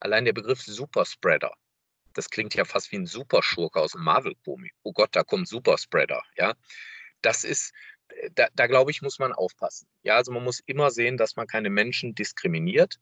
allein 0.00 0.24
der 0.24 0.32
Begriff 0.32 0.60
Superspreader, 0.62 1.52
das 2.14 2.28
klingt 2.28 2.54
ja 2.54 2.64
fast 2.64 2.90
wie 2.90 2.96
ein 2.96 3.06
Superschurke 3.06 3.80
aus 3.80 3.92
dem 3.92 4.02
Marvel-Komik. 4.02 4.74
Oh 4.82 4.92
Gott, 4.92 5.10
da 5.12 5.22
kommt 5.22 5.46
Superspreader. 5.46 6.22
Ja, 6.36 6.54
das 7.22 7.44
ist, 7.44 7.72
äh, 8.08 8.30
da, 8.34 8.48
da 8.54 8.66
glaube 8.66 8.90
ich, 8.90 9.00
muss 9.00 9.20
man 9.20 9.32
aufpassen. 9.32 9.86
Ja, 10.02 10.16
also 10.16 10.32
man 10.32 10.42
muss 10.42 10.60
immer 10.66 10.90
sehen, 10.90 11.18
dass 11.18 11.36
man 11.36 11.46
keine 11.46 11.70
Menschen 11.70 12.16
diskriminiert. 12.16 12.98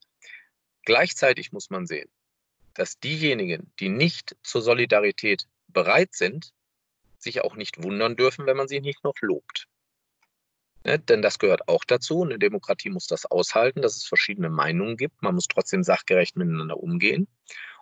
Gleichzeitig 0.85 1.53
muss 1.53 1.71
man 1.71 1.87
sehen, 1.87 2.09
dass 2.75 2.99
diejenigen, 2.99 3.73
die 3.81 3.89
nicht 3.89 4.37
zur 4.43 4.63
Solidarität 4.63 5.47
bereit 5.69 6.15
sind, 6.15 6.53
sich 7.19 7.43
auch 7.43 7.57
nicht 7.57 7.83
wundern 7.83 8.17
dürfen, 8.17 8.47
wenn 8.47 8.57
man 8.57 8.69
sie 8.69 8.81
nicht 8.81 9.03
noch 9.03 9.15
lobt. 9.21 9.67
Ne, 10.85 10.99
denn 10.99 11.23
das 11.23 11.39
gehört 11.39 11.67
auch 11.69 11.85
dazu. 11.85 12.23
Eine 12.23 12.39
Demokratie 12.39 12.91
muss 12.91 13.07
das 13.07 13.25
aushalten, 13.25 13.81
dass 13.81 13.97
es 13.97 14.05
verschiedene 14.05 14.51
Meinungen 14.51 14.99
gibt. 14.99 15.23
Man 15.23 15.35
muss 15.35 15.49
trotzdem 15.49 15.83
sachgerecht 15.83 16.37
miteinander 16.37 16.77
umgehen. 16.77 17.27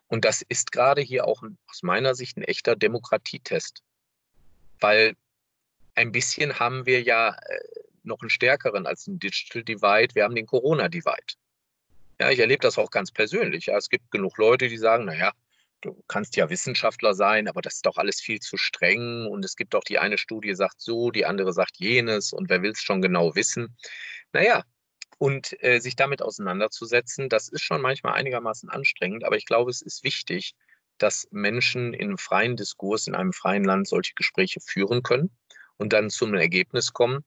Und 0.06 0.24
das 0.24 0.42
ist 0.42 0.70
gerade 0.70 1.02
hier 1.02 1.26
auch 1.26 1.42
aus 1.68 1.82
meiner 1.82 2.14
Sicht 2.14 2.36
ein 2.36 2.44
echter 2.44 2.76
Demokratietest. 2.76 3.82
Weil 4.78 5.16
ein 5.94 6.12
bisschen 6.12 6.60
haben 6.60 6.86
wir 6.86 7.02
ja 7.02 7.30
äh, 7.30 7.60
noch 8.04 8.20
einen 8.20 8.30
stärkeren 8.30 8.86
als 8.86 9.08
einen 9.08 9.18
Digital 9.18 9.64
Divide. 9.64 10.14
Wir 10.14 10.24
haben 10.24 10.34
den 10.36 10.46
Corona 10.46 10.88
Divide. 10.88 11.34
Ja, 12.22 12.30
ich 12.30 12.38
erlebe 12.38 12.60
das 12.60 12.78
auch 12.78 12.92
ganz 12.92 13.10
persönlich. 13.10 13.66
Ja, 13.66 13.76
es 13.76 13.88
gibt 13.88 14.12
genug 14.12 14.38
Leute, 14.38 14.68
die 14.68 14.78
sagen, 14.78 15.06
naja, 15.06 15.32
du 15.80 16.04
kannst 16.06 16.36
ja 16.36 16.48
Wissenschaftler 16.50 17.14
sein, 17.14 17.48
aber 17.48 17.62
das 17.62 17.74
ist 17.74 17.86
doch 17.86 17.96
alles 17.96 18.20
viel 18.20 18.38
zu 18.38 18.56
streng. 18.56 19.26
Und 19.26 19.44
es 19.44 19.56
gibt 19.56 19.74
auch 19.74 19.82
die 19.82 19.98
eine 19.98 20.18
Studie 20.18 20.54
sagt 20.54 20.80
so, 20.80 21.10
die 21.10 21.26
andere 21.26 21.52
sagt 21.52 21.78
jenes 21.78 22.32
und 22.32 22.48
wer 22.48 22.62
will 22.62 22.70
es 22.70 22.80
schon 22.80 23.02
genau 23.02 23.34
wissen. 23.34 23.76
Naja, 24.32 24.62
und 25.18 25.60
äh, 25.64 25.80
sich 25.80 25.96
damit 25.96 26.22
auseinanderzusetzen, 26.22 27.28
das 27.28 27.48
ist 27.48 27.62
schon 27.62 27.80
manchmal 27.80 28.12
einigermaßen 28.14 28.68
anstrengend, 28.68 29.24
aber 29.24 29.36
ich 29.36 29.44
glaube, 29.44 29.72
es 29.72 29.82
ist 29.82 30.04
wichtig, 30.04 30.54
dass 30.98 31.26
Menschen 31.32 31.92
in 31.92 32.10
einem 32.10 32.18
freien 32.18 32.56
Diskurs, 32.56 33.08
in 33.08 33.16
einem 33.16 33.32
freien 33.32 33.64
Land 33.64 33.88
solche 33.88 34.14
Gespräche 34.14 34.60
führen 34.60 35.02
können 35.02 35.36
und 35.76 35.92
dann 35.92 36.08
zum 36.08 36.34
Ergebnis 36.34 36.92
kommen. 36.92 37.24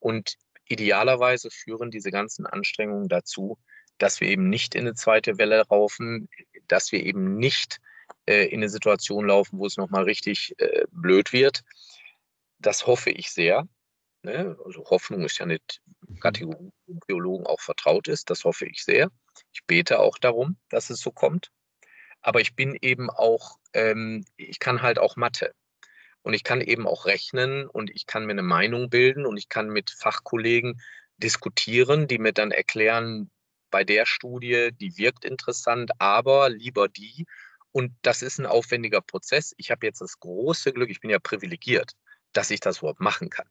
Und 0.00 0.34
idealerweise 0.66 1.48
führen 1.48 1.92
diese 1.92 2.10
ganzen 2.10 2.44
Anstrengungen 2.44 3.06
dazu, 3.06 3.56
dass 4.02 4.20
wir 4.20 4.28
eben 4.28 4.48
nicht 4.48 4.74
in 4.74 4.80
eine 4.82 4.94
zweite 4.94 5.38
Welle 5.38 5.64
laufen, 5.70 6.28
dass 6.66 6.90
wir 6.90 7.04
eben 7.04 7.36
nicht 7.36 7.80
äh, 8.26 8.46
in 8.46 8.58
eine 8.58 8.68
Situation 8.68 9.28
laufen, 9.28 9.60
wo 9.60 9.66
es 9.66 9.76
nochmal 9.76 10.02
richtig 10.02 10.54
äh, 10.58 10.86
blöd 10.90 11.32
wird. 11.32 11.62
Das 12.58 12.88
hoffe 12.88 13.10
ich 13.10 13.30
sehr. 13.30 13.68
Ne? 14.22 14.56
Also 14.64 14.84
Hoffnung 14.86 15.22
ist 15.22 15.38
ja 15.38 15.44
eine 15.44 15.60
Kategorie, 16.20 16.72
die 16.88 16.98
Biologen 17.06 17.46
auch 17.46 17.60
vertraut 17.60 18.08
ist. 18.08 18.28
Das 18.28 18.42
hoffe 18.42 18.66
ich 18.66 18.82
sehr. 18.84 19.08
Ich 19.52 19.64
bete 19.66 20.00
auch 20.00 20.18
darum, 20.18 20.56
dass 20.68 20.90
es 20.90 21.00
so 21.00 21.12
kommt. 21.12 21.52
Aber 22.22 22.40
ich 22.40 22.56
bin 22.56 22.76
eben 22.80 23.08
auch, 23.08 23.58
ähm, 23.72 24.24
ich 24.36 24.58
kann 24.58 24.82
halt 24.82 24.98
auch 24.98 25.14
Mathe. 25.14 25.54
Und 26.22 26.34
ich 26.34 26.42
kann 26.42 26.60
eben 26.60 26.88
auch 26.88 27.06
rechnen 27.06 27.68
und 27.68 27.90
ich 27.90 28.06
kann 28.06 28.26
mir 28.26 28.32
eine 28.32 28.42
Meinung 28.42 28.90
bilden 28.90 29.26
und 29.26 29.36
ich 29.36 29.48
kann 29.48 29.68
mit 29.68 29.90
Fachkollegen 29.90 30.80
diskutieren, 31.18 32.08
die 32.08 32.18
mir 32.18 32.32
dann 32.32 32.50
erklären, 32.50 33.30
bei 33.72 33.82
der 33.82 34.06
Studie, 34.06 34.70
die 34.72 34.96
wirkt 34.96 35.24
interessant, 35.24 35.90
aber 35.98 36.48
lieber 36.50 36.88
die. 36.88 37.26
Und 37.72 37.92
das 38.02 38.22
ist 38.22 38.38
ein 38.38 38.46
aufwendiger 38.46 39.00
Prozess. 39.00 39.54
Ich 39.56 39.72
habe 39.72 39.86
jetzt 39.86 40.00
das 40.00 40.20
große 40.20 40.72
Glück, 40.72 40.90
ich 40.90 41.00
bin 41.00 41.10
ja 41.10 41.18
privilegiert, 41.18 41.94
dass 42.32 42.52
ich 42.52 42.60
das 42.60 42.78
überhaupt 42.78 43.00
machen 43.00 43.30
kann. 43.30 43.48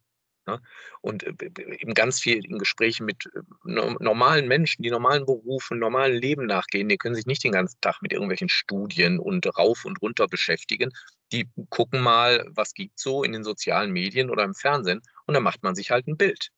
Ne? 0.47 0.61
Und 1.01 1.23
äh, 1.23 1.33
eben 1.79 1.93
ganz 1.93 2.19
viel 2.19 2.45
in 2.45 2.57
Gesprächen 2.57 3.05
mit 3.05 3.27
äh, 3.27 3.41
normalen 3.63 4.47
Menschen, 4.47 4.81
die 4.83 4.89
normalen 4.89 5.25
Berufen, 5.25 5.79
normalen 5.79 6.19
Leben 6.19 6.45
nachgehen, 6.45 6.89
die 6.89 6.97
können 6.97 7.15
sich 7.15 7.25
nicht 7.25 7.43
den 7.43 7.51
ganzen 7.51 7.79
Tag 7.81 8.01
mit 8.01 8.13
irgendwelchen 8.13 8.49
Studien 8.49 9.19
und 9.19 9.45
rauf 9.57 9.85
und 9.85 10.01
runter 10.01 10.27
beschäftigen. 10.27 10.91
Die 11.31 11.49
gucken 11.69 12.01
mal, 12.01 12.45
was 12.49 12.73
gibt 12.73 12.99
so 12.99 13.23
in 13.23 13.33
den 13.33 13.43
sozialen 13.43 13.91
Medien 13.91 14.29
oder 14.29 14.43
im 14.43 14.55
Fernsehen 14.55 15.01
und 15.25 15.33
dann 15.33 15.43
macht 15.43 15.63
man 15.63 15.75
sich 15.75 15.91
halt 15.91 16.07
ein 16.07 16.17
Bild. 16.17 16.51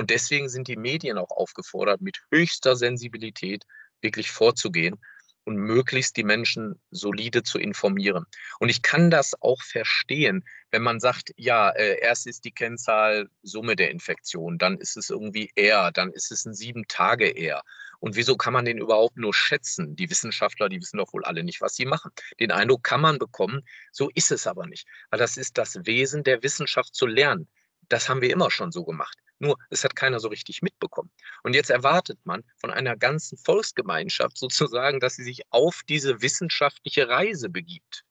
Und 0.00 0.08
deswegen 0.08 0.48
sind 0.48 0.66
die 0.66 0.78
Medien 0.78 1.18
auch 1.18 1.28
aufgefordert, 1.28 2.00
mit 2.00 2.22
höchster 2.30 2.74
Sensibilität 2.74 3.66
wirklich 4.00 4.30
vorzugehen 4.30 4.98
und 5.44 5.56
möglichst 5.56 6.16
die 6.16 6.24
Menschen 6.24 6.80
solide 6.90 7.42
zu 7.42 7.58
informieren. 7.58 8.24
Und 8.60 8.70
ich 8.70 8.80
kann 8.80 9.10
das 9.10 9.34
auch 9.42 9.60
verstehen, 9.60 10.42
wenn 10.70 10.80
man 10.80 11.00
sagt, 11.00 11.34
ja, 11.36 11.68
äh, 11.68 12.00
erst 12.00 12.26
ist 12.26 12.46
die 12.46 12.50
Kennzahl 12.50 13.28
Summe 13.42 13.76
der 13.76 13.90
Infektion, 13.90 14.56
dann 14.56 14.78
ist 14.78 14.96
es 14.96 15.10
irgendwie 15.10 15.50
R, 15.54 15.92
dann 15.92 16.14
ist 16.14 16.32
es 16.32 16.46
ein 16.46 16.54
sieben 16.54 16.88
Tage 16.88 17.36
R. 17.36 17.60
Und 17.98 18.16
wieso 18.16 18.38
kann 18.38 18.54
man 18.54 18.64
den 18.64 18.78
überhaupt 18.78 19.18
nur 19.18 19.34
schätzen? 19.34 19.96
Die 19.96 20.08
Wissenschaftler, 20.08 20.70
die 20.70 20.80
wissen 20.80 20.96
doch 20.96 21.12
wohl 21.12 21.26
alle 21.26 21.44
nicht, 21.44 21.60
was 21.60 21.74
sie 21.74 21.84
machen. 21.84 22.10
Den 22.40 22.52
Eindruck 22.52 22.84
kann 22.84 23.02
man 23.02 23.18
bekommen, 23.18 23.68
so 23.92 24.08
ist 24.14 24.32
es 24.32 24.46
aber 24.46 24.66
nicht. 24.66 24.88
Weil 25.10 25.18
das 25.18 25.36
ist 25.36 25.58
das 25.58 25.76
Wesen 25.84 26.24
der 26.24 26.42
Wissenschaft 26.42 26.94
zu 26.94 27.04
lernen. 27.04 27.48
Das 27.90 28.08
haben 28.08 28.22
wir 28.22 28.30
immer 28.30 28.50
schon 28.50 28.72
so 28.72 28.82
gemacht. 28.82 29.18
Nur, 29.40 29.56
es 29.70 29.84
hat 29.84 29.96
keiner 29.96 30.20
so 30.20 30.28
richtig 30.28 30.60
mitbekommen. 30.60 31.10
Und 31.42 31.54
jetzt 31.54 31.70
erwartet 31.70 32.18
man 32.24 32.44
von 32.58 32.70
einer 32.70 32.94
ganzen 32.94 33.38
Volksgemeinschaft 33.38 34.36
sozusagen, 34.36 35.00
dass 35.00 35.16
sie 35.16 35.24
sich 35.24 35.42
auf 35.50 35.80
diese 35.88 36.20
wissenschaftliche 36.20 37.08
Reise 37.08 37.48
begibt. 37.48 38.04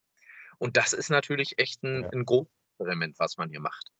Und 0.57 0.75
das 0.75 0.91
ist 0.91 1.09
natürlich 1.09 1.59
echt 1.59 1.84
ein, 1.84 2.03
ein 2.05 2.25
großes 2.25 2.51
Element, 2.80 3.19
was 3.19 3.38
man 3.38 3.49
hier 3.49 3.59
macht. 3.59 3.91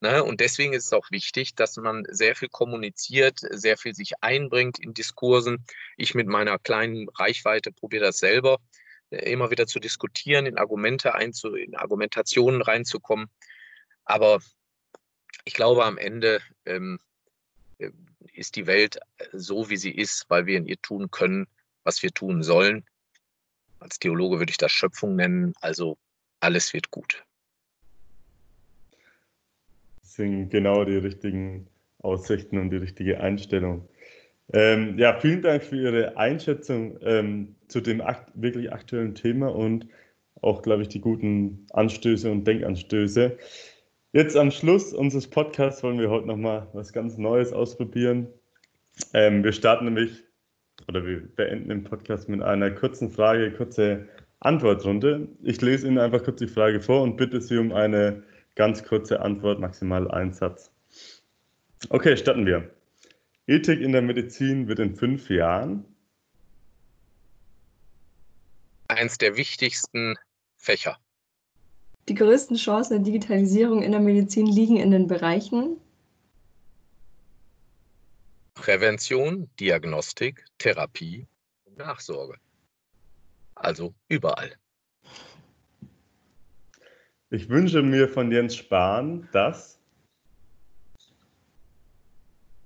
Ne? 0.00 0.22
Und 0.22 0.40
deswegen 0.40 0.74
ist 0.74 0.86
es 0.86 0.92
auch 0.92 1.10
wichtig, 1.10 1.54
dass 1.54 1.78
man 1.78 2.04
sehr 2.10 2.36
viel 2.36 2.50
kommuniziert, 2.50 3.38
sehr 3.40 3.78
viel 3.78 3.94
sich 3.94 4.22
einbringt 4.22 4.78
in 4.78 4.92
Diskursen. 4.92 5.64
Ich 5.96 6.14
mit 6.14 6.26
meiner 6.26 6.58
kleinen 6.58 7.08
Reichweite 7.08 7.72
probiere 7.72 8.04
das 8.04 8.18
selber, 8.18 8.58
äh, 9.08 9.32
immer 9.32 9.50
wieder 9.50 9.66
zu 9.66 9.80
diskutieren, 9.80 10.44
in 10.44 10.58
Argumente 10.58 11.14
einzu, 11.14 11.54
in 11.54 11.74
Argumentationen 11.74 12.60
reinzukommen. 12.60 13.30
Aber 14.04 14.40
ich 15.46 15.54
glaube, 15.54 15.84
am 15.84 15.96
Ende 15.96 16.40
ähm, 16.66 16.98
äh, 17.78 17.90
ist 18.34 18.56
die 18.56 18.66
Welt 18.66 18.98
äh, 19.18 19.24
so, 19.32 19.70
wie 19.70 19.76
sie 19.76 19.92
ist, 19.92 20.26
weil 20.28 20.44
wir 20.44 20.58
in 20.58 20.66
ihr 20.66 20.80
tun 20.82 21.10
können, 21.10 21.46
was 21.84 22.02
wir 22.02 22.10
tun 22.10 22.42
sollen. 22.42 22.84
Als 23.78 23.98
Theologe 23.98 24.38
würde 24.38 24.50
ich 24.50 24.58
das 24.58 24.72
Schöpfung 24.72 25.14
nennen. 25.14 25.54
Also 25.60 25.96
alles 26.40 26.74
wird 26.74 26.90
gut. 26.90 27.24
Das 30.00 30.14
sind 30.14 30.50
genau 30.50 30.84
die 30.84 30.96
richtigen 30.96 31.68
Aussichten 32.02 32.58
und 32.58 32.70
die 32.70 32.78
richtige 32.78 33.20
Einstellung. 33.20 33.88
Ähm, 34.52 34.98
ja, 34.98 35.18
vielen 35.20 35.42
Dank 35.42 35.62
für 35.62 35.76
Ihre 35.76 36.16
Einschätzung 36.16 36.98
ähm, 37.02 37.54
zu 37.68 37.80
dem 37.80 38.00
akt 38.00 38.30
wirklich 38.34 38.72
aktuellen 38.72 39.14
Thema 39.14 39.54
und 39.54 39.86
auch, 40.42 40.62
glaube 40.62 40.82
ich, 40.82 40.88
die 40.88 41.00
guten 41.00 41.66
Anstöße 41.70 42.30
und 42.30 42.44
Denkanstöße. 42.44 43.38
Jetzt 44.16 44.34
am 44.34 44.50
Schluss 44.50 44.94
unseres 44.94 45.28
Podcasts 45.28 45.82
wollen 45.82 45.98
wir 45.98 46.08
heute 46.08 46.26
nochmal 46.26 46.66
was 46.72 46.90
ganz 46.90 47.18
Neues 47.18 47.52
ausprobieren. 47.52 48.26
Ähm, 49.12 49.44
wir 49.44 49.52
starten 49.52 49.84
nämlich, 49.84 50.24
oder 50.88 51.04
wir 51.04 51.20
beenden 51.20 51.68
den 51.68 51.84
Podcast 51.84 52.26
mit 52.26 52.40
einer 52.40 52.70
kurzen 52.70 53.10
Frage, 53.10 53.52
kurze 53.52 54.08
Antwortrunde. 54.40 55.28
Ich 55.42 55.60
lese 55.60 55.86
Ihnen 55.86 55.98
einfach 55.98 56.24
kurz 56.24 56.38
die 56.38 56.46
Frage 56.46 56.80
vor 56.80 57.02
und 57.02 57.18
bitte 57.18 57.42
Sie 57.42 57.58
um 57.58 57.74
eine 57.74 58.22
ganz 58.54 58.82
kurze 58.82 59.20
Antwort, 59.20 59.60
maximal 59.60 60.10
einen 60.10 60.32
Satz. 60.32 60.72
Okay, 61.90 62.16
starten 62.16 62.46
wir. 62.46 62.70
Ethik 63.46 63.82
in 63.82 63.92
der 63.92 64.00
Medizin 64.00 64.66
wird 64.66 64.78
in 64.78 64.96
fünf 64.96 65.28
Jahren 65.28 65.84
eins 68.88 69.18
der 69.18 69.36
wichtigsten 69.36 70.16
Fächer. 70.56 70.96
Die 72.08 72.14
größten 72.14 72.56
Chancen 72.56 72.94
der 72.94 73.12
Digitalisierung 73.12 73.82
in 73.82 73.92
der 73.92 74.00
Medizin 74.00 74.46
liegen 74.46 74.76
in 74.76 74.90
den 74.90 75.06
Bereichen 75.06 75.80
Prävention, 78.54 79.50
Diagnostik, 79.60 80.44
Therapie 80.58 81.26
und 81.66 81.78
Nachsorge. 81.78 82.38
Also 83.54 83.94
überall. 84.08 84.56
Ich 87.30 87.48
wünsche 87.48 87.82
mir 87.82 88.08
von 88.08 88.30
Jens 88.30 88.56
Spahn, 88.56 89.28
dass 89.32 89.78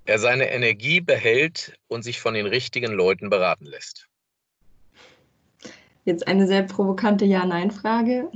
er 0.05 0.19
seine 0.19 0.51
Energie 0.51 1.01
behält 1.01 1.79
und 1.89 2.03
sich 2.03 2.21
von 2.21 2.35
den 2.35 2.47
richtigen 2.47 2.93
Leuten 2.93 3.31
beraten 3.31 3.65
lässt. 3.65 4.09
Jetzt 6.05 6.27
eine 6.27 6.47
sehr 6.47 6.63
provokante 6.63 7.25
Ja-Nein-Frage. 7.25 8.31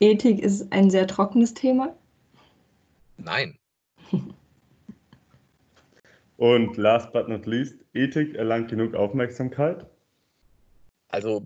Ethik 0.00 0.40
ist 0.40 0.70
ein 0.72 0.90
sehr 0.90 1.06
trockenes 1.06 1.54
Thema? 1.54 1.96
Nein. 3.16 3.58
Und 6.36 6.76
last 6.76 7.12
but 7.12 7.28
not 7.28 7.46
least, 7.46 7.76
Ethik 7.94 8.34
erlangt 8.34 8.68
genug 8.68 8.94
Aufmerksamkeit? 8.94 9.86
Also 11.08 11.42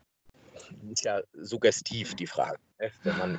ist 0.92 1.04
ja 1.04 1.22
suggestiv 1.32 2.14
die 2.14 2.28
Frage. 2.28 2.58
Ne? 2.78 2.92
Wenn 3.02 3.18
man 3.18 3.38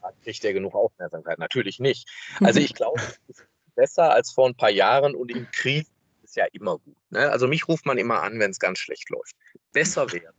fragt, 0.00 0.22
kriegt 0.24 0.44
er 0.44 0.52
genug 0.52 0.74
Aufmerksamkeit? 0.74 1.38
Natürlich 1.38 1.78
nicht. 1.78 2.08
Also 2.40 2.58
ich 2.58 2.74
glaube, 2.74 3.00
es 3.00 3.20
ist 3.28 3.46
besser 3.76 4.12
als 4.12 4.32
vor 4.32 4.48
ein 4.48 4.56
paar 4.56 4.70
Jahren 4.70 5.14
und 5.14 5.30
im 5.30 5.48
Krieg 5.52 5.86
ist 6.24 6.34
ja 6.34 6.46
immer 6.52 6.78
gut. 6.78 6.96
Ne? 7.10 7.30
Also 7.30 7.46
mich 7.46 7.68
ruft 7.68 7.86
man 7.86 7.98
immer 7.98 8.20
an, 8.22 8.40
wenn 8.40 8.50
es 8.50 8.58
ganz 8.58 8.80
schlecht 8.80 9.10
läuft. 9.10 9.36
Besser 9.72 10.12
wäre, 10.12 10.34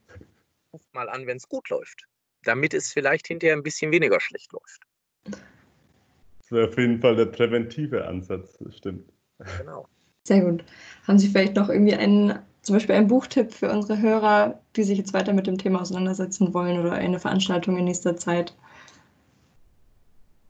ruft 0.73 0.93
mal 0.93 1.07
an, 1.07 1.27
wenn 1.27 1.37
es 1.37 1.47
gut 1.47 1.69
läuft 1.69 2.07
damit 2.43 2.73
es 2.73 2.91
vielleicht 2.91 3.27
hinterher 3.27 3.55
ein 3.55 3.63
bisschen 3.63 3.91
weniger 3.91 4.19
schlecht 4.19 4.51
läuft. 4.51 4.81
Das 5.25 6.51
wäre 6.51 6.67
auf 6.67 6.77
jeden 6.77 6.99
Fall 6.99 7.15
der 7.15 7.25
präventive 7.25 8.05
Ansatz, 8.05 8.57
das 8.59 8.77
stimmt. 8.77 9.11
Genau. 9.57 9.87
Sehr 10.23 10.41
gut. 10.41 10.63
Haben 11.07 11.17
Sie 11.17 11.29
vielleicht 11.29 11.55
noch 11.55 11.69
irgendwie 11.69 11.95
einen, 11.95 12.37
zum 12.61 12.75
Beispiel 12.75 12.95
einen 12.95 13.07
Buchtipp 13.07 13.53
für 13.53 13.71
unsere 13.71 13.99
Hörer, 13.99 14.61
die 14.75 14.83
sich 14.83 14.97
jetzt 14.97 15.13
weiter 15.13 15.33
mit 15.33 15.47
dem 15.47 15.57
Thema 15.57 15.81
auseinandersetzen 15.81 16.53
wollen 16.53 16.79
oder 16.79 16.93
eine 16.93 17.19
Veranstaltung 17.19 17.77
in 17.77 17.85
nächster 17.85 18.15
Zeit? 18.17 18.55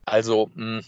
Also, 0.05 0.49
hm, 0.55 0.81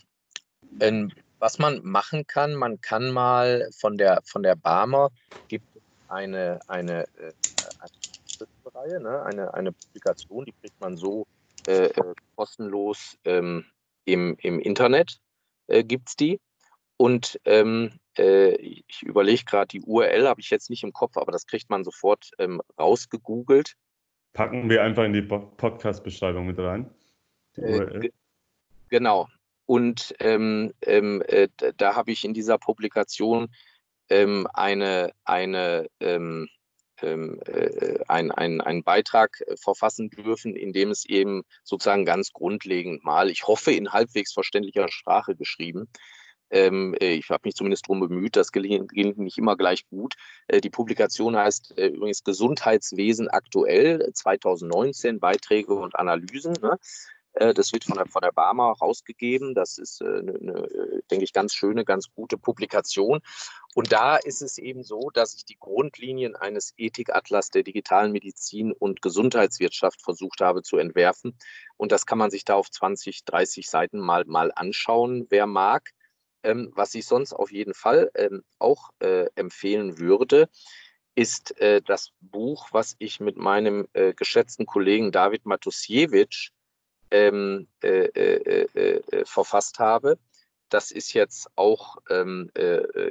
was 1.39 1.59
man 1.59 1.81
machen 1.83 2.25
kann, 2.27 2.55
man 2.55 2.81
kann 2.81 3.11
mal 3.11 3.69
von 3.77 3.97
der, 3.97 4.21
von 4.25 4.43
der 4.43 4.55
Barmer 4.55 5.09
gibt 5.47 5.65
eine, 6.07 6.59
eine, 6.67 7.03
äh, 7.03 7.07
eine 7.17 7.33
Reihe, 8.73 8.99
ne? 8.99 9.23
eine, 9.23 9.53
eine 9.53 9.71
Publikation, 9.71 10.45
die 10.45 10.53
kriegt 10.53 10.79
man 10.79 10.97
so 10.97 11.25
äh, 11.67 11.85
äh, 11.85 12.13
kostenlos 12.35 13.17
ähm, 13.25 13.65
im, 14.05 14.35
im 14.39 14.59
Internet, 14.59 15.19
äh, 15.67 15.83
gibt 15.83 16.09
es 16.09 16.15
die. 16.15 16.39
Und 16.97 17.39
ähm, 17.45 17.99
äh, 18.17 18.55
ich 18.55 19.01
überlege 19.03 19.43
gerade, 19.45 19.67
die 19.67 19.81
URL 19.81 20.27
habe 20.27 20.41
ich 20.41 20.49
jetzt 20.49 20.69
nicht 20.69 20.83
im 20.83 20.93
Kopf, 20.93 21.17
aber 21.17 21.31
das 21.31 21.47
kriegt 21.47 21.69
man 21.69 21.83
sofort 21.83 22.31
ähm, 22.37 22.61
rausgegoogelt. 22.79 23.75
Packen 24.33 24.69
wir 24.69 24.83
einfach 24.83 25.03
in 25.03 25.13
die 25.13 25.21
Podcast-Beschreibung 25.21 26.47
mit 26.47 26.59
rein. 26.59 26.89
Äh, 27.55 28.09
genau. 28.89 29.27
Und 29.65 30.13
ähm, 30.19 30.73
ähm, 30.81 31.23
äh, 31.27 31.47
da 31.77 31.95
habe 31.95 32.11
ich 32.11 32.25
in 32.25 32.33
dieser 32.33 32.57
Publikation 32.57 33.49
ähm, 34.09 34.47
eine, 34.53 35.11
eine 35.23 35.87
ähm, 35.99 36.13
ähm, 36.19 36.47
äh, 36.47 36.62
ein, 37.01 38.31
ein, 38.31 38.61
einen 38.61 38.83
Beitrag 38.83 39.41
äh, 39.41 39.55
verfassen 39.57 40.09
dürfen, 40.09 40.55
in 40.55 40.73
dem 40.73 40.91
es 40.91 41.05
eben 41.05 41.43
sozusagen 41.63 42.05
ganz 42.05 42.31
grundlegend 42.33 43.03
mal, 43.03 43.29
ich 43.29 43.47
hoffe, 43.47 43.71
in 43.71 43.91
halbwegs 43.91 44.33
verständlicher 44.33 44.87
Sprache 44.89 45.35
geschrieben, 45.35 45.89
ähm, 46.49 46.95
äh, 47.01 47.13
ich 47.13 47.29
habe 47.29 47.41
mich 47.45 47.55
zumindest 47.55 47.85
darum 47.85 47.99
bemüht, 47.99 48.35
das 48.35 48.51
gelingt 48.51 48.91
nicht 48.93 49.37
immer 49.37 49.57
gleich 49.57 49.87
gut. 49.87 50.15
die 50.63 50.69
Publikation 50.69 51.35
heißt 51.35 51.73
übrigens 51.77 52.23
Gesundheitswesen 52.23 53.27
aktuell 53.29 54.11
2019, 54.13 55.19
Beiträge 55.19 55.73
und 55.73 55.95
Analysen. 55.95 56.53
Äh, 57.33 57.53
das 57.53 57.73
wird 57.73 57.83
von 57.83 57.97
der, 57.97 58.05
von 58.07 58.21
der 58.21 58.31
Barmer 58.31 58.73
rausgegeben. 58.73 59.55
Das 59.55 59.77
ist 59.77 60.01
eine, 60.01 60.33
eine, 60.33 60.59
äh, 60.59 61.01
denke 61.09 61.25
ich, 61.25 61.33
ganz 61.33 61.53
schöne, 61.53 61.85
ganz 61.85 62.07
gute 62.13 62.37
Publikation. 62.37 63.19
Und 63.75 63.91
da 63.91 64.17
ist 64.17 64.41
es 64.41 64.57
eben 64.57 64.83
so, 64.83 65.09
dass 65.13 65.33
ich 65.35 65.45
die 65.45 65.57
Grundlinien 65.59 66.35
eines 66.35 66.73
Ethikatlas 66.77 67.49
der 67.49 67.63
digitalen 67.63 68.11
Medizin 68.11 68.71
und 68.71 69.01
Gesundheitswirtschaft 69.01 70.01
versucht 70.01 70.41
habe 70.41 70.61
zu 70.61 70.77
entwerfen. 70.77 71.37
Und 71.77 71.91
das 71.91 72.05
kann 72.05 72.17
man 72.17 72.31
sich 72.31 72.45
da 72.45 72.55
auf 72.55 72.69
20, 72.69 73.25
30 73.25 73.69
Seiten 73.69 73.99
mal, 73.99 74.25
mal 74.25 74.51
anschauen, 74.55 75.27
wer 75.29 75.47
mag. 75.47 75.91
Ähm, 76.43 76.71
was 76.75 76.93
ich 76.93 77.05
sonst 77.05 77.33
auf 77.33 77.51
jeden 77.51 77.73
Fall 77.73 78.11
ähm, 78.15 78.43
auch 78.59 78.89
äh, 78.99 79.27
empfehlen 79.35 79.97
würde, 79.97 80.49
ist 81.15 81.59
äh, 81.59 81.81
das 81.81 82.11
Buch, 82.21 82.69
was 82.71 82.95
ich 82.99 83.19
mit 83.19 83.37
meinem 83.37 83.87
äh, 83.93 84.13
geschätzten 84.13 84.65
Kollegen 84.65 85.11
David 85.11 85.45
Matusiewicz 85.45 86.49
ähm, 87.13 87.67
äh, 87.83 88.05
äh, 88.07 88.67
äh, 88.73 89.01
äh 89.11 89.25
verfasst 89.25 89.77
habe. 89.79 90.17
Das 90.69 90.89
ist 90.89 91.13
jetzt 91.13 91.47
auch 91.55 91.97
ähm, 92.09 92.49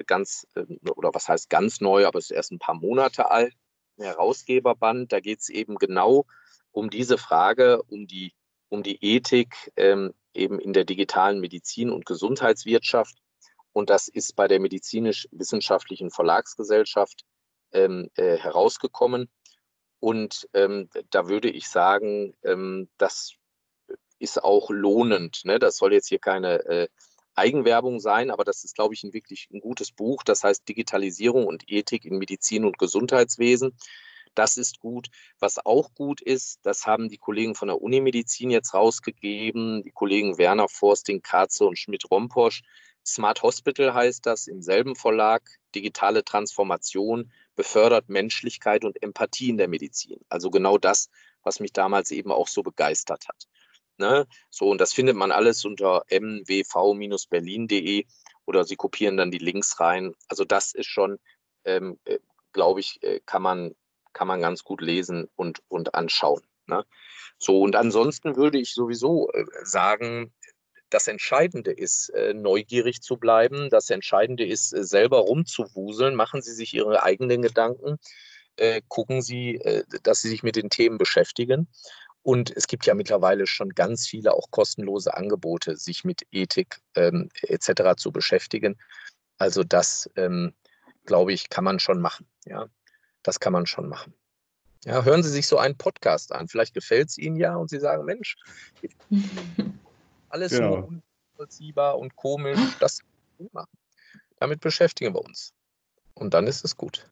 ganz, 0.08 0.48
oder 0.96 1.14
was 1.14 1.28
heißt 1.28 1.48
ganz 1.48 1.80
neu, 1.80 2.06
aber 2.08 2.18
es 2.18 2.24
ist 2.24 2.36
erst 2.36 2.50
ein 2.50 2.58
paar 2.58 2.74
Monate 2.74 3.30
alt, 3.30 3.54
ein 3.98 4.04
Herausgeberband. 4.04 5.12
Da 5.12 5.20
geht 5.20 5.38
es 5.38 5.48
eben 5.48 5.76
genau 5.76 6.26
um 6.72 6.90
diese 6.90 7.18
Frage, 7.18 7.80
um 7.84 8.08
die, 8.08 8.32
um 8.68 8.82
die 8.82 8.98
Ethik 9.00 9.70
ähm, 9.76 10.12
eben 10.34 10.58
in 10.58 10.72
der 10.72 10.84
digitalen 10.84 11.38
Medizin 11.38 11.90
und 11.90 12.04
Gesundheitswirtschaft. 12.04 13.16
Und 13.72 13.90
das 13.90 14.08
ist 14.08 14.34
bei 14.34 14.48
der 14.48 14.58
medizinisch-wissenschaftlichen 14.58 16.10
Verlagsgesellschaft 16.10 17.22
ähm, 17.70 18.10
äh, 18.16 18.38
herausgekommen. 18.38 19.30
Und 20.00 20.48
ähm, 20.52 20.90
da 21.10 21.28
würde 21.28 21.48
ich 21.48 21.68
sagen, 21.68 22.34
ähm, 22.42 22.88
das 22.98 23.36
ist 24.22 24.42
auch 24.42 24.70
lohnend. 24.70 25.42
Ne? 25.44 25.58
Das 25.58 25.76
soll 25.76 25.92
jetzt 25.92 26.08
hier 26.08 26.20
keine 26.20 26.64
äh, 26.66 26.88
Eigenwerbung 27.34 27.98
sein, 27.98 28.30
aber 28.30 28.44
das 28.44 28.62
ist, 28.62 28.74
glaube 28.74 28.94
ich, 28.94 29.02
ein 29.02 29.12
wirklich 29.12 29.48
ein 29.52 29.60
gutes 29.60 29.90
Buch. 29.90 30.22
Das 30.22 30.44
heißt 30.44 30.68
Digitalisierung 30.68 31.46
und 31.46 31.64
Ethik 31.66 32.04
in 32.04 32.18
Medizin 32.18 32.64
und 32.64 32.78
Gesundheitswesen. 32.78 33.76
Das 34.34 34.56
ist 34.56 34.78
gut. 34.78 35.08
Was 35.40 35.64
auch 35.64 35.92
gut 35.94 36.20
ist, 36.20 36.60
das 36.62 36.86
haben 36.86 37.08
die 37.08 37.18
Kollegen 37.18 37.54
von 37.54 37.68
der 37.68 37.82
Unimedizin 37.82 38.50
jetzt 38.50 38.74
rausgegeben, 38.74 39.82
die 39.82 39.90
Kollegen 39.90 40.38
Werner 40.38 40.68
Forsting, 40.68 41.20
Katze 41.20 41.66
und 41.66 41.78
Schmidt-Romposch. 41.78 42.62
Smart 43.04 43.42
Hospital 43.42 43.92
heißt 43.92 44.24
das 44.24 44.46
im 44.46 44.62
selben 44.62 44.94
Verlag. 44.94 45.42
Digitale 45.74 46.24
Transformation 46.24 47.32
befördert 47.56 48.08
Menschlichkeit 48.08 48.84
und 48.84 49.02
Empathie 49.02 49.50
in 49.50 49.58
der 49.58 49.68
Medizin. 49.68 50.20
Also 50.28 50.50
genau 50.50 50.78
das, 50.78 51.10
was 51.42 51.58
mich 51.58 51.72
damals 51.72 52.12
eben 52.12 52.30
auch 52.30 52.46
so 52.46 52.62
begeistert 52.62 53.26
hat. 53.28 53.48
Ne? 54.02 54.26
So, 54.50 54.68
und 54.68 54.80
das 54.80 54.92
findet 54.92 55.14
man 55.14 55.30
alles 55.30 55.64
unter 55.64 56.04
mwv-berlin.de 56.10 58.04
oder 58.46 58.64
Sie 58.64 58.74
kopieren 58.74 59.16
dann 59.16 59.30
die 59.30 59.38
Links 59.38 59.78
rein. 59.78 60.12
Also 60.26 60.44
das 60.44 60.74
ist 60.74 60.88
schon, 60.88 61.20
ähm, 61.64 62.00
äh, 62.04 62.18
glaube 62.52 62.80
ich, 62.80 63.00
äh, 63.04 63.20
kann 63.24 63.42
man, 63.42 63.76
kann 64.12 64.26
man 64.26 64.40
ganz 64.40 64.64
gut 64.64 64.80
lesen 64.80 65.28
und, 65.36 65.62
und 65.68 65.94
anschauen. 65.94 66.42
Ne? 66.66 66.84
So, 67.38 67.60
und 67.60 67.76
ansonsten 67.76 68.34
würde 68.34 68.58
ich 68.58 68.74
sowieso 68.74 69.30
äh, 69.30 69.44
sagen, 69.62 70.34
das 70.90 71.06
Entscheidende 71.06 71.70
ist, 71.70 72.12
neugierig 72.34 73.00
zu 73.00 73.16
bleiben. 73.16 73.70
Das 73.70 73.88
Entscheidende 73.88 74.44
ist, 74.44 74.68
selber 74.68 75.20
rumzuwuseln. 75.20 76.14
Machen 76.14 76.42
Sie 76.42 76.52
sich 76.52 76.74
Ihre 76.74 77.02
eigenen 77.02 77.40
Gedanken. 77.40 77.96
Gucken 78.88 79.22
Sie, 79.22 79.58
dass 80.02 80.20
Sie 80.20 80.28
sich 80.28 80.42
mit 80.42 80.54
den 80.54 80.68
Themen 80.68 80.98
beschäftigen. 80.98 81.66
Und 82.22 82.56
es 82.56 82.66
gibt 82.68 82.86
ja 82.86 82.94
mittlerweile 82.94 83.46
schon 83.46 83.70
ganz 83.70 84.06
viele 84.06 84.34
auch 84.34 84.50
kostenlose 84.50 85.14
Angebote, 85.14 85.76
sich 85.76 86.04
mit 86.04 86.22
Ethik 86.30 86.80
ähm, 86.94 87.28
etc. 87.42 87.96
zu 87.96 88.12
beschäftigen. 88.12 88.78
Also 89.38 89.64
das, 89.64 90.08
ähm, 90.16 90.54
glaube 91.04 91.32
ich, 91.32 91.50
kann 91.50 91.64
man 91.64 91.80
schon 91.80 92.00
machen. 92.00 92.26
Ja, 92.44 92.66
das 93.22 93.40
kann 93.40 93.52
man 93.52 93.66
schon 93.66 93.88
machen. 93.88 94.14
Ja, 94.84 95.04
hören 95.04 95.22
Sie 95.22 95.30
sich 95.30 95.46
so 95.46 95.58
einen 95.58 95.76
Podcast 95.76 96.32
an. 96.32 96.48
Vielleicht 96.48 96.74
gefällt 96.74 97.08
es 97.08 97.18
Ihnen 97.18 97.36
ja 97.36 97.54
und 97.54 97.70
Sie 97.70 97.78
sagen, 97.78 98.04
Mensch, 98.04 98.36
alles 100.28 100.52
genau. 100.52 100.72
so 100.72 100.88
unvollziehbar 101.36 101.98
und 101.98 102.16
komisch. 102.16 102.58
Das 102.80 103.00
machen. 103.52 103.78
Damit 104.36 104.60
beschäftigen 104.60 105.14
wir 105.14 105.22
uns. 105.22 105.52
Und 106.14 106.34
dann 106.34 106.46
ist 106.46 106.64
es 106.64 106.76
gut. 106.76 107.08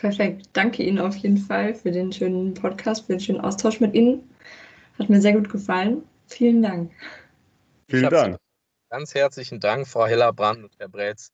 Perfekt. 0.00 0.48
Danke 0.54 0.82
Ihnen 0.82 0.98
auf 0.98 1.14
jeden 1.16 1.36
Fall 1.36 1.74
für 1.74 1.90
den 1.90 2.10
schönen 2.10 2.54
Podcast, 2.54 3.04
für 3.04 3.12
den 3.12 3.20
schönen 3.20 3.40
Austausch 3.42 3.80
mit 3.80 3.92
Ihnen. 3.92 4.30
Hat 4.98 5.10
mir 5.10 5.20
sehr 5.20 5.34
gut 5.34 5.50
gefallen. 5.50 6.02
Vielen 6.26 6.62
Dank. 6.62 6.90
Vielen 7.86 8.08
Dank. 8.08 8.38
Ganz 8.88 9.14
herzlichen 9.14 9.60
Dank, 9.60 9.86
Frau 9.86 10.06
Hellerbrand 10.06 10.64
und 10.64 10.72
Herr 10.78 10.88
Bretz, 10.88 11.32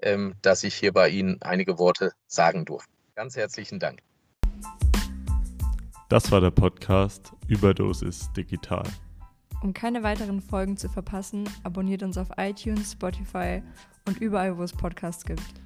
ähm, 0.00 0.34
dass 0.42 0.62
ich 0.62 0.76
hier 0.76 0.92
bei 0.92 1.08
Ihnen 1.08 1.42
einige 1.42 1.76
Worte 1.80 2.12
sagen 2.28 2.64
durfte. 2.64 2.88
Ganz 3.16 3.34
herzlichen 3.34 3.80
Dank. 3.80 3.98
Das 6.08 6.30
war 6.30 6.40
der 6.40 6.52
Podcast 6.52 7.32
Überdosis 7.48 8.32
Digital. 8.36 8.84
Um 9.60 9.72
keine 9.74 10.04
weiteren 10.04 10.40
Folgen 10.40 10.76
zu 10.76 10.88
verpassen, 10.88 11.50
abonniert 11.64 12.04
uns 12.04 12.16
auf 12.16 12.28
iTunes, 12.36 12.92
Spotify 12.92 13.60
und 14.06 14.20
überall, 14.20 14.56
wo 14.56 14.62
es 14.62 14.72
Podcasts 14.72 15.24
gibt. 15.24 15.63